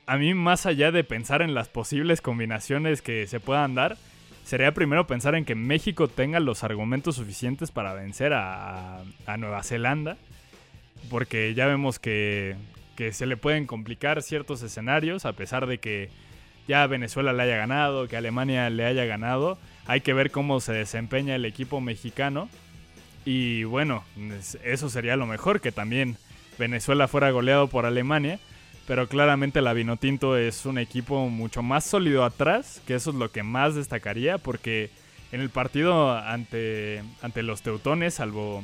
a 0.05 0.17
mí 0.17 0.33
más 0.33 0.65
allá 0.65 0.91
de 0.91 1.03
pensar 1.03 1.41
en 1.41 1.53
las 1.53 1.67
posibles 1.67 2.21
combinaciones 2.21 3.01
que 3.01 3.27
se 3.27 3.39
puedan 3.39 3.75
dar, 3.75 3.97
sería 4.45 4.73
primero 4.73 5.05
pensar 5.07 5.35
en 5.35 5.43
que 5.43 5.55
México 5.55 6.07
tenga 6.07 6.39
los 6.39 6.63
argumentos 6.63 7.17
suficientes 7.17 7.71
para 7.71 7.93
vencer 7.93 8.31
a, 8.33 9.03
Nueva 9.37 9.61
Zelanda, 9.63 10.15
porque 11.09 11.53
ya 11.53 11.67
vemos 11.67 11.99
que, 11.99 12.55
se 13.11 13.25
le 13.25 13.35
pueden 13.35 13.67
complicar 13.67 14.21
ciertos 14.21 14.63
escenarios, 14.63 15.25
a 15.25 15.33
pesar 15.33 15.67
de 15.67 15.79
que 15.79 16.09
ya 16.65 16.87
Venezuela 16.87 17.33
le 17.33 17.43
haya 17.43 17.57
ganado, 17.57 18.07
que 18.07 18.15
Alemania 18.15 18.69
le 18.69 18.85
haya 18.85 19.03
ganado, 19.03 19.57
hay 19.85 19.99
que 19.99 20.13
ver 20.13 20.31
cómo 20.31 20.61
se 20.61 20.71
desempeña 20.71 21.35
el 21.35 21.43
equipo 21.43 21.81
mexicano. 21.81 22.49
Y 23.29 23.65
bueno, 23.65 24.05
eso 24.63 24.89
sería 24.89 25.17
lo 25.17 25.25
mejor, 25.25 25.59
que 25.59 25.73
también 25.73 26.15
Venezuela 26.57 27.07
fuera 27.07 27.29
goleado 27.31 27.67
por 27.67 27.85
Alemania 27.85 28.39
pero 28.87 29.09
claramente 29.09 29.61
la 29.61 29.73
Vinotinto 29.73 30.37
es 30.37 30.65
un 30.65 30.77
equipo 30.77 31.27
mucho 31.27 31.61
más 31.61 31.83
sólido 31.83 32.23
atrás, 32.23 32.81
que 32.87 32.95
eso 32.95 33.09
es 33.09 33.17
lo 33.17 33.31
que 33.31 33.43
más 33.43 33.75
destacaría, 33.75 34.37
porque 34.37 34.89
en 35.33 35.41
el 35.41 35.49
partido 35.49 36.17
ante, 36.17 37.03
ante 37.21 37.43
los 37.43 37.61
teutones, 37.61 38.13
salvo, 38.13 38.63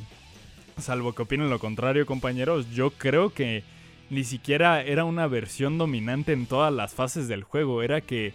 salvo 0.79 1.13
que 1.13 1.23
opinen 1.23 1.49
lo 1.49 1.59
contrario, 1.59 2.05
compañeros, 2.05 2.71
yo 2.71 2.91
creo 2.91 3.33
que 3.33 3.65
ni 4.09 4.23
siquiera 4.23 4.81
era 4.81 5.03
una 5.03 5.27
versión 5.27 5.77
dominante 5.77 6.31
en 6.31 6.45
todas 6.45 6.71
las 6.71 6.93
fases 6.93 7.27
del 7.27 7.43
juego, 7.43 7.83
era 7.83 7.99
que 7.99 8.33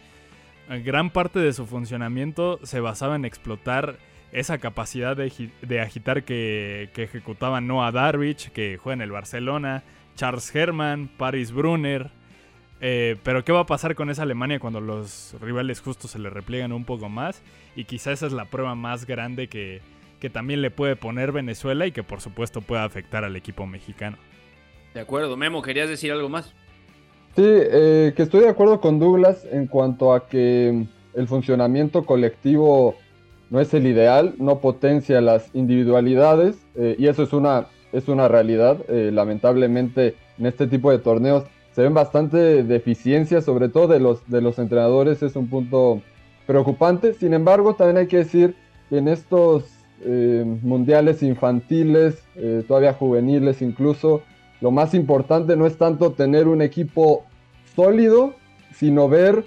gran 0.84 1.08
parte 1.08 1.38
de 1.38 1.54
su 1.54 1.66
funcionamiento 1.66 2.60
se 2.64 2.80
basaba 2.80 3.16
en 3.16 3.24
explotar 3.24 3.98
esa 4.32 4.58
capacidad 4.58 5.16
de, 5.16 5.80
agitar 5.80 6.24
que, 6.24 6.90
que 6.94 7.04
ejecutaba 7.04 7.60
Noah 7.60 7.92
Darwich, 7.92 8.50
que 8.50 8.76
juega 8.76 8.94
en 8.94 9.02
el 9.02 9.10
Barcelona, 9.10 9.82
Charles 10.16 10.54
Herman, 10.54 11.08
Paris 11.16 11.52
Brunner. 11.52 12.10
Eh, 12.80 13.16
pero 13.24 13.44
¿qué 13.44 13.52
va 13.52 13.60
a 13.60 13.66
pasar 13.66 13.94
con 13.94 14.10
esa 14.10 14.22
Alemania 14.22 14.60
cuando 14.60 14.80
los 14.80 15.34
rivales 15.40 15.80
justos 15.80 16.12
se 16.12 16.18
le 16.18 16.30
repliegan 16.30 16.72
un 16.72 16.84
poco 16.84 17.08
más? 17.08 17.42
Y 17.74 17.84
quizá 17.84 18.12
esa 18.12 18.26
es 18.26 18.32
la 18.32 18.44
prueba 18.44 18.74
más 18.74 19.06
grande 19.06 19.48
que, 19.48 19.80
que 20.20 20.30
también 20.30 20.62
le 20.62 20.70
puede 20.70 20.96
poner 20.96 21.32
Venezuela 21.32 21.86
y 21.86 21.92
que 21.92 22.02
por 22.02 22.20
supuesto 22.20 22.60
puede 22.60 22.82
afectar 22.82 23.24
al 23.24 23.36
equipo 23.36 23.66
mexicano. 23.66 24.16
De 24.94 25.00
acuerdo, 25.00 25.36
Memo, 25.36 25.62
¿querías 25.62 25.88
decir 25.88 26.12
algo 26.12 26.28
más? 26.28 26.54
Sí, 27.36 27.44
eh, 27.44 28.12
que 28.16 28.22
estoy 28.22 28.40
de 28.40 28.48
acuerdo 28.48 28.80
con 28.80 28.98
Douglas 28.98 29.46
en 29.50 29.66
cuanto 29.66 30.12
a 30.12 30.28
que 30.28 30.86
el 31.14 31.28
funcionamiento 31.28 32.04
colectivo 32.04 32.96
no 33.50 33.60
es 33.60 33.72
el 33.74 33.86
ideal, 33.86 34.34
no 34.38 34.58
potencia 34.58 35.20
las 35.20 35.54
individualidades 35.54 36.56
eh, 36.74 36.96
y 36.98 37.06
eso 37.06 37.22
es 37.22 37.32
una, 37.32 37.66
es 37.92 38.08
una 38.08 38.28
realidad. 38.28 38.78
Eh, 38.88 39.10
lamentablemente 39.12 40.16
en 40.38 40.46
este 40.46 40.66
tipo 40.66 40.90
de 40.90 40.98
torneos 40.98 41.44
se 41.72 41.82
ven 41.82 41.94
bastante 41.94 42.62
deficiencias, 42.64 43.44
sobre 43.44 43.68
todo 43.68 43.88
de 43.88 44.00
los, 44.00 44.28
de 44.28 44.40
los 44.40 44.58
entrenadores, 44.58 45.22
es 45.22 45.36
un 45.36 45.48
punto 45.48 46.02
preocupante. 46.46 47.14
Sin 47.14 47.34
embargo, 47.34 47.74
también 47.74 47.98
hay 47.98 48.06
que 48.06 48.18
decir 48.18 48.56
que 48.90 48.98
en 48.98 49.08
estos 49.08 49.64
eh, 50.04 50.44
mundiales 50.62 51.22
infantiles, 51.22 52.22
todavía 52.66 52.94
juveniles 52.94 53.62
incluso, 53.62 54.22
lo 54.60 54.70
más 54.70 54.94
importante 54.94 55.56
no 55.56 55.66
es 55.66 55.76
tanto 55.76 56.12
tener 56.12 56.48
un 56.48 56.62
equipo 56.62 57.24
sólido, 57.76 58.34
sino 58.72 59.08
ver 59.08 59.44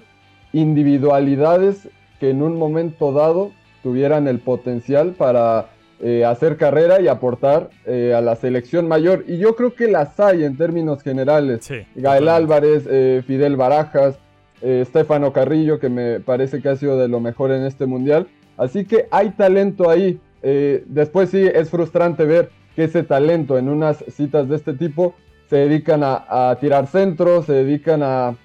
individualidades 0.52 1.88
que 2.18 2.30
en 2.30 2.42
un 2.42 2.56
momento 2.56 3.12
dado 3.12 3.52
tuvieran 3.82 4.28
el 4.28 4.38
potencial 4.38 5.12
para 5.12 5.66
eh, 6.04 6.24
hacer 6.24 6.56
carrera 6.56 7.00
y 7.00 7.06
aportar 7.06 7.70
eh, 7.86 8.12
a 8.12 8.20
la 8.20 8.34
selección 8.34 8.88
mayor. 8.88 9.24
Y 9.28 9.38
yo 9.38 9.54
creo 9.54 9.74
que 9.74 9.86
las 9.86 10.18
hay 10.18 10.42
en 10.42 10.56
términos 10.56 11.00
generales. 11.00 11.70
Gael 11.94 12.28
Álvarez, 12.28 12.88
eh, 12.90 13.22
Fidel 13.24 13.56
Barajas, 13.56 14.18
Estefano 14.60 15.32
Carrillo, 15.32 15.78
que 15.78 15.88
me 15.88 16.18
parece 16.18 16.60
que 16.60 16.68
ha 16.68 16.76
sido 16.76 16.98
de 16.98 17.06
lo 17.06 17.20
mejor 17.20 17.52
en 17.52 17.64
este 17.64 17.86
mundial. 17.86 18.26
Así 18.56 18.84
que 18.84 19.06
hay 19.10 19.30
talento 19.30 19.90
ahí. 19.90 20.20
después 20.42 21.30
sí 21.30 21.48
es 21.52 21.70
frustrante 21.70 22.24
ver 22.24 22.50
que 22.74 22.84
ese 22.84 23.02
talento 23.04 23.58
en 23.58 23.68
unas 23.68 24.04
citas 24.08 24.48
de 24.48 24.56
este 24.56 24.74
tipo 24.74 25.14
se 25.50 25.56
dedican 25.56 26.02
a, 26.04 26.50
a 26.50 26.56
tirar 26.60 26.86
centros, 26.86 27.46
se 27.46 27.52
dedican 27.52 28.02
a 28.02 28.36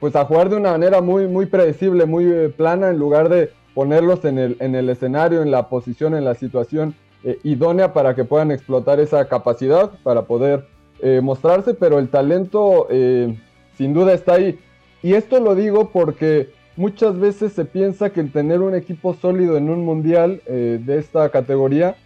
pues 0.00 0.16
a 0.16 0.24
jugar 0.26 0.50
de 0.50 0.56
una 0.56 0.72
manera 0.72 1.00
muy, 1.00 1.26
muy 1.28 1.46
predecible, 1.46 2.04
muy 2.04 2.48
plana, 2.48 2.90
en 2.90 2.98
lugar 2.98 3.30
de 3.30 3.50
ponerlos 3.74 4.24
en 4.24 4.38
el, 4.38 4.56
en 4.60 4.74
el 4.74 4.88
escenario, 4.88 5.42
en 5.42 5.50
la 5.50 5.68
posición, 5.68 6.14
en 6.14 6.24
la 6.24 6.34
situación 6.34 6.94
eh, 7.24 7.38
idónea 7.42 7.94
para 7.94 8.14
que 8.14 8.24
puedan 8.24 8.50
explotar 8.50 9.00
esa 9.00 9.26
capacidad, 9.28 9.90
para 10.02 10.22
poder 10.22 10.66
eh, 11.00 11.20
mostrarse, 11.22 11.72
pero 11.72 11.98
el 11.98 12.10
talento 12.10 12.86
eh, 12.90 13.34
sin 13.78 13.94
duda 13.94 14.12
está 14.12 14.34
ahí. 14.34 14.58
Y 15.02 15.14
esto 15.14 15.40
lo 15.40 15.54
digo 15.54 15.88
porque 15.90 16.50
muchas 16.76 17.18
veces 17.18 17.54
se 17.54 17.64
piensa 17.64 18.10
que 18.10 18.20
el 18.20 18.30
tener 18.30 18.60
un 18.60 18.74
equipo 18.74 19.14
sólido 19.14 19.56
en 19.56 19.70
un 19.70 19.84
mundial 19.84 20.40
de 20.46 20.98
esta 20.98 21.28
categoría 21.28 21.96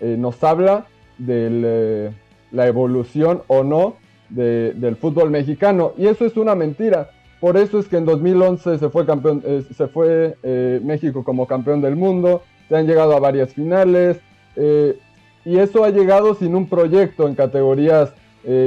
nos 0.00 0.42
habla 0.42 0.86
de 1.18 2.10
la 2.50 2.66
evolución 2.66 3.42
o 3.48 3.64
no 3.64 3.96
del 4.30 4.96
fútbol 4.96 5.30
mexicano. 5.30 5.92
Y 5.98 6.06
eso 6.06 6.24
es 6.24 6.38
una 6.38 6.54
mentira. 6.54 7.10
Por 7.40 7.56
eso 7.56 7.78
es 7.78 7.86
que 7.86 7.96
en 7.96 8.04
2011 8.04 8.78
se 8.78 8.88
fue, 8.88 9.04
eh, 9.04 10.34
eh, 10.42 10.80
México 10.82 11.22
como 11.22 11.46
campeón 11.46 11.80
del 11.80 11.94
mundo, 11.94 12.42
se 12.68 12.76
han 12.76 12.86
llegado 12.86 13.14
a 13.14 13.20
varias 13.20 13.54
finales 13.54 14.20
eh, 14.56 14.98
y 15.44 15.58
eso 15.58 15.84
ha 15.84 15.90
llegado 15.90 16.34
sin 16.34 16.56
un 16.56 16.68
proyecto 16.68 17.28
en 17.28 17.34
categorías 17.34 18.12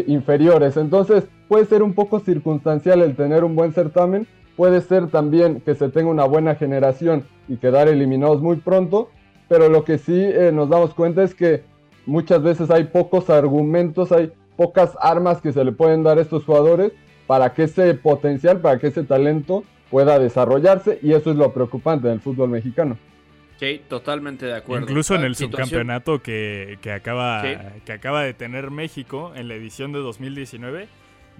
inferiores. 0.05 0.77
Entonces 0.77 1.23
puede 1.47 1.65
ser 1.65 1.81
un 1.81 1.93
poco 1.93 2.19
circunstancial 2.19 3.01
el 3.01 3.15
tener 3.15 3.43
un 3.43 3.55
buen 3.55 3.73
certamen, 3.73 4.27
puede 4.55 4.79
ser 4.81 5.07
también 5.07 5.59
que 5.61 5.73
se 5.73 5.89
tenga 5.89 6.11
una 6.11 6.25
buena 6.25 6.53
generación 6.53 7.23
y 7.47 7.57
quedar 7.57 7.87
eliminados 7.87 8.41
muy 8.43 8.57
pronto, 8.57 9.09
pero 9.47 9.69
lo 9.69 9.83
que 9.83 9.97
sí 9.97 10.27
nos 10.53 10.69
damos 10.69 10.93
cuenta 10.93 11.23
es 11.23 11.33
que 11.33 11.63
muchas 12.05 12.43
veces 12.43 12.69
hay 12.69 12.83
pocos 12.83 13.31
argumentos, 13.31 14.11
hay 14.11 14.31
pocas 14.55 14.95
armas 15.01 15.41
que 15.41 15.51
se 15.51 15.63
le 15.63 15.71
pueden 15.71 16.03
dar 16.03 16.19
a 16.19 16.21
estos 16.21 16.45
jugadores 16.45 16.91
para 17.31 17.53
que 17.53 17.63
ese 17.63 17.93
potencial, 17.93 18.59
para 18.59 18.77
que 18.77 18.87
ese 18.87 19.03
talento 19.03 19.63
pueda 19.89 20.19
desarrollarse 20.19 20.99
y 21.01 21.13
eso 21.13 21.31
es 21.31 21.37
lo 21.37 21.53
preocupante 21.53 22.09
del 22.09 22.19
fútbol 22.19 22.49
mexicano. 22.49 22.97
Sí, 23.57 23.79
totalmente 23.87 24.47
de 24.47 24.57
acuerdo. 24.57 24.85
Incluso 24.85 25.15
en 25.15 25.21
el 25.21 25.35
subcampeonato 25.35 26.21
que, 26.21 26.77
acaba, 26.93 27.41
que 27.85 27.93
acaba 27.93 28.23
de 28.23 28.33
tener 28.33 28.69
México 28.69 29.31
en 29.33 29.47
la 29.47 29.53
edición 29.53 29.93
de 29.93 29.99
2019, 29.99 30.89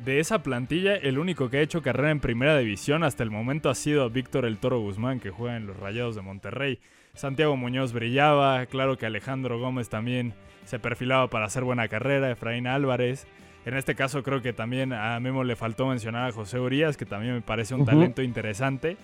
de 0.06 0.20
esa 0.22 0.42
plantilla 0.44 0.96
el 0.96 1.20
único 1.20 1.50
que 1.50 1.58
ha 1.58 1.62
hecho 1.62 1.82
carrera 1.82 2.12
en 2.12 2.22
primera 2.22 2.58
división 2.58 3.04
hasta 3.04 3.24
el 3.24 3.30
momento 3.30 3.70
ha 3.70 3.76
sido 3.76 4.10
Víctor 4.10 4.46
El 4.46 4.60
Toro 4.60 4.80
Guzmán, 4.80 5.20
que 5.20 5.30
juega 5.30 5.58
en 5.58 5.68
los 5.68 5.76
Rayados 5.76 6.16
de 6.16 6.22
Monterrey. 6.22 6.80
Santiago 7.16 7.58
Muñoz 7.58 7.92
brillaba, 7.92 8.66
claro 8.68 8.98
que 8.98 9.08
Alejandro 9.08 9.60
Gómez 9.60 9.90
también 9.90 10.36
se 10.64 10.80
perfilaba 10.80 11.28
para 11.28 11.48
hacer 11.48 11.66
buena 11.66 11.90
carrera, 11.90 12.32
Efraín 12.32 12.66
Álvarez. 12.66 13.28
En 13.66 13.76
este 13.76 13.96
caso 13.96 14.24
creo 14.24 14.42
que 14.42 14.54
también 14.54 14.92
a 14.94 15.20
Memo 15.20 15.44
le 15.44 15.56
faltó 15.56 15.88
mencionar 15.88 16.30
a 16.30 16.32
José 16.32 16.60
Urias, 16.60 16.98
que 16.98 17.06
también 17.06 17.36
me 17.36 17.42
parece 17.42 17.76
un 17.76 17.86
talento 17.86 18.22
interesante. 18.22 18.98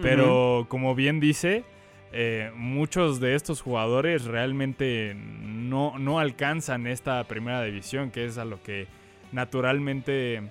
Pero 0.00 0.66
como 0.68 0.94
bien 0.94 1.20
dice, 1.20 1.64
eh, 2.12 2.50
muchos 2.54 3.20
de 3.20 3.34
estos 3.34 3.60
jugadores 3.60 4.24
realmente 4.24 5.14
no, 5.14 5.98
no 5.98 6.18
alcanzan 6.18 6.86
esta 6.86 7.22
primera 7.24 7.62
división, 7.62 8.10
que 8.10 8.24
es 8.24 8.38
a 8.38 8.44
lo 8.44 8.62
que 8.62 8.88
naturalmente 9.32 10.42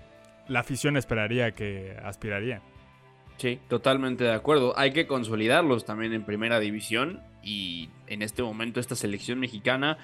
la 0.48 0.62
afición 0.62 0.98
esperaría 0.98 1.52
que 1.52 1.98
aspiraría. 2.04 2.62
Sí, 3.38 3.60
totalmente 3.68 4.26
de 4.26 4.34
acuerdo. 4.34 4.78
Hay 4.78 4.92
que 4.92 5.08
consolidarlos 5.08 5.86
también 5.86 6.14
en 6.14 6.24
primera 6.24 6.60
división 6.60 7.22
y 7.42 7.90
en 8.08 8.22
este 8.22 8.44
momento 8.44 8.80
esta 8.80 8.96
selección 8.96 9.40
mexicana 9.40 9.98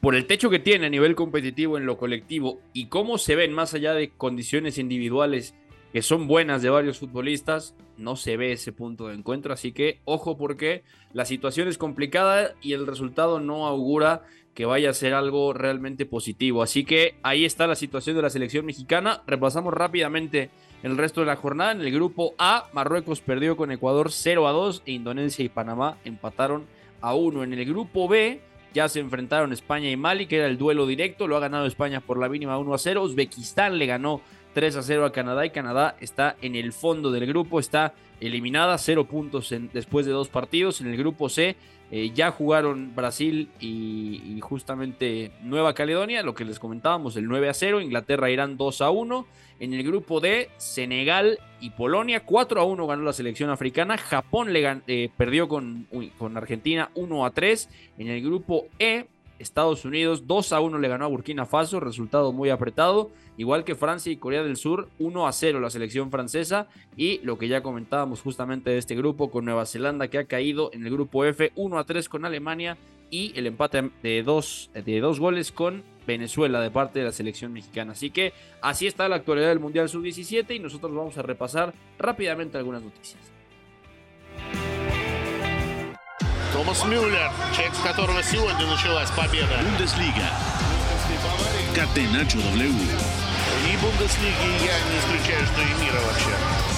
por 0.00 0.14
el 0.14 0.26
techo 0.26 0.50
que 0.50 0.58
tiene 0.58 0.86
a 0.86 0.90
nivel 0.90 1.14
competitivo 1.14 1.78
en 1.78 1.86
lo 1.86 1.96
colectivo 1.96 2.60
y 2.72 2.86
cómo 2.86 3.18
se 3.18 3.36
ven 3.36 3.52
más 3.52 3.74
allá 3.74 3.94
de 3.94 4.10
condiciones 4.10 4.78
individuales 4.78 5.54
que 5.92 6.02
son 6.02 6.26
buenas 6.26 6.62
de 6.62 6.70
varios 6.70 6.98
futbolistas, 6.98 7.76
no 7.98 8.16
se 8.16 8.36
ve 8.38 8.52
ese 8.52 8.72
punto 8.72 9.08
de 9.08 9.14
encuentro. 9.14 9.52
Así 9.52 9.72
que 9.72 10.00
ojo 10.04 10.38
porque 10.38 10.82
la 11.12 11.26
situación 11.26 11.68
es 11.68 11.76
complicada 11.76 12.54
y 12.62 12.72
el 12.72 12.86
resultado 12.86 13.40
no 13.40 13.66
augura 13.66 14.22
que 14.54 14.64
vaya 14.64 14.90
a 14.90 14.94
ser 14.94 15.14
algo 15.14 15.52
realmente 15.52 16.06
positivo. 16.06 16.62
Así 16.62 16.84
que 16.84 17.14
ahí 17.22 17.44
está 17.44 17.66
la 17.66 17.74
situación 17.74 18.16
de 18.16 18.22
la 18.22 18.30
selección 18.30 18.66
mexicana. 18.66 19.22
Repasamos 19.26 19.72
rápidamente 19.72 20.50
el 20.82 20.96
resto 20.96 21.20
de 21.20 21.26
la 21.26 21.36
jornada. 21.36 21.72
En 21.72 21.80
el 21.80 21.92
grupo 21.92 22.34
A, 22.38 22.68
Marruecos 22.72 23.20
perdió 23.20 23.56
con 23.56 23.70
Ecuador 23.70 24.10
0 24.10 24.48
a 24.48 24.52
2 24.52 24.82
e 24.86 24.92
Indonesia 24.92 25.44
y 25.44 25.48
Panamá 25.48 25.98
empataron 26.04 26.66
a 27.00 27.14
1. 27.14 27.44
En 27.44 27.52
el 27.52 27.64
grupo 27.66 28.08
B, 28.08 28.40
ya 28.72 28.88
se 28.88 29.00
enfrentaron 29.00 29.52
España 29.52 29.90
y 29.90 29.96
Mali, 29.96 30.26
que 30.26 30.38
era 30.38 30.46
el 30.46 30.58
duelo 30.58 30.86
directo. 30.86 31.26
Lo 31.26 31.36
ha 31.36 31.40
ganado 31.40 31.66
España 31.66 32.00
por 32.00 32.18
la 32.18 32.28
mínima 32.28 32.58
1 32.58 32.74
a 32.74 32.78
0. 32.78 33.02
Uzbekistán 33.02 33.78
le 33.78 33.86
ganó 33.86 34.20
3 34.54 34.76
a 34.76 34.82
0 34.82 35.04
a 35.06 35.12
Canadá 35.12 35.46
y 35.46 35.50
Canadá 35.50 35.96
está 36.00 36.36
en 36.42 36.56
el 36.56 36.72
fondo 36.72 37.10
del 37.10 37.26
grupo, 37.26 37.58
está 37.58 37.94
eliminada, 38.20 38.78
0 38.78 39.06
puntos 39.06 39.54
después 39.72 40.06
de 40.06 40.12
dos 40.12 40.28
partidos. 40.28 40.80
En 40.80 40.88
el 40.88 40.96
grupo 40.96 41.28
C 41.28 41.56
eh, 41.94 42.10
ya 42.14 42.30
jugaron 42.30 42.96
Brasil 42.96 43.50
y, 43.60 44.40
justamente 44.40 45.30
Nueva 45.42 45.74
Caledonia, 45.74 46.22
lo 46.22 46.34
que 46.34 46.46
les 46.46 46.58
comentábamos, 46.58 47.16
el 47.16 47.28
9 47.28 47.50
a 47.50 47.54
0. 47.54 47.82
Inglaterra 47.82 48.30
irán 48.30 48.56
2 48.56 48.80
a 48.80 48.88
1. 48.88 49.26
En 49.60 49.74
el 49.74 49.82
grupo 49.84 50.18
D, 50.18 50.48
Senegal 50.56 51.38
y 51.60 51.68
Polonia, 51.70 52.24
4 52.24 52.62
a 52.62 52.64
1 52.64 52.86
ganó 52.86 53.02
la 53.02 53.12
selección 53.12 53.50
africana. 53.50 53.98
Japón 53.98 54.48
eh, 54.54 55.10
perdió 55.18 55.48
con, 55.48 55.86
con 56.16 56.38
Argentina 56.38 56.90
1 56.94 57.26
a 57.26 57.30
3. 57.30 57.68
En 57.98 58.08
el 58.08 58.22
grupo 58.22 58.68
E, 58.78 59.04
Estados 59.38 59.84
Unidos 59.84 60.26
2 60.26 60.52
a 60.52 60.60
1 60.60 60.78
le 60.78 60.88
ganó 60.88 61.04
a 61.04 61.08
Burkina 61.08 61.46
Faso, 61.46 61.80
resultado 61.80 62.32
muy 62.32 62.50
apretado, 62.50 63.10
igual 63.36 63.64
que 63.64 63.74
Francia 63.74 64.12
y 64.12 64.16
Corea 64.16 64.42
del 64.42 64.56
Sur 64.56 64.88
1 64.98 65.26
a 65.26 65.32
0 65.32 65.60
la 65.60 65.70
selección 65.70 66.10
francesa 66.10 66.68
y 66.96 67.18
lo 67.24 67.38
que 67.38 67.48
ya 67.48 67.62
comentábamos 67.62 68.20
justamente 68.20 68.70
de 68.70 68.78
este 68.78 68.94
grupo 68.94 69.30
con 69.30 69.44
Nueva 69.44 69.66
Zelanda 69.66 70.08
que 70.08 70.18
ha 70.18 70.24
caído 70.24 70.70
en 70.72 70.86
el 70.86 70.92
grupo 70.92 71.24
F 71.24 71.52
1 71.54 71.78
a 71.78 71.84
3 71.84 72.08
con 72.08 72.24
Alemania 72.24 72.76
y 73.10 73.32
el 73.36 73.46
empate 73.46 73.90
de 74.02 74.22
dos, 74.22 74.70
de 74.74 75.00
dos 75.00 75.20
goles 75.20 75.52
con 75.52 75.82
Venezuela 76.06 76.60
de 76.60 76.70
parte 76.70 76.98
de 76.98 77.04
la 77.04 77.12
selección 77.12 77.52
mexicana. 77.52 77.92
Así 77.92 78.10
que 78.10 78.32
así 78.60 78.86
está 78.86 79.08
la 79.08 79.16
actualidad 79.16 79.48
del 79.48 79.60
Mundial 79.60 79.88
Sub-17 79.88 80.56
y 80.56 80.58
nosotros 80.58 80.94
vamos 80.94 81.18
a 81.18 81.22
repasar 81.22 81.74
rápidamente 81.98 82.58
algunas 82.58 82.82
noticias. 82.82 83.31
Томас 86.53 86.83
Мюллер, 86.85 87.31
человек, 87.53 87.75
с 87.75 87.79
которого 87.79 88.23
сегодня 88.23 88.65
началась 88.65 89.09
победа. 89.11 89.59
Бундеслига. 89.61 90.29
Catenacho 91.75 92.39
W. 92.53 92.73
И 93.67 93.77
Бундеслиги 93.77 94.65
я 94.65 94.79
не 94.89 94.97
исключаю, 94.99 95.45
что 95.45 95.61
и 95.61 95.83
мира 95.83 95.99
вообще. 96.05 96.77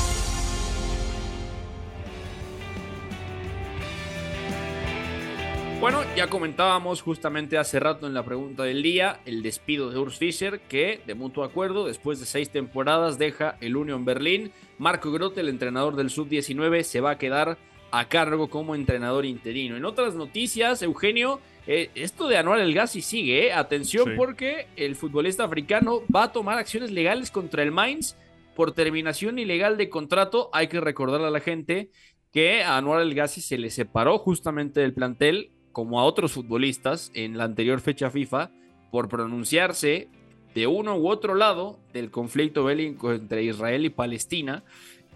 Bueno, 5.79 6.03
ya 6.13 6.27
comentábamos 6.27 7.01
justamente 7.01 7.57
hace 7.57 7.79
rato 7.79 8.05
en 8.05 8.13
la 8.13 8.25
pregunta 8.25 8.63
del 8.63 8.83
día 8.83 9.21
el 9.25 9.41
despido 9.41 9.89
de 9.89 9.97
Urs 9.97 10.17
Fischer, 10.17 10.59
que 10.59 10.99
de 11.07 11.15
mutuo 11.15 11.45
acuerdo, 11.45 11.85
después 11.85 12.19
de 12.19 12.25
seis 12.25 12.49
temporadas, 12.49 13.17
deja 13.17 13.55
el 13.61 13.77
Union 13.77 14.03
Berlín. 14.03 14.51
Marco 14.77 15.09
Grote, 15.09 15.39
el 15.39 15.47
entrenador 15.47 15.95
del 15.95 16.09
Sub-19, 16.09 16.83
se 16.83 16.99
va 16.99 17.11
a 17.11 17.17
quedar 17.17 17.57
a 17.98 18.08
cargo 18.08 18.48
como 18.48 18.74
entrenador 18.74 19.24
interino. 19.24 19.76
En 19.76 19.84
otras 19.84 20.14
noticias, 20.14 20.82
Eugenio, 20.82 21.40
eh, 21.66 21.90
esto 21.94 22.26
de 22.28 22.36
Anuar 22.36 22.58
El 22.60 22.74
Gassi 22.74 23.02
sigue, 23.02 23.46
¿eh? 23.46 23.52
atención 23.52 24.04
Sí. 24.04 24.10
porque 24.16 24.66
el 24.76 24.96
futbolista 24.96 25.44
africano 25.44 26.02
va 26.14 26.24
a 26.24 26.32
tomar 26.32 26.58
acciones 26.58 26.90
legales 26.90 27.30
contra 27.30 27.62
el 27.62 27.70
Mainz 27.70 28.16
por 28.56 28.72
terminación 28.72 29.38
ilegal 29.38 29.76
de 29.76 29.88
contrato. 29.88 30.50
Hay 30.52 30.66
que 30.66 30.80
recordarle 30.80 31.28
a 31.28 31.30
la 31.30 31.40
gente 31.40 31.90
que 32.32 32.64
a 32.64 32.76
Anuar 32.76 33.00
El 33.00 33.14
Gassi 33.14 33.40
se 33.40 33.58
le 33.58 33.70
separó 33.70 34.18
justamente 34.18 34.80
del 34.80 34.92
plantel, 34.92 35.52
como 35.70 36.00
a 36.00 36.04
otros 36.04 36.32
futbolistas 36.32 37.12
en 37.14 37.38
la 37.38 37.44
anterior 37.44 37.80
fecha 37.80 38.10
FIFA, 38.10 38.50
por 38.90 39.08
pronunciarse 39.08 40.08
de 40.54 40.66
uno 40.66 40.96
u 40.96 41.08
otro 41.08 41.34
lado 41.34 41.78
del 41.92 42.10
conflicto 42.10 42.64
bélico 42.64 43.12
entre 43.12 43.42
Israel 43.44 43.84
y 43.84 43.90
Palestina. 43.90 44.64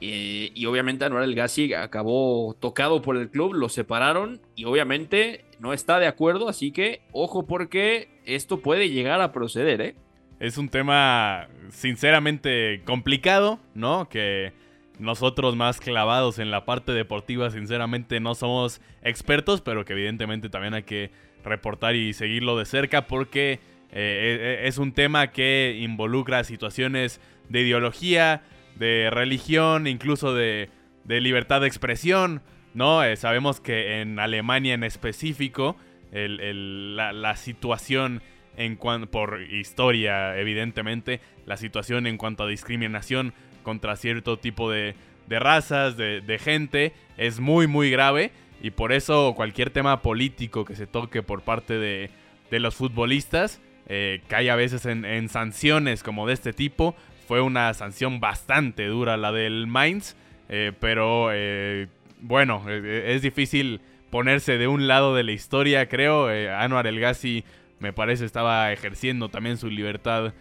Eh, 0.01 0.53
y 0.55 0.66
obviamente 0.66 1.05
Anuar 1.05 1.24
El 1.24 1.34
Gassi 1.34 1.74
acabó 1.74 2.55
tocado 2.61 3.03
por 3.03 3.16
el 3.16 3.30
club, 3.30 3.55
lo 3.55 3.68
separaron 3.68 4.40
y 4.55 4.64
obviamente 4.64 5.44
no 5.59 5.72
está 5.72 5.99
de 5.99 6.07
acuerdo, 6.07 6.49
así 6.49 6.70
que 6.70 7.03
ojo 7.12 7.46
porque 7.46 8.09
esto 8.24 8.61
puede 8.61 8.90
llegar 8.90 9.20
a 9.20 9.32
proceder, 9.32 9.80
¿eh? 9.80 9.94
Es 10.38 10.57
un 10.57 10.68
tema 10.68 11.49
sinceramente 11.70 12.82
complicado, 12.84 13.59
¿no? 13.74 14.09
Que 14.09 14.53
nosotros 15.01 15.57
más 15.57 15.80
clavados 15.80 16.38
en 16.38 16.53
la 16.53 16.64
parte 16.64 16.92
deportiva 16.92 17.51
sinceramente 17.51 18.20
no 18.20 18.36
somos 18.36 18.80
expertos, 19.03 19.62
pero 19.62 19.84
que 19.84 19.94
evidentemente 19.94 20.49
también 20.49 20.74
hay 20.74 20.84
que 20.84 21.11
reportar 21.42 21.96
y 21.96 22.12
seguirlo 22.12 22.57
de 22.57 22.66
cerca 22.66 23.09
porque 23.09 23.59
eh, 23.90 24.61
es 24.64 24.78
un 24.78 24.92
tema 24.92 25.32
que 25.32 25.76
involucra 25.80 26.44
situaciones 26.44 27.20
de 27.49 27.62
ideología, 27.62 28.42
de 28.79 29.09
religión, 29.11 29.87
incluso 29.87 30.35
de, 30.35 30.70
de 31.05 31.20
libertad 31.20 31.61
de 31.61 31.66
expresión, 31.68 32.43
¿no? 32.74 33.03
Eh, 33.03 33.16
sabemos 33.16 33.61
que 33.61 34.01
en 34.01 34.18
Alemania 34.18 34.74
en 34.74 34.85
específico 34.85 35.76
el- 36.12 36.41
el- 36.41 36.97
la, 36.97 37.12
la 37.12 37.37
situación 37.37 38.22
en 38.57 38.76
cuan- 38.76 39.07
por 39.07 39.41
historia, 39.43 40.37
evidentemente, 40.39 41.20
la 41.47 41.57
situación 41.57 42.07
en 42.07 42.16
cuanto 42.16 42.45
a 42.45 42.49
discriminación 42.49 43.33
contra 43.62 43.97
cierto 43.97 44.39
tipo 44.39 44.70
de, 44.70 44.95
de 45.29 45.39
razas, 45.39 45.97
de, 45.97 46.20
de 46.20 46.39
gente, 46.39 46.93
es 47.16 47.41
muy, 47.41 47.66
muy 47.66 47.91
grave. 47.91 48.33
Y 48.61 48.70
por 48.70 48.93
eso 48.93 49.35
cualquier 49.37 49.70
tema 49.70 50.03
político 50.03 50.64
que 50.64 50.74
se 50.74 50.87
toque 50.89 51.22
por 51.22 51.43
parte 51.43 51.74
de, 51.79 52.11
de 52.51 52.59
los 52.59 52.74
futbolistas, 52.74 53.61
eh, 53.87 54.20
cae 54.26 54.51
a 54.51 54.57
veces 54.57 54.85
en, 54.87 55.05
en 55.05 55.29
sanciones 55.29 56.03
como 56.03 56.26
de 56.26 56.35
este 56.35 56.53
tipo. 56.53 56.97
Fue 57.29 57.43
una 57.43 57.74
sanción 57.74 58.20
bastante 58.20 58.87
dura 58.87 59.18
la 59.18 59.33
del 59.33 59.66
Mainz, 59.66 60.16
eh, 60.49 60.72
pero 60.81 61.29
eh, 61.31 61.89
bueno, 62.22 62.64
eh, 62.70 63.12
es 63.14 63.20
difícil 63.20 63.83
ponerse 64.09 64.57
de 64.57 64.66
un 64.66 64.89
lado 64.89 65.14
de 65.14 65.24
la 65.24 65.33
historia, 65.33 65.91
creo. 65.91 66.29
Anwar 66.57 66.87
El 66.87 66.99
Ghazi, 66.99 67.45
me 67.81 67.93
parece, 67.93 68.24
estaba 68.24 68.72
ejerciendo 68.72 69.29
también 69.29 69.59
su 69.59 69.68
libertad 69.68 70.33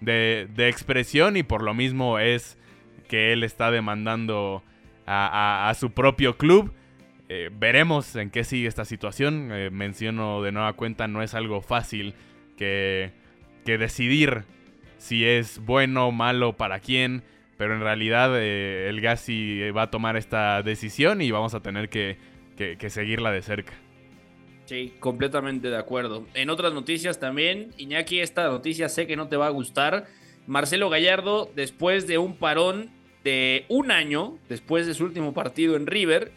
de, 0.00 0.48
expresión 0.68 1.36
y 1.36 1.42
por 1.42 1.64
lo 1.64 1.74
mismo 1.74 2.20
es 2.20 2.56
que 3.08 3.32
él 3.32 3.42
está 3.42 3.72
demandando 3.72 4.62
a, 5.04 5.68
a- 5.68 5.74
su 5.74 5.90
propio 5.90 6.36
club. 6.38 6.72
Veremos 7.58 8.14
en 8.14 8.30
qué 8.30 8.44
sigue 8.44 8.68
esta 8.68 8.84
situación. 8.84 9.48
Menciono 9.72 10.42
de 10.42 10.52
nueva 10.52 10.74
cuenta, 10.74 11.08
no 11.08 11.22
es 11.22 11.34
algo 11.34 11.60
fácil 11.60 12.14
que, 12.56 13.10
que 13.64 13.78
decidir 13.78 14.44
si 15.06 15.24
es 15.24 15.58
bueno 15.64 16.10
malo 16.12 16.56
para 16.56 16.80
quién. 16.80 17.22
Pero 17.56 17.74
en 17.74 17.80
realidad 17.80 18.32
eh, 18.34 18.88
el 18.90 19.00
Gassi 19.00 19.70
va 19.70 19.82
a 19.82 19.90
tomar 19.90 20.16
esta 20.16 20.62
decisión 20.62 21.22
y 21.22 21.30
vamos 21.30 21.54
a 21.54 21.60
tener 21.60 21.88
que, 21.88 22.18
que- 22.56 22.76
que 22.76 22.90
seguirla 22.90 23.30
de 23.32 23.40
cerca. 23.40 23.72
Sí, 24.66 24.92
completamente 24.98 25.70
de 25.70 25.76
acuerdo. 25.78 26.26
En 26.34 26.50
otras 26.50 26.74
noticias 26.74 27.18
también, 27.20 27.70
Iñaki, 27.78 28.20
esta 28.20 28.48
noticia 28.48 28.88
sé 28.88 29.06
que 29.06 29.16
no 29.16 29.28
te 29.28 29.36
va 29.36 29.46
a 29.46 29.50
gustar. 29.50 30.06
Marcelo 30.46 30.90
Gallardo, 30.90 31.50
después 31.54 32.06
de 32.06 32.18
un 32.18 32.36
parón 32.36 32.90
de 33.24 33.64
un 33.68 33.90
año, 33.90 34.38
después 34.48 34.86
de 34.86 34.94
su 34.94 35.04
último 35.04 35.32
partido 35.34 35.76
en 35.76 35.86
River, 35.86 36.32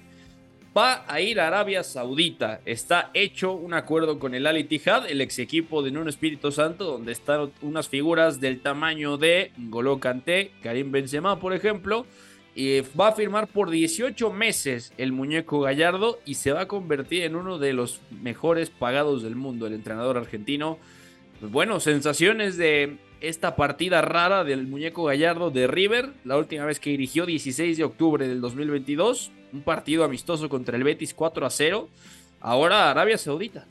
va 0.76 1.04
a 1.08 1.22
ir 1.22 1.40
a 1.40 1.48
Arabia 1.48 1.84
Saudita. 1.84 2.62
Está 2.66 3.12
hecho 3.14 3.54
un 3.54 3.74
acuerdo 3.74 4.20
con 4.20 4.34
el 4.34 4.46
Al 4.48 4.58
Ittihad, 4.58 5.10
el 5.10 5.22
ex 5.22 5.40
equipo 5.40 5.82
de 5.82 5.92
Nuno 5.92 6.10
Espíritu 6.10 6.52
Santo, 6.52 6.86
donde 6.86 7.12
están 7.12 7.52
unas 7.62 7.90
figuras 7.90 8.40
del 8.40 8.62
tamaño 8.62 9.18
de 9.18 9.52
Ngolo 9.58 10.00
Kanté, 10.00 10.52
Karim 10.62 10.92
Benzema, 10.92 11.40
por 11.40 11.54
ejemplo. 11.54 12.06
Y 12.56 12.82
va 13.00 13.10
a 13.10 13.14
firmar 13.14 13.48
por 13.48 13.70
18 13.70 14.32
meses 14.32 14.92
el 14.98 15.12
muñeco 15.12 15.62
Gallardo 15.62 16.20
y 16.26 16.36
se 16.36 16.52
va 16.52 16.62
a 16.62 16.68
convertir 16.68 17.24
en 17.24 17.36
uno 17.36 17.58
de 17.58 17.74
los 17.74 18.02
mejores 18.22 18.70
pagados 18.70 19.24
del 19.24 19.36
mundo, 19.36 19.68
el 19.68 19.74
entrenador 19.74 20.18
argentino. 20.18 20.78
Pues 21.40 21.52
bueno, 21.52 21.80
sensaciones 21.80 22.58
de 22.58 22.98
esta 23.22 23.56
partida 23.56 24.02
rara 24.02 24.44
del 24.44 24.68
muñeco 24.68 25.06
Gallardo 25.06 25.52
de 25.52 25.68
River, 25.68 26.10
la 26.26 26.38
última 26.38 26.66
vez 26.66 26.80
que 26.80 26.90
dirigió 26.90 27.26
16 27.26 27.78
de 27.78 27.84
octubre 27.84 28.28
del 28.28 28.42
2022, 28.42 29.32
un 29.54 29.62
partido 29.62 30.04
amistoso 30.04 30.50
contra 30.50 30.78
el 30.78 30.84
Betis 30.84 31.14
4 31.14 31.46
a 31.46 31.50
0. 31.50 31.88
Ahora 32.42 32.90
Arabia 32.90 33.18
Saudita. 33.18 33.66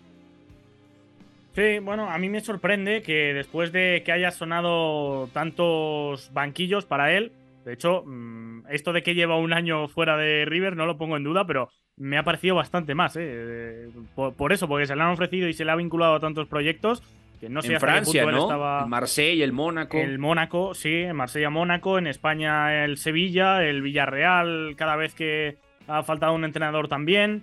Sí, 1.54 1.78
bueno, 1.80 2.08
a 2.08 2.18
mí 2.18 2.28
me 2.28 2.40
sorprende 2.40 3.02
que 3.02 3.34
después 3.34 3.72
de 3.72 4.02
que 4.04 4.12
haya 4.12 4.30
sonado 4.30 5.28
tantos 5.32 6.30
banquillos 6.32 6.84
para 6.84 7.12
él, 7.12 7.32
de 7.64 7.72
hecho, 7.72 8.04
mm, 8.06 8.66
esto 8.70 8.92
de 8.92 9.02
que 9.02 9.14
lleva 9.14 9.36
un 9.36 9.52
año 9.52 9.88
fuera 9.88 10.16
de 10.16 10.44
River 10.44 10.76
no 10.76 10.86
lo 10.86 10.96
pongo 10.96 11.16
en 11.16 11.24
duda, 11.24 11.46
pero 11.46 11.68
me 11.96 12.16
ha 12.16 12.22
parecido 12.22 12.54
bastante 12.54 12.94
más, 12.94 13.16
¿eh? 13.16 13.22
Eh, 13.24 13.88
Por, 14.14 14.34
por 14.34 14.52
eso, 14.52 14.68
porque 14.68 14.86
se 14.86 14.94
le 14.94 15.02
han 15.02 15.10
ofrecido 15.10 15.48
y 15.48 15.52
se 15.52 15.64
le 15.64 15.72
ha 15.72 15.76
vinculado 15.76 16.14
a 16.14 16.20
tantos 16.20 16.46
proyectos 16.46 17.02
que 17.40 17.48
no 17.48 17.62
sé 17.62 17.68
en 17.68 17.76
hasta 17.76 17.86
Francia, 17.86 18.22
punto 18.22 18.36
él 18.36 18.36
¿no? 18.36 18.42
estaba... 18.42 18.82
El 18.82 18.88
Marsella, 18.88 19.44
el 19.44 19.52
Mónaco. 19.52 19.96
El 19.96 20.18
Mónaco, 20.18 20.74
sí, 20.74 20.94
en 20.94 21.16
Marsella-Mónaco, 21.16 21.98
en 21.98 22.06
España 22.06 22.84
el 22.84 22.96
Sevilla, 22.98 23.64
el 23.64 23.82
Villarreal, 23.82 24.74
cada 24.76 24.96
vez 24.96 25.14
que 25.14 25.56
ha 25.89 26.03
faltado 26.03 26.34
un 26.34 26.45
entrenador 26.45 26.89
también. 26.89 27.43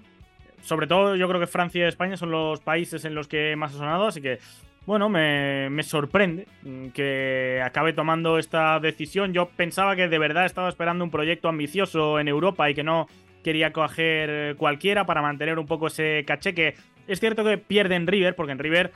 Sobre 0.62 0.88
todo 0.88 1.16
yo 1.16 1.28
creo 1.28 1.40
que 1.40 1.48
Francia 1.48 1.86
y 1.86 1.88
España 1.88 2.18
son 2.18 2.32
los 2.32 2.60
países 2.62 3.06
en 3.06 3.14
los 3.14 3.28
que 3.28 3.56
más 3.56 3.76
ha 3.76 3.78
sonado, 3.78 4.08
así 4.08 4.22
que 4.22 4.40
bueno, 4.86 5.10
me, 5.10 5.70
me 5.72 5.82
sorprende 5.82 6.48
mm, 6.62 6.88
que 6.90 7.62
acabe 7.64 7.94
tomando 7.94 8.38
esta 8.38 8.80
decisión. 8.80 9.34
Yo 9.34 9.50
pensaba 9.50 9.96
que 9.96 10.08
de 10.08 10.20
verdad 10.20 10.46
estaba 10.46 10.70
esperando 10.70 11.04
un 11.04 11.12
proyecto 11.12 11.50
ambicioso 11.50 12.20
en 12.20 12.28
Europa 12.28 12.70
y 12.70 12.76
que 12.76 12.84
no 12.84 13.08
quería 13.44 13.74
coger 13.74 14.56
cualquiera 14.56 15.06
para 15.06 15.22
mantener 15.22 15.60
un 15.60 15.66
poco 15.66 15.88
ese 15.88 16.24
caché 16.26 16.54
que 16.54 16.76
es 17.08 17.20
cierto 17.20 17.44
que 17.44 17.58
pierde 17.58 17.96
en 17.96 18.08
River, 18.08 18.36
porque 18.36 18.52
en 18.52 18.60
River 18.60 18.92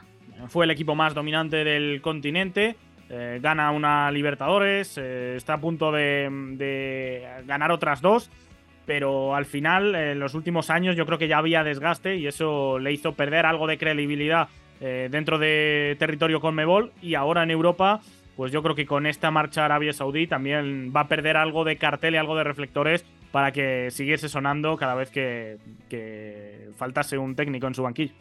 fue 0.47 0.65
el 0.65 0.71
equipo 0.71 0.95
más 0.95 1.13
dominante 1.13 1.63
del 1.63 2.01
continente, 2.01 2.75
eh, 3.09 3.39
gana 3.41 3.69
una 3.71 4.09
Libertadores, 4.11 4.97
eh, 4.97 5.35
está 5.35 5.55
a 5.55 5.61
punto 5.61 5.91
de 5.91 7.27
ganar 7.45 7.71
otras 7.71 8.01
dos, 8.01 8.31
pero 8.89 9.35
al 9.35 9.45
final, 9.45 9.93
en 9.93 10.19
los 10.19 10.33
últimos 10.33 10.71
años, 10.71 10.95
yo 10.95 11.05
creo 11.05 11.19
que 11.19 11.27
ya 11.27 11.37
había 11.37 11.63
desgaste 11.63 12.15
y 12.15 12.25
eso 12.25 12.79
le 12.79 12.91
hizo 12.91 13.13
perder 13.13 13.45
algo 13.45 13.67
de 13.67 13.77
credibilidad 13.77 14.49
eh, 14.81 15.09
dentro 15.11 15.37
de 15.37 15.95
territorio 15.99 16.41
Conmebol 16.41 16.91
y 16.99 17.13
ahora 17.13 17.43
en 17.43 17.51
Europa, 17.51 18.01
pues 18.35 18.51
yo 18.51 18.63
creo 18.63 18.73
que 18.73 18.87
con 18.87 19.05
esta 19.05 19.29
marcha 19.29 19.63
Arabia 19.63 19.93
Saudí 19.93 20.25
también 20.25 20.91
va 20.91 21.01
a 21.01 21.07
perder 21.07 21.37
algo 21.37 21.65
de 21.65 21.77
cartel 21.77 22.15
y 22.15 22.17
algo 22.17 22.35
de 22.35 22.43
reflectores 22.43 23.05
para 23.31 23.51
que 23.51 23.91
siguiese 23.91 24.27
sonando 24.27 24.75
cada 24.75 24.95
vez 24.95 25.11
que, 25.11 25.57
que 25.87 26.69
faltase 26.75 27.19
un 27.19 27.35
técnico 27.35 27.67
en 27.67 27.75
su 27.75 27.83
banquillo. 27.83 28.13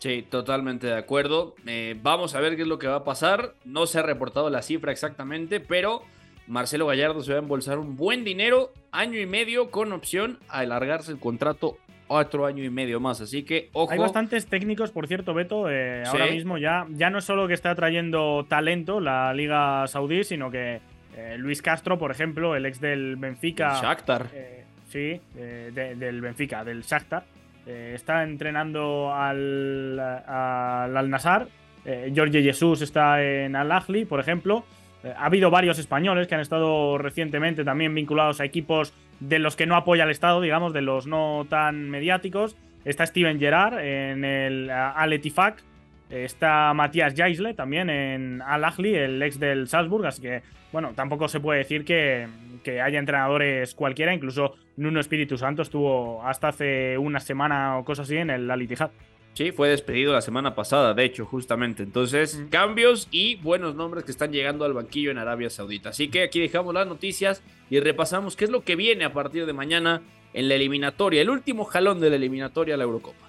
Sí, 0.00 0.26
totalmente 0.28 0.88
de 0.88 0.96
acuerdo. 0.96 1.54
Eh, 1.68 1.96
vamos 2.02 2.34
a 2.34 2.40
ver 2.40 2.56
qué 2.56 2.62
es 2.62 2.68
lo 2.68 2.80
que 2.80 2.88
va 2.88 2.96
a 2.96 3.04
pasar. 3.04 3.54
No 3.64 3.86
se 3.86 4.00
ha 4.00 4.02
reportado 4.02 4.50
la 4.50 4.62
cifra 4.62 4.90
exactamente, 4.90 5.60
pero 5.60 6.02
Marcelo 6.46 6.86
Gallardo 6.86 7.22
se 7.22 7.32
va 7.32 7.38
a 7.38 7.42
embolsar 7.42 7.78
un 7.78 7.96
buen 7.96 8.24
dinero, 8.24 8.72
año 8.92 9.18
y 9.18 9.26
medio, 9.26 9.70
con 9.70 9.92
opción 9.92 10.38
a 10.48 10.60
alargarse 10.60 11.10
el 11.12 11.18
contrato 11.18 11.76
otro 12.08 12.46
año 12.46 12.62
y 12.62 12.70
medio 12.70 13.00
más. 13.00 13.20
Así 13.20 13.42
que, 13.42 13.68
ojo. 13.72 13.92
Hay 13.92 13.98
bastantes 13.98 14.46
técnicos, 14.46 14.92
por 14.92 15.08
cierto, 15.08 15.34
Beto. 15.34 15.68
eh, 15.68 16.04
Ahora 16.06 16.26
mismo 16.26 16.56
ya, 16.56 16.86
ya 16.90 17.10
no 17.10 17.18
es 17.18 17.24
solo 17.24 17.48
que 17.48 17.54
está 17.54 17.74
trayendo 17.74 18.46
talento 18.48 19.00
la 19.00 19.34
Liga 19.34 19.86
Saudí, 19.88 20.22
sino 20.22 20.50
que 20.50 20.80
eh, 21.16 21.36
Luis 21.38 21.62
Castro, 21.62 21.98
por 21.98 22.12
ejemplo, 22.12 22.54
el 22.54 22.64
ex 22.66 22.80
del 22.80 23.16
Benfica. 23.16 23.74
El 23.76 23.82
Shakhtar. 23.82 24.26
eh, 24.32 24.64
sí, 24.88 25.20
de- 25.34 25.94
del 25.96 26.20
Benfica, 26.20 26.62
del 26.62 26.82
Shakhtar. 26.82 27.24
está 27.66 28.22
entrenando 28.22 29.12
al, 29.12 29.98
al 29.98 30.96
Al-Nassr. 30.96 31.48
Eh, 31.84 32.12
Jorge 32.14 32.42
Jesús 32.42 32.82
está 32.82 33.20
en 33.22 33.56
Al-Ahly, 33.56 34.04
por 34.04 34.20
ejemplo. 34.20 34.64
Eh, 35.04 35.12
ha 35.16 35.26
habido 35.26 35.50
varios 35.50 35.78
españoles 35.78 36.26
que 36.26 36.34
han 36.34 36.40
estado 36.40 36.98
recientemente 36.98 37.64
también 37.64 37.94
vinculados 37.94 38.40
a 38.40 38.44
equipos 38.44 38.92
de 39.20 39.38
los 39.38 39.56
que 39.56 39.66
no 39.66 39.76
apoya 39.76 40.04
el 40.04 40.10
Estado, 40.10 40.40
digamos, 40.40 40.72
de 40.72 40.82
los 40.82 41.06
no 41.06 41.46
tan 41.48 41.90
mediáticos. 41.90 42.56
Está 42.84 43.06
Steven 43.06 43.38
Gerrard 43.38 43.78
en 43.80 44.24
el. 44.24 44.70
Eh, 44.70 46.24
Está 46.24 46.72
Matías 46.72 47.14
Jaisle 47.16 47.54
también 47.54 47.90
en 47.90 48.40
Al 48.42 48.64
Ahly, 48.64 48.94
el 48.94 49.22
ex 49.22 49.40
del 49.40 49.66
Salzburg. 49.66 50.06
Así 50.06 50.22
que, 50.22 50.42
bueno, 50.70 50.92
tampoco 50.94 51.26
se 51.26 51.40
puede 51.40 51.58
decir 51.58 51.84
que, 51.84 52.28
que 52.62 52.80
haya 52.80 52.98
entrenadores 52.98 53.74
cualquiera. 53.74 54.14
Incluso 54.14 54.54
Nuno 54.76 55.00
Espíritu 55.00 55.36
Santo 55.36 55.62
estuvo 55.62 56.22
hasta 56.22 56.48
hace 56.48 56.96
una 56.96 57.18
semana 57.18 57.78
o 57.78 57.84
cosas 57.84 58.06
así 58.06 58.18
en 58.18 58.30
el 58.30 58.48
Al 58.48 58.62
Ittihad. 58.62 58.90
Sí, 59.36 59.52
fue 59.52 59.68
despedido 59.68 60.14
la 60.14 60.22
semana 60.22 60.54
pasada, 60.54 60.94
de 60.94 61.04
hecho, 61.04 61.26
justamente. 61.26 61.82
Entonces, 61.82 62.42
cambios 62.48 63.06
y 63.10 63.36
buenos 63.36 63.74
nombres 63.74 64.04
que 64.04 64.10
están 64.10 64.32
llegando 64.32 64.64
al 64.64 64.72
banquillo 64.72 65.10
en 65.10 65.18
Arabia 65.18 65.50
Saudita. 65.50 65.90
Así 65.90 66.08
que 66.08 66.22
aquí 66.22 66.40
dejamos 66.40 66.72
las 66.72 66.86
noticias 66.86 67.42
y 67.68 67.78
repasamos 67.80 68.34
qué 68.34 68.46
es 68.46 68.50
lo 68.50 68.64
que 68.64 68.76
viene 68.76 69.04
a 69.04 69.12
partir 69.12 69.44
de 69.44 69.52
mañana 69.52 70.00
en 70.32 70.48
la 70.48 70.54
eliminatoria, 70.54 71.20
el 71.20 71.28
último 71.28 71.66
jalón 71.66 72.00
de 72.00 72.08
la 72.08 72.16
eliminatoria 72.16 72.76
a 72.76 72.78
la 72.78 72.84
Eurocopa. 72.84 73.28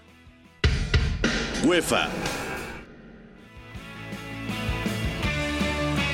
UEFA. 1.65 2.07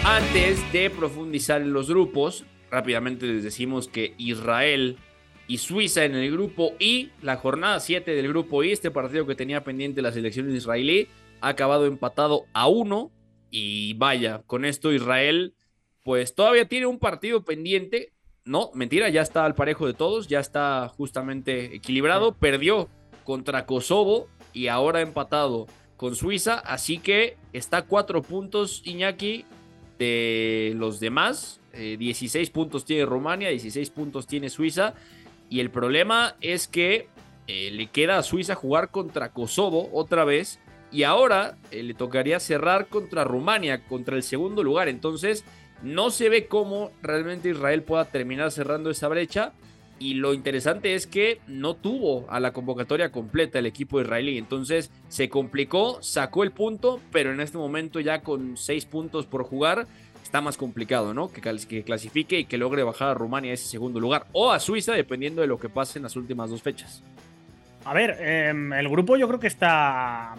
Antes 0.06 0.74
de 0.74 0.90
profundizar 0.90 1.62
en 1.62 1.72
los 1.72 1.88
grupos, 1.88 2.46
rápidamente 2.72 3.28
les 3.28 3.44
decimos 3.44 3.90
que 3.90 4.16
Israel 4.18 4.98
y 5.48 5.58
Suiza 5.58 6.06
en 6.06 6.16
el 6.16 6.32
grupo 6.32 6.74
I, 6.80 7.12
la 7.22 7.38
jornada 7.38 7.80
7 7.80 8.12
del 8.16 8.28
grupo 8.28 8.64
I, 8.64 8.72
este 8.72 8.92
partido 8.92 9.26
que 9.26 9.36
tenía 9.36 9.64
pendiente 9.64 10.02
la 10.02 10.12
selección 10.12 10.54
israelí, 10.56 11.08
ha 11.42 11.50
acabado 11.50 11.86
empatado 11.86 12.46
a 12.54 12.68
1 12.68 13.12
y 13.52 13.94
vaya, 13.96 14.42
con 14.48 14.66
esto 14.66 14.94
Israel 14.94 15.54
pues 16.04 16.36
todavía 16.36 16.68
tiene 16.68 16.86
un 16.86 17.00
partido 17.00 17.44
pendiente, 17.44 18.12
no, 18.46 18.72
mentira, 18.74 19.10
ya 19.10 19.22
está 19.22 19.46
al 19.46 19.56
parejo 19.56 19.88
de 19.88 19.94
todos, 19.94 20.28
ya 20.28 20.40
está 20.40 20.90
justamente 20.90 21.76
equilibrado, 21.76 22.34
perdió 22.34 22.90
contra 23.24 23.66
Kosovo 23.66 24.28
y 24.52 24.68
ahora 24.68 25.00
ha 25.00 25.02
empatado 25.02 25.68
con 25.96 26.16
Suiza, 26.16 26.56
así 26.60 26.98
que 26.98 27.38
está 27.54 27.78
a 27.78 27.86
cuatro 27.86 28.22
puntos 28.22 28.82
Iñaki 28.86 29.46
de 29.98 30.74
los 30.76 31.00
demás, 31.00 31.62
16 31.74 32.50
puntos 32.52 32.86
tiene 32.86 33.06
Rumania, 33.06 33.50
16 33.50 33.90
puntos 33.90 34.28
tiene 34.28 34.50
Suiza 34.50 34.94
y 35.54 35.60
el 35.60 35.70
problema 35.70 36.36
es 36.42 36.68
que 36.68 37.10
eh, 37.46 37.70
le 37.70 37.86
queda 37.86 38.18
a 38.18 38.24
Suiza 38.24 38.56
jugar 38.56 38.90
contra 38.90 39.30
Kosovo 39.30 39.88
otra 39.94 40.26
vez. 40.26 40.60
Y 40.92 41.04
ahora 41.04 41.60
eh, 41.70 41.84
le 41.84 41.94
tocaría 41.94 42.40
cerrar 42.40 42.88
contra 42.88 43.24
Rumania, 43.24 43.86
contra 43.86 44.16
el 44.16 44.24
segundo 44.24 44.64
lugar. 44.64 44.88
Entonces, 44.88 45.46
no 45.84 46.10
se 46.10 46.30
ve 46.30 46.48
cómo 46.48 46.90
realmente 47.04 47.50
Israel 47.50 47.84
pueda 47.84 48.06
terminar 48.06 48.52
cerrando 48.52 48.90
esa 48.90 49.08
brecha. 49.10 49.54
Y 50.00 50.16
lo 50.16 50.34
interesante 50.34 50.96
es 50.96 51.06
que 51.06 51.40
no 51.46 51.76
tuvo 51.76 52.26
a 52.32 52.40
la 52.40 52.52
convocatoria 52.52 53.12
completa 53.12 53.60
el 53.60 53.68
equipo 53.68 54.02
israelí. 54.02 54.40
Entonces 54.40 54.90
se 55.08 55.30
complicó, 55.30 56.02
sacó 56.02 56.42
el 56.42 56.52
punto, 56.52 57.00
pero 57.12 57.32
en 57.32 57.42
este 57.42 57.60
momento 57.60 58.00
ya 58.00 58.24
con 58.24 58.58
seis 58.58 58.86
puntos 58.86 59.28
por 59.28 59.44
jugar, 59.44 59.86
está 60.34 60.42
más 60.42 60.58
complicado, 60.58 61.14
¿no? 61.14 61.32
Que, 61.32 61.42
que, 61.42 61.84
clasifique 61.84 62.40
y 62.40 62.46
que 62.46 62.58
logre 62.58 62.82
bajar 62.82 63.10
a 63.10 63.14
Rumania 63.14 63.52
a 63.52 63.54
ese 63.54 63.68
segundo 63.68 64.00
lugar 64.00 64.26
o 64.32 64.52
a 64.52 64.60
Suiza, 64.60 64.94
dependiendo 64.94 65.42
de 65.42 65.48
lo 65.48 65.60
que 65.60 65.70
pase 65.70 66.00
en 66.00 66.04
las 66.04 66.16
últimas 66.16 66.50
dos 66.50 66.64
fechas. 66.64 67.04
A 67.86 67.94
ver, 67.94 68.18
eh, 68.20 68.50
el 68.50 68.90
grupo 68.90 69.16
yo 69.16 69.28
creo 69.28 69.40
que 69.40 69.46
está 69.46 70.34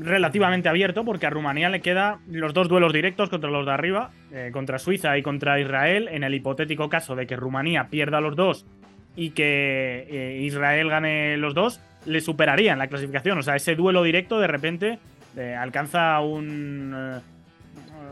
relativamente 0.00 0.68
abierto 0.68 1.04
porque 1.04 1.26
a 1.26 1.30
Rumanía 1.30 1.68
le 1.68 1.80
queda 1.80 2.18
los 2.28 2.52
dos 2.52 2.68
duelos 2.68 2.92
directos 2.92 3.28
contra 3.28 3.48
los 3.48 3.64
de 3.64 3.70
arriba, 3.70 4.10
eh, 4.32 4.50
contra 4.52 4.80
Suiza 4.80 5.16
y 5.16 5.22
contra 5.22 5.60
Israel. 5.60 6.08
En 6.10 6.24
el 6.24 6.34
hipotético 6.34 6.88
caso 6.88 7.14
de 7.14 7.28
que 7.28 7.36
Rumanía 7.36 7.86
pierda 7.90 8.20
los 8.20 8.34
dos 8.34 8.66
y 9.14 9.30
que 9.30 10.04
eh, 10.10 10.42
Israel 10.42 10.88
gane 10.88 11.36
los 11.36 11.54
dos, 11.54 11.80
le 12.06 12.20
superaría 12.20 12.72
en 12.72 12.80
la 12.80 12.88
clasificación. 12.88 13.38
O 13.38 13.42
sea, 13.44 13.54
ese 13.54 13.76
duelo 13.76 14.02
directo 14.02 14.40
de 14.40 14.48
repente 14.48 14.98
eh, 15.36 15.54
alcanza 15.54 16.20
un, 16.20 16.92
eh, 16.94 17.20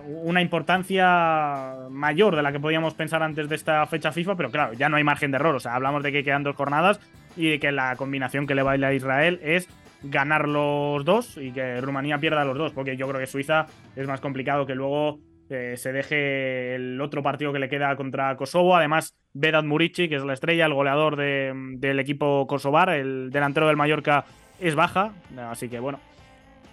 una 0.07 0.43
importancia 0.43 1.77
mayor 1.91 2.37
de 2.37 2.43
la 2.43 2.53
que 2.53 2.61
podíamos 2.61 2.95
pensar 2.95 3.23
antes 3.23 3.49
de 3.49 3.57
esta 3.57 3.87
fecha 3.87 4.13
FIFA, 4.13 4.37
pero 4.37 4.51
claro, 4.51 4.73
ya 4.75 4.89
no 4.89 4.97
hay 4.97 5.05
margen 5.05 5.31
de 5.31 5.37
error. 5.37 5.55
O 5.55 5.61
sea, 5.61 5.75
hablamos 5.75 6.03
de 6.03 6.13
que 6.13 6.25
quedan 6.25 6.43
dos 6.43 6.57
jornadas 6.57 7.01
y 7.37 7.51
de 7.51 7.61
que 7.61 7.73
la 7.73 7.97
combinación 7.97 8.47
que 8.47 8.55
le 8.55 8.63
baila 8.63 8.89
a 8.89 8.95
Israel 8.95 9.41
es 9.43 9.69
ganar 10.03 10.49
los 10.49 11.05
dos 11.05 11.37
y 11.37 11.53
que 11.53 11.81
Rumanía 11.81 12.19
pierda 12.19 12.45
los 12.45 12.57
dos, 12.57 12.73
porque 12.73 12.97
yo 12.97 13.09
creo 13.09 13.21
que 13.21 13.27
Suiza 13.27 13.67
es 13.97 14.07
más 14.07 14.21
complicado 14.21 14.67
que 14.67 14.75
luego 14.75 15.19
eh, 15.51 15.77
se 15.77 15.93
deje 15.93 16.77
el 16.77 17.01
otro 17.01 17.23
partido 17.23 17.53
que 17.53 17.59
le 17.59 17.69
queda 17.69 17.95
contra 17.97 18.37
Kosovo. 18.37 18.77
Además, 18.77 19.15
Vedat 19.33 19.65
Murici, 19.65 20.09
que 20.09 20.17
es 20.17 20.25
la 20.25 20.33
estrella, 20.33 20.67
el 20.67 20.75
goleador 20.75 21.17
de, 21.17 21.53
del 21.77 21.99
equipo 21.99 22.47
kosovar, 22.47 22.91
el 22.91 23.31
delantero 23.31 23.67
del 23.67 23.77
Mallorca, 23.77 24.25
es 24.61 24.75
baja. 24.75 25.13
Así 25.51 25.69
que 25.69 25.81
bueno. 25.81 25.99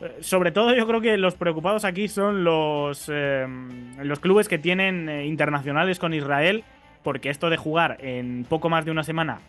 Eh, 0.02 0.18
Sobre 0.22 0.52
todo 0.52 0.76
yo 0.76 0.88
creo 0.88 1.02
que 1.02 1.18
los 1.18 1.36
preocupados 1.36 1.86
aquí 1.86 2.08
son 2.08 2.44
los, 2.44 3.10
eh, 3.12 3.46
los 4.04 4.20
clubes 4.20 4.48
que 4.48 4.58
tienen 4.58 5.10
eh, 5.10 5.26
internacionales 5.26 6.00
con 6.00 6.14
Israel, 6.14 6.64
porque 7.04 7.30
esto 7.30 7.50
de 7.50 7.58
jugar 7.58 7.98
en 8.00 8.46
poco 8.48 8.70
más 8.70 8.86
de 8.86 8.92
una 8.92 9.04
semana 9.04 9.40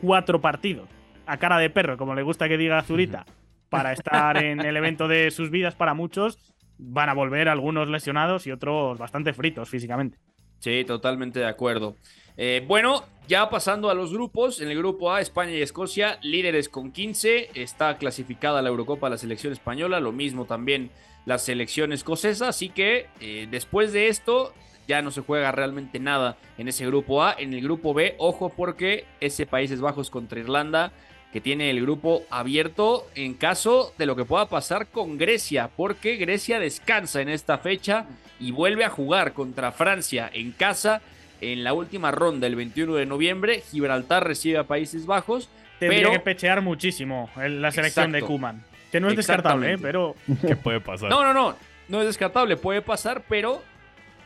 cuatro 0.00 0.40
partidos 0.40 0.88
a 1.26 1.36
cara 1.36 1.58
de 1.58 1.68
perro, 1.68 1.98
como 1.98 2.14
le 2.14 2.22
gusta 2.22 2.48
que 2.48 2.56
diga 2.56 2.82
Zurita, 2.82 3.26
para 3.68 3.92
estar 3.92 4.36
en 4.42 4.60
el 4.60 4.76
evento 4.76 5.08
de 5.08 5.30
sus 5.30 5.50
vidas 5.50 5.74
para 5.74 5.94
muchos, 5.94 6.38
van 6.78 7.08
a 7.08 7.14
volver 7.14 7.48
algunos 7.48 7.88
lesionados 7.88 8.46
y 8.46 8.52
otros 8.52 8.98
bastante 8.98 9.32
fritos 9.32 9.68
físicamente. 9.68 10.18
Sí, 10.60 10.84
totalmente 10.84 11.40
de 11.40 11.46
acuerdo. 11.46 11.96
Eh, 12.40 12.64
bueno, 12.64 13.04
ya 13.26 13.50
pasando 13.50 13.90
a 13.90 13.94
los 13.94 14.12
grupos, 14.12 14.60
en 14.60 14.70
el 14.70 14.78
grupo 14.78 15.12
A, 15.12 15.20
España 15.20 15.50
y 15.50 15.60
Escocia, 15.60 16.20
líderes 16.22 16.68
con 16.68 16.92
15, 16.92 17.50
está 17.54 17.98
clasificada 17.98 18.62
la 18.62 18.68
Eurocopa 18.68 19.10
la 19.10 19.18
selección 19.18 19.52
española, 19.52 19.98
lo 19.98 20.12
mismo 20.12 20.44
también 20.44 20.90
la 21.26 21.38
selección 21.38 21.92
escocesa, 21.92 22.48
así 22.48 22.68
que 22.68 23.08
eh, 23.20 23.48
después 23.50 23.92
de 23.92 24.06
esto 24.06 24.54
ya 24.86 25.02
no 25.02 25.10
se 25.10 25.20
juega 25.20 25.50
realmente 25.50 25.98
nada 25.98 26.38
en 26.58 26.68
ese 26.68 26.86
grupo 26.86 27.24
A. 27.24 27.34
En 27.36 27.52
el 27.52 27.60
grupo 27.60 27.92
B, 27.92 28.14
ojo 28.18 28.50
porque 28.56 29.04
ese 29.20 29.44
Países 29.44 29.80
Bajos 29.80 30.08
contra 30.08 30.38
Irlanda 30.38 30.92
que 31.32 31.40
tiene 31.40 31.70
el 31.70 31.82
grupo 31.82 32.22
abierto 32.30 33.06
en 33.14 33.34
caso 33.34 33.92
de 33.98 34.06
lo 34.06 34.16
que 34.16 34.24
pueda 34.24 34.48
pasar 34.48 34.86
con 34.86 35.18
Grecia, 35.18 35.70
porque 35.76 36.16
Grecia 36.16 36.58
descansa 36.58 37.20
en 37.20 37.28
esta 37.28 37.58
fecha 37.58 38.06
y 38.40 38.52
vuelve 38.52 38.84
a 38.84 38.90
jugar 38.90 39.34
contra 39.34 39.72
Francia 39.72 40.30
en 40.32 40.52
casa 40.52 41.02
en 41.40 41.64
la 41.64 41.72
última 41.72 42.10
ronda 42.10 42.46
el 42.46 42.56
21 42.56 42.94
de 42.94 43.06
noviembre. 43.06 43.62
Gibraltar 43.70 44.26
recibe 44.26 44.58
a 44.58 44.64
Países 44.64 45.06
Bajos. 45.06 45.48
Tendría 45.78 46.00
pero... 46.00 46.12
que 46.12 46.20
pechear 46.20 46.60
muchísimo 46.62 47.30
en 47.36 47.62
la 47.62 47.70
selección 47.70 48.12
de. 48.12 48.22
Kuman. 48.22 48.64
Que 48.90 49.00
no 49.00 49.08
es 49.08 49.16
descartable, 49.16 49.74
¿eh? 49.74 49.78
pero 49.78 50.14
¿Qué 50.46 50.56
puede 50.56 50.80
pasar? 50.80 51.10
No, 51.10 51.22
no, 51.22 51.34
no, 51.34 51.56
no 51.88 52.00
es 52.00 52.06
descartable, 52.06 52.56
puede 52.56 52.80
pasar, 52.80 53.24
pero 53.28 53.62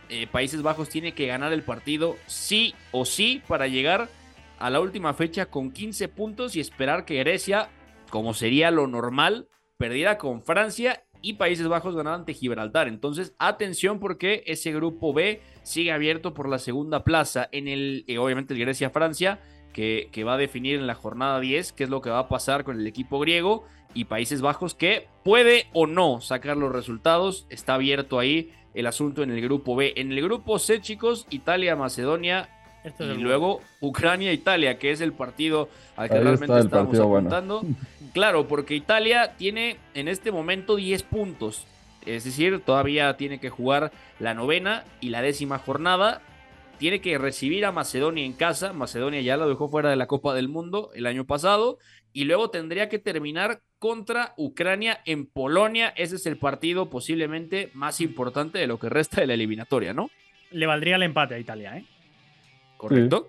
eh, 0.08 0.26
Países 0.26 0.62
Bajos 0.62 0.88
tiene 0.88 1.12
que 1.14 1.26
ganar 1.26 1.52
el 1.52 1.62
partido 1.62 2.16
sí 2.26 2.74
o 2.92 3.04
sí 3.04 3.42
para 3.48 3.66
llegar 3.66 4.08
a 4.58 4.70
la 4.70 4.80
última 4.80 5.14
fecha 5.14 5.46
con 5.46 5.72
15 5.72 6.08
puntos 6.08 6.54
y 6.54 6.60
esperar 6.60 7.04
que 7.04 7.18
Grecia, 7.18 7.70
como 8.10 8.34
sería 8.34 8.70
lo 8.70 8.86
normal, 8.86 9.48
perdiera 9.76 10.18
con 10.18 10.44
Francia 10.44 11.02
y 11.22 11.34
Países 11.34 11.68
Bajos 11.68 11.96
ganara 11.96 12.16
ante 12.16 12.34
Gibraltar. 12.34 12.88
Entonces, 12.88 13.34
atención 13.38 14.00
porque 14.00 14.42
ese 14.46 14.72
grupo 14.72 15.14
B 15.14 15.40
sigue 15.62 15.92
abierto 15.92 16.34
por 16.34 16.48
la 16.48 16.58
segunda 16.58 17.04
plaza 17.04 17.48
en 17.52 17.68
el, 17.68 18.04
eh, 18.08 18.18
obviamente, 18.18 18.54
el 18.54 18.60
Grecia-Francia, 18.60 19.40
que, 19.72 20.08
que 20.12 20.24
va 20.24 20.34
a 20.34 20.38
definir 20.38 20.78
en 20.78 20.86
la 20.86 20.94
jornada 20.94 21.40
10 21.40 21.72
qué 21.72 21.84
es 21.84 21.90
lo 21.90 22.02
que 22.02 22.10
va 22.10 22.18
a 22.18 22.28
pasar 22.28 22.64
con 22.64 22.78
el 22.78 22.86
equipo 22.86 23.18
griego 23.20 23.64
y 23.94 24.04
Países 24.04 24.42
Bajos 24.42 24.74
que 24.74 25.08
puede 25.24 25.66
o 25.72 25.86
no 25.86 26.20
sacar 26.20 26.56
los 26.56 26.72
resultados. 26.72 27.46
Está 27.48 27.74
abierto 27.74 28.18
ahí 28.18 28.52
el 28.74 28.86
asunto 28.86 29.22
en 29.22 29.30
el 29.30 29.40
grupo 29.40 29.76
B. 29.76 29.94
En 29.96 30.12
el 30.12 30.22
grupo 30.22 30.58
C, 30.58 30.80
chicos, 30.80 31.26
Italia, 31.30 31.76
Macedonia 31.76 32.48
Este 32.84 33.04
es 33.04 33.10
y 33.10 33.12
el 33.12 33.20
luego 33.20 33.60
Ucrania-Italia, 33.80 34.78
que 34.78 34.90
es 34.90 35.00
el 35.00 35.12
partido 35.12 35.68
al 35.96 36.08
que 36.08 36.16
Ahí 36.16 36.22
realmente 36.22 36.68
bueno. 37.02 37.28
apuntando. 37.28 37.62
Claro, 38.12 38.46
porque 38.46 38.74
Italia 38.74 39.36
tiene 39.38 39.78
en 39.94 40.06
este 40.06 40.32
momento 40.32 40.76
10 40.76 41.02
puntos. 41.04 41.66
Es 42.04 42.24
decir, 42.24 42.60
todavía 42.60 43.16
tiene 43.16 43.40
que 43.40 43.48
jugar 43.48 43.90
la 44.18 44.34
novena 44.34 44.84
y 45.00 45.08
la 45.08 45.22
décima 45.22 45.58
jornada. 45.58 46.20
Tiene 46.76 47.00
que 47.00 47.16
recibir 47.16 47.64
a 47.64 47.72
Macedonia 47.72 48.26
en 48.26 48.34
casa. 48.34 48.74
Macedonia 48.74 49.22
ya 49.22 49.38
lo 49.38 49.48
dejó 49.48 49.70
fuera 49.70 49.88
de 49.88 49.96
la 49.96 50.08
Copa 50.08 50.34
del 50.34 50.48
Mundo 50.50 50.90
el 50.94 51.06
año 51.06 51.24
pasado. 51.24 51.78
Y 52.12 52.24
luego 52.24 52.50
tendría 52.50 52.90
que 52.90 52.98
terminar 52.98 53.62
contra 53.78 54.34
Ucrania 54.36 55.00
en 55.06 55.24
Polonia. 55.24 55.94
Ese 55.96 56.16
es 56.16 56.26
el 56.26 56.36
partido 56.36 56.90
posiblemente 56.90 57.70
más 57.72 58.02
importante 58.02 58.58
de 58.58 58.66
lo 58.66 58.78
que 58.78 58.90
resta 58.90 59.22
de 59.22 59.26
la 59.26 59.34
eliminatoria, 59.34 59.94
¿no? 59.94 60.10
le 60.52 60.66
valdría 60.66 60.96
el 60.96 61.02
empate 61.02 61.34
a 61.34 61.38
Italia, 61.38 61.76
¿eh? 61.76 61.84
¿Correcto? 62.82 63.28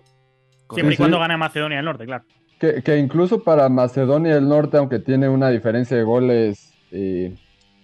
Siempre 0.72 0.94
y 0.94 0.96
cuando 0.96 1.20
gane 1.20 1.36
Macedonia 1.36 1.76
del 1.76 1.84
Norte, 1.84 2.06
claro. 2.06 2.24
Que, 2.58 2.82
que 2.82 2.98
incluso 2.98 3.44
para 3.44 3.68
Macedonia 3.68 4.34
del 4.34 4.48
Norte, 4.48 4.78
aunque 4.78 4.98
tiene 4.98 5.28
una 5.28 5.48
diferencia 5.50 5.96
de 5.96 6.02
goles 6.02 6.72
eh, 6.90 7.36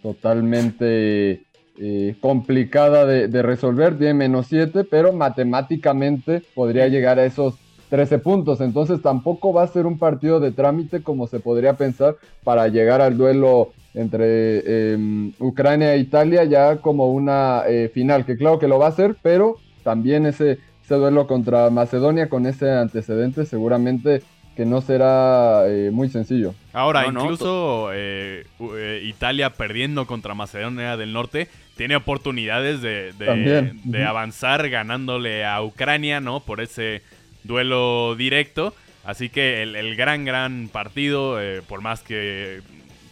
totalmente 0.02 1.44
eh, 1.78 2.16
complicada 2.20 3.06
de, 3.06 3.28
de 3.28 3.42
resolver, 3.42 3.96
tiene 3.96 4.14
menos 4.14 4.48
7, 4.48 4.82
pero 4.82 5.12
matemáticamente 5.12 6.42
podría 6.56 6.88
llegar 6.88 7.20
a 7.20 7.24
esos 7.24 7.54
13 7.88 8.18
puntos. 8.18 8.60
Entonces 8.60 9.00
tampoco 9.00 9.52
va 9.52 9.62
a 9.62 9.68
ser 9.68 9.86
un 9.86 9.96
partido 9.96 10.40
de 10.40 10.50
trámite 10.50 11.04
como 11.04 11.28
se 11.28 11.38
podría 11.38 11.74
pensar 11.74 12.16
para 12.42 12.66
llegar 12.66 13.00
al 13.00 13.16
duelo 13.16 13.70
entre 13.94 14.24
eh, 14.26 15.32
Ucrania 15.38 15.94
e 15.94 15.98
Italia 15.98 16.42
ya 16.42 16.78
como 16.78 17.12
una 17.12 17.62
eh, 17.68 17.88
final, 17.94 18.26
que 18.26 18.36
claro 18.36 18.58
que 18.58 18.66
lo 18.66 18.80
va 18.80 18.86
a 18.86 18.90
hacer, 18.90 19.16
pero 19.22 19.56
también 19.84 20.26
ese, 20.26 20.58
ese 20.90 20.96
duelo 20.96 21.28
contra 21.28 21.70
Macedonia 21.70 22.28
con 22.28 22.46
ese 22.46 22.68
antecedente 22.68 23.46
seguramente 23.46 24.22
que 24.56 24.66
no 24.66 24.80
será 24.80 25.68
eh, 25.68 25.90
muy 25.92 26.08
sencillo. 26.08 26.52
Ahora, 26.72 27.06
incluso 27.06 27.90
eh, 27.92 28.44
eh, 28.58 29.02
Italia 29.04 29.50
perdiendo 29.50 30.08
contra 30.08 30.34
Macedonia 30.34 30.96
del 30.96 31.12
Norte 31.12 31.46
tiene 31.76 31.94
oportunidades 31.94 32.82
de, 32.82 33.12
de, 33.12 34.04
avanzar 34.04 34.68
ganándole 34.68 35.46
a 35.46 35.62
Ucrania, 35.62 36.20
¿no? 36.20 36.40
Por 36.40 36.60
ese 36.60 37.02
duelo 37.44 38.16
directo. 38.16 38.74
Así 39.04 39.28
que 39.28 39.62
el, 39.62 39.94
gran, 39.96 40.24
gran 40.24 40.68
partido, 40.68 41.38
por 41.68 41.80
más 41.80 42.02
que 42.02 42.60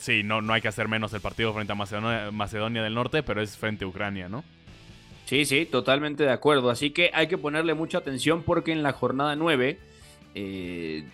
sí, 0.00 0.22
no, 0.22 0.42
no 0.42 0.52
hay 0.52 0.60
que 0.60 0.68
hacer 0.68 0.88
menos 0.88 1.14
el 1.14 1.20
partido 1.20 1.54
frente 1.54 1.72
a 1.72 1.76
Macedonia, 1.76 2.30
Macedonia 2.30 2.82
del 2.82 2.94
Norte, 2.94 3.22
pero 3.22 3.40
es 3.40 3.56
frente 3.56 3.84
a 3.84 3.88
Ucrania, 3.88 4.28
¿no? 4.28 4.44
Sí, 5.28 5.44
sí, 5.44 5.66
totalmente 5.66 6.24
de 6.24 6.30
acuerdo. 6.30 6.70
Así 6.70 6.88
que 6.88 7.10
hay 7.12 7.26
que 7.26 7.36
ponerle 7.36 7.74
mucha 7.74 7.98
atención 7.98 8.42
porque 8.42 8.72
en 8.72 8.82
la 8.82 8.92
jornada 8.92 9.36
9 9.36 9.78
eh, 10.34 11.04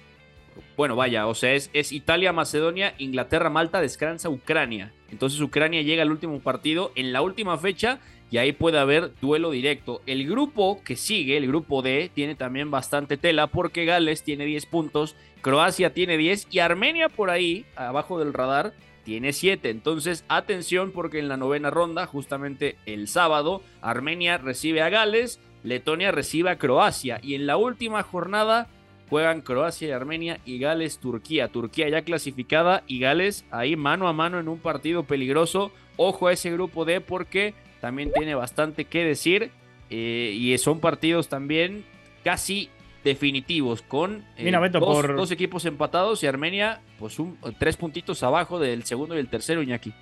bueno, 0.77 0.95
vaya, 0.95 1.27
o 1.27 1.35
sea, 1.35 1.53
es, 1.53 1.91
Italia, 1.91 2.33
Macedonia, 2.33 2.95
Inglaterra, 2.99 3.51
Malta, 3.51 3.81
descansa 3.81 4.29
Ucrania. 4.29 4.93
Entonces 5.11 5.41
Ucrania 5.41 5.83
llega 5.83 6.03
al 6.03 6.13
último 6.13 6.39
partido 6.39 6.93
en 6.95 7.13
la 7.13 7.23
última 7.23 7.59
fecha 7.59 7.99
y 8.31 8.39
ahí 8.39 8.53
puede 8.53 8.79
haber 8.79 9.11
duelo 9.21 9.51
directo. 9.51 10.01
El 10.07 10.29
grupo 10.29 10.81
que 10.85 10.95
sigue, 10.95 11.37
el 11.37 11.49
grupo 11.49 11.83
D, 11.83 12.09
tiene 12.15 12.37
también 12.37 12.71
bastante 12.71 13.17
tela 13.17 13.49
porque 13.49 13.85
Gales 13.85 14.23
tiene 14.23 14.45
10 14.45 14.67
puntos, 14.67 15.17
Croacia 15.41 15.93
tiene 15.93 16.17
10 16.17 16.47
y 16.53 16.61
Armenia 16.61 17.09
por 17.09 17.31
ahí, 17.31 17.67
abajo 17.75 18.21
del 18.21 18.33
radar, 18.33 18.75
tiene 19.05 19.33
7. 19.33 19.71
Entonces, 19.71 20.25
atención 20.29 20.91
porque 20.93 21.19
en 21.19 21.29
la 21.29 21.37
novena 21.37 21.71
ronda, 21.71 22.07
justamente 22.07 22.77
el 22.87 23.09
sábado, 23.09 23.63
Armenia 23.81 24.39
recibe 24.39 24.83
a 24.83 24.89
Gales, 24.89 25.41
Letonia 25.63 26.11
recibe 26.11 26.51
a 26.51 26.59
Croacia 26.59 27.21
y 27.23 27.35
en 27.35 27.47
la 27.47 27.57
última 27.57 28.03
jornada 28.03 28.69
juegan 29.09 29.43
Croacia 29.43 29.89
y 29.89 29.93
Armenia 29.93 30.41
y 30.45 30.59
Gales 30.59 30.99
Turquía. 30.99 31.49
Turquía 31.49 31.89
ya 31.89 32.03
clasificada 32.03 32.83
y 32.87 32.99
Gales 32.99 33.45
ahí 33.51 33.77
mano 33.77 34.09
a 34.09 34.13
mano 34.13 34.41
en 34.41 34.49
un 34.49 34.59
partido 34.59 35.05
peligroso. 35.05 35.71
Ojo 35.97 36.27
a 36.27 36.33
ese 36.33 36.51
grupo 36.51 36.85
D 36.85 37.01
porque 37.01 37.55
también 37.81 38.13
tiene 38.13 38.35
bastante 38.35 38.87
que 38.87 39.05
decir 39.05 39.51
eh, 39.91 40.33
y 40.35 40.57
son 40.59 40.81
partidos 40.81 41.29
también 41.29 41.85
casi 42.25 42.71
definitivos 43.05 43.83
con 43.83 44.25
eh, 44.37 44.51
dos, 44.73 45.31
equipos 45.31 45.67
empatados 45.67 46.23
y 46.23 46.27
Armenia 46.27 46.81
pues 46.99 47.19
un, 47.19 47.39
tres 47.59 47.77
puntitos 47.77 48.23
abajo 48.23 48.59
del 48.59 48.85
segundo 48.85 49.15
y 49.15 49.19
el 49.19 49.29
tercero 49.29 49.63
Iñaki. 49.63 49.93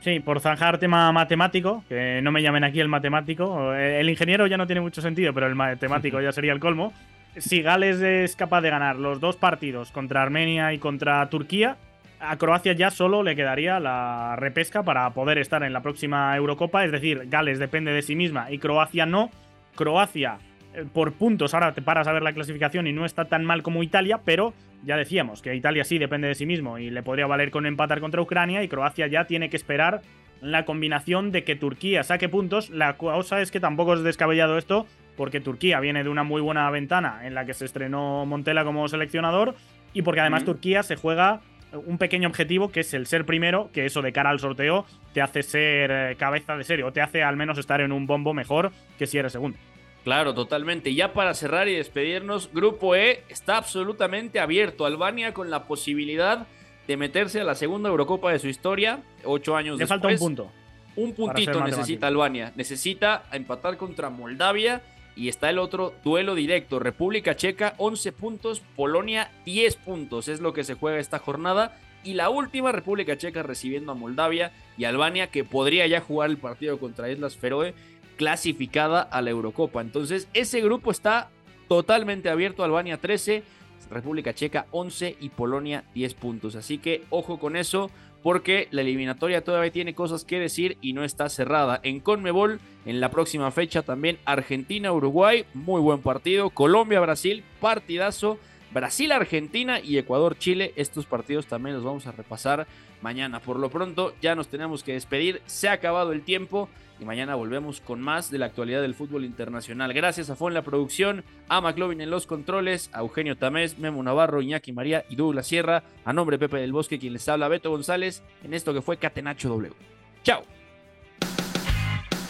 Sí, 0.00 0.20
por 0.20 0.40
zanjar 0.40 0.78
tema 0.78 1.10
matemático, 1.12 1.84
que 1.88 2.20
no 2.22 2.32
me 2.32 2.42
llamen 2.42 2.64
aquí 2.64 2.80
el 2.80 2.88
matemático. 2.88 3.74
El 3.74 4.08
ingeniero 4.08 4.46
ya 4.46 4.56
no 4.56 4.66
tiene 4.66 4.80
mucho 4.80 5.00
sentido, 5.02 5.32
pero 5.34 5.46
el 5.46 5.54
matemático 5.54 6.20
ya 6.22 6.32
sería 6.32 6.52
el 6.52 6.60
colmo 6.60 6.92
si 7.38 7.62
Gales 7.62 8.00
es 8.00 8.36
capaz 8.36 8.62
de 8.62 8.70
ganar 8.70 8.96
los 8.96 9.20
dos 9.20 9.36
partidos 9.36 9.92
contra 9.92 10.22
Armenia 10.22 10.72
y 10.72 10.78
contra 10.78 11.28
Turquía, 11.28 11.76
a 12.18 12.36
Croacia 12.36 12.72
ya 12.72 12.90
solo 12.90 13.22
le 13.22 13.36
quedaría 13.36 13.78
la 13.78 14.36
repesca 14.36 14.82
para 14.82 15.10
poder 15.10 15.38
estar 15.38 15.62
en 15.62 15.72
la 15.72 15.82
próxima 15.82 16.34
Eurocopa. 16.36 16.84
Es 16.84 16.92
decir, 16.92 17.24
Gales 17.28 17.58
depende 17.58 17.92
de 17.92 18.02
sí 18.02 18.16
misma 18.16 18.50
y 18.50 18.58
Croacia 18.58 19.04
no. 19.06 19.30
Croacia, 19.74 20.38
eh, 20.38 20.45
por 20.92 21.12
puntos, 21.12 21.54
ahora 21.54 21.72
te 21.72 21.82
paras 21.82 22.06
a 22.06 22.12
ver 22.12 22.22
la 22.22 22.32
clasificación 22.32 22.86
y 22.86 22.92
no 22.92 23.04
está 23.04 23.26
tan 23.26 23.44
mal 23.44 23.62
como 23.62 23.82
Italia, 23.82 24.20
pero 24.24 24.52
ya 24.84 24.96
decíamos 24.96 25.42
que 25.42 25.54
Italia 25.54 25.84
sí 25.84 25.98
depende 25.98 26.28
de 26.28 26.34
sí 26.34 26.46
mismo 26.46 26.78
y 26.78 26.90
le 26.90 27.02
podría 27.02 27.26
valer 27.26 27.50
con 27.50 27.66
empatar 27.66 28.00
contra 28.00 28.20
Ucrania 28.20 28.62
y 28.62 28.68
Croacia 28.68 29.06
ya 29.06 29.26
tiene 29.26 29.50
que 29.50 29.56
esperar 29.56 30.02
la 30.40 30.64
combinación 30.64 31.32
de 31.32 31.44
que 31.44 31.56
Turquía 31.56 32.02
saque 32.02 32.28
puntos. 32.28 32.70
La 32.70 32.96
cosa 32.96 33.40
es 33.40 33.50
que 33.50 33.60
tampoco 33.60 33.94
es 33.94 34.02
descabellado 34.02 34.58
esto 34.58 34.86
porque 35.16 35.40
Turquía 35.40 35.80
viene 35.80 36.04
de 36.04 36.10
una 36.10 36.24
muy 36.24 36.42
buena 36.42 36.70
ventana 36.70 37.20
en 37.24 37.34
la 37.34 37.46
que 37.46 37.54
se 37.54 37.64
estrenó 37.64 38.26
Montela 38.26 38.64
como 38.64 38.86
seleccionador 38.86 39.54
y 39.94 40.02
porque 40.02 40.20
además 40.20 40.44
Turquía 40.44 40.82
se 40.82 40.96
juega 40.96 41.40
un 41.72 41.98
pequeño 41.98 42.28
objetivo 42.28 42.70
que 42.70 42.80
es 42.80 42.94
el 42.94 43.06
ser 43.06 43.24
primero, 43.24 43.70
que 43.72 43.86
eso 43.86 44.02
de 44.02 44.12
cara 44.12 44.30
al 44.30 44.40
sorteo 44.40 44.86
te 45.12 45.20
hace 45.20 45.42
ser 45.42 45.90
eh, 45.90 46.16
cabeza 46.16 46.56
de 46.56 46.64
serie 46.64 46.84
o 46.84 46.92
te 46.92 47.00
hace 47.00 47.22
al 47.22 47.36
menos 47.36 47.58
estar 47.58 47.80
en 47.80 47.92
un 47.92 48.06
bombo 48.06 48.34
mejor 48.34 48.72
que 48.98 49.06
si 49.06 49.18
eres 49.18 49.32
segundo. 49.32 49.58
Claro, 50.06 50.34
totalmente. 50.34 50.94
Ya 50.94 51.12
para 51.12 51.34
cerrar 51.34 51.66
y 51.66 51.74
despedirnos, 51.74 52.48
Grupo 52.52 52.94
E 52.94 53.24
está 53.28 53.56
absolutamente 53.56 54.38
abierto. 54.38 54.86
Albania 54.86 55.34
con 55.34 55.50
la 55.50 55.64
posibilidad 55.64 56.46
de 56.86 56.96
meterse 56.96 57.40
a 57.40 57.44
la 57.44 57.56
segunda 57.56 57.88
Eurocopa 57.88 58.30
de 58.30 58.38
su 58.38 58.46
historia, 58.46 59.00
ocho 59.24 59.56
años 59.56 59.80
Le 59.80 59.86
falta 59.88 60.06
un 60.06 60.16
punto. 60.16 60.52
Un 60.94 61.12
puntito 61.12 61.60
necesita 61.64 62.06
Albania. 62.06 62.52
Necesita 62.54 63.24
empatar 63.32 63.78
contra 63.78 64.08
Moldavia 64.08 64.80
y 65.16 65.26
está 65.26 65.50
el 65.50 65.58
otro 65.58 65.92
duelo 66.04 66.36
directo. 66.36 66.78
República 66.78 67.34
Checa 67.34 67.74
11 67.78 68.12
puntos, 68.12 68.62
Polonia 68.76 69.32
10 69.44 69.74
puntos. 69.74 70.28
Es 70.28 70.38
lo 70.38 70.52
que 70.52 70.62
se 70.62 70.74
juega 70.74 71.00
esta 71.00 71.18
jornada. 71.18 71.80
Y 72.04 72.14
la 72.14 72.30
última, 72.30 72.70
República 72.70 73.18
Checa 73.18 73.42
recibiendo 73.42 73.90
a 73.90 73.96
Moldavia 73.96 74.52
y 74.78 74.84
Albania, 74.84 75.26
que 75.26 75.42
podría 75.42 75.88
ya 75.88 76.00
jugar 76.00 76.30
el 76.30 76.36
partido 76.36 76.78
contra 76.78 77.10
Islas 77.10 77.36
Feroe, 77.36 77.74
clasificada 78.16 79.02
a 79.02 79.22
la 79.22 79.30
Eurocopa. 79.30 79.80
Entonces, 79.80 80.28
ese 80.34 80.60
grupo 80.60 80.90
está 80.90 81.30
totalmente 81.68 82.28
abierto. 82.28 82.64
Albania 82.64 82.98
13, 82.98 83.42
República 83.90 84.34
Checa 84.34 84.66
11 84.70 85.16
y 85.20 85.28
Polonia 85.30 85.84
10 85.94 86.14
puntos. 86.14 86.56
Así 86.56 86.78
que 86.78 87.04
ojo 87.10 87.38
con 87.38 87.56
eso 87.56 87.90
porque 88.22 88.66
la 88.72 88.80
eliminatoria 88.80 89.44
todavía 89.44 89.70
tiene 89.70 89.94
cosas 89.94 90.24
que 90.24 90.40
decir 90.40 90.78
y 90.80 90.94
no 90.94 91.04
está 91.04 91.28
cerrada. 91.28 91.78
En 91.84 92.00
Conmebol, 92.00 92.58
en 92.84 93.00
la 93.00 93.10
próxima 93.10 93.50
fecha 93.52 93.82
también 93.82 94.18
Argentina-Uruguay, 94.24 95.44
muy 95.54 95.80
buen 95.80 96.00
partido. 96.00 96.50
Colombia-Brasil, 96.50 97.44
partidazo. 97.60 98.38
Brasil-Argentina 98.72 99.80
y 99.80 99.96
Ecuador-Chile, 99.96 100.72
estos 100.76 101.06
partidos 101.06 101.46
también 101.46 101.76
los 101.76 101.84
vamos 101.84 102.06
a 102.08 102.12
repasar 102.12 102.66
mañana. 103.02 103.40
Por 103.40 103.58
lo 103.58 103.70
pronto 103.70 104.14
ya 104.20 104.34
nos 104.34 104.48
tenemos 104.48 104.82
que 104.82 104.92
despedir, 104.92 105.42
se 105.46 105.68
ha 105.68 105.72
acabado 105.72 106.12
el 106.12 106.22
tiempo 106.22 106.68
y 107.00 107.04
mañana 107.04 107.34
volvemos 107.34 107.80
con 107.80 108.00
más 108.00 108.30
de 108.30 108.38
la 108.38 108.46
actualidad 108.46 108.80
del 108.82 108.94
fútbol 108.94 109.24
internacional. 109.24 109.92
Gracias 109.92 110.30
a 110.30 110.36
Fon 110.36 110.54
la 110.54 110.62
producción, 110.62 111.24
a 111.48 111.60
McLovin 111.60 112.00
en 112.00 112.10
los 112.10 112.26
controles, 112.26 112.90
a 112.92 113.00
Eugenio 113.00 113.36
Tamés, 113.36 113.78
Memo 113.78 114.02
Navarro, 114.02 114.40
Iñaki 114.40 114.72
María 114.72 115.04
y 115.08 115.16
Douglas 115.16 115.46
Sierra. 115.46 115.82
A 116.04 116.12
nombre 116.12 116.38
de 116.38 116.48
Pepe 116.48 116.60
del 116.60 116.72
Bosque, 116.72 116.98
quien 116.98 117.12
les 117.12 117.28
habla, 117.28 117.48
Beto 117.48 117.70
González, 117.70 118.22
en 118.42 118.54
esto 118.54 118.72
que 118.72 118.82
fue 118.82 118.96
Catenacho 118.96 119.48
W. 119.48 119.74
Chao. 120.22 120.55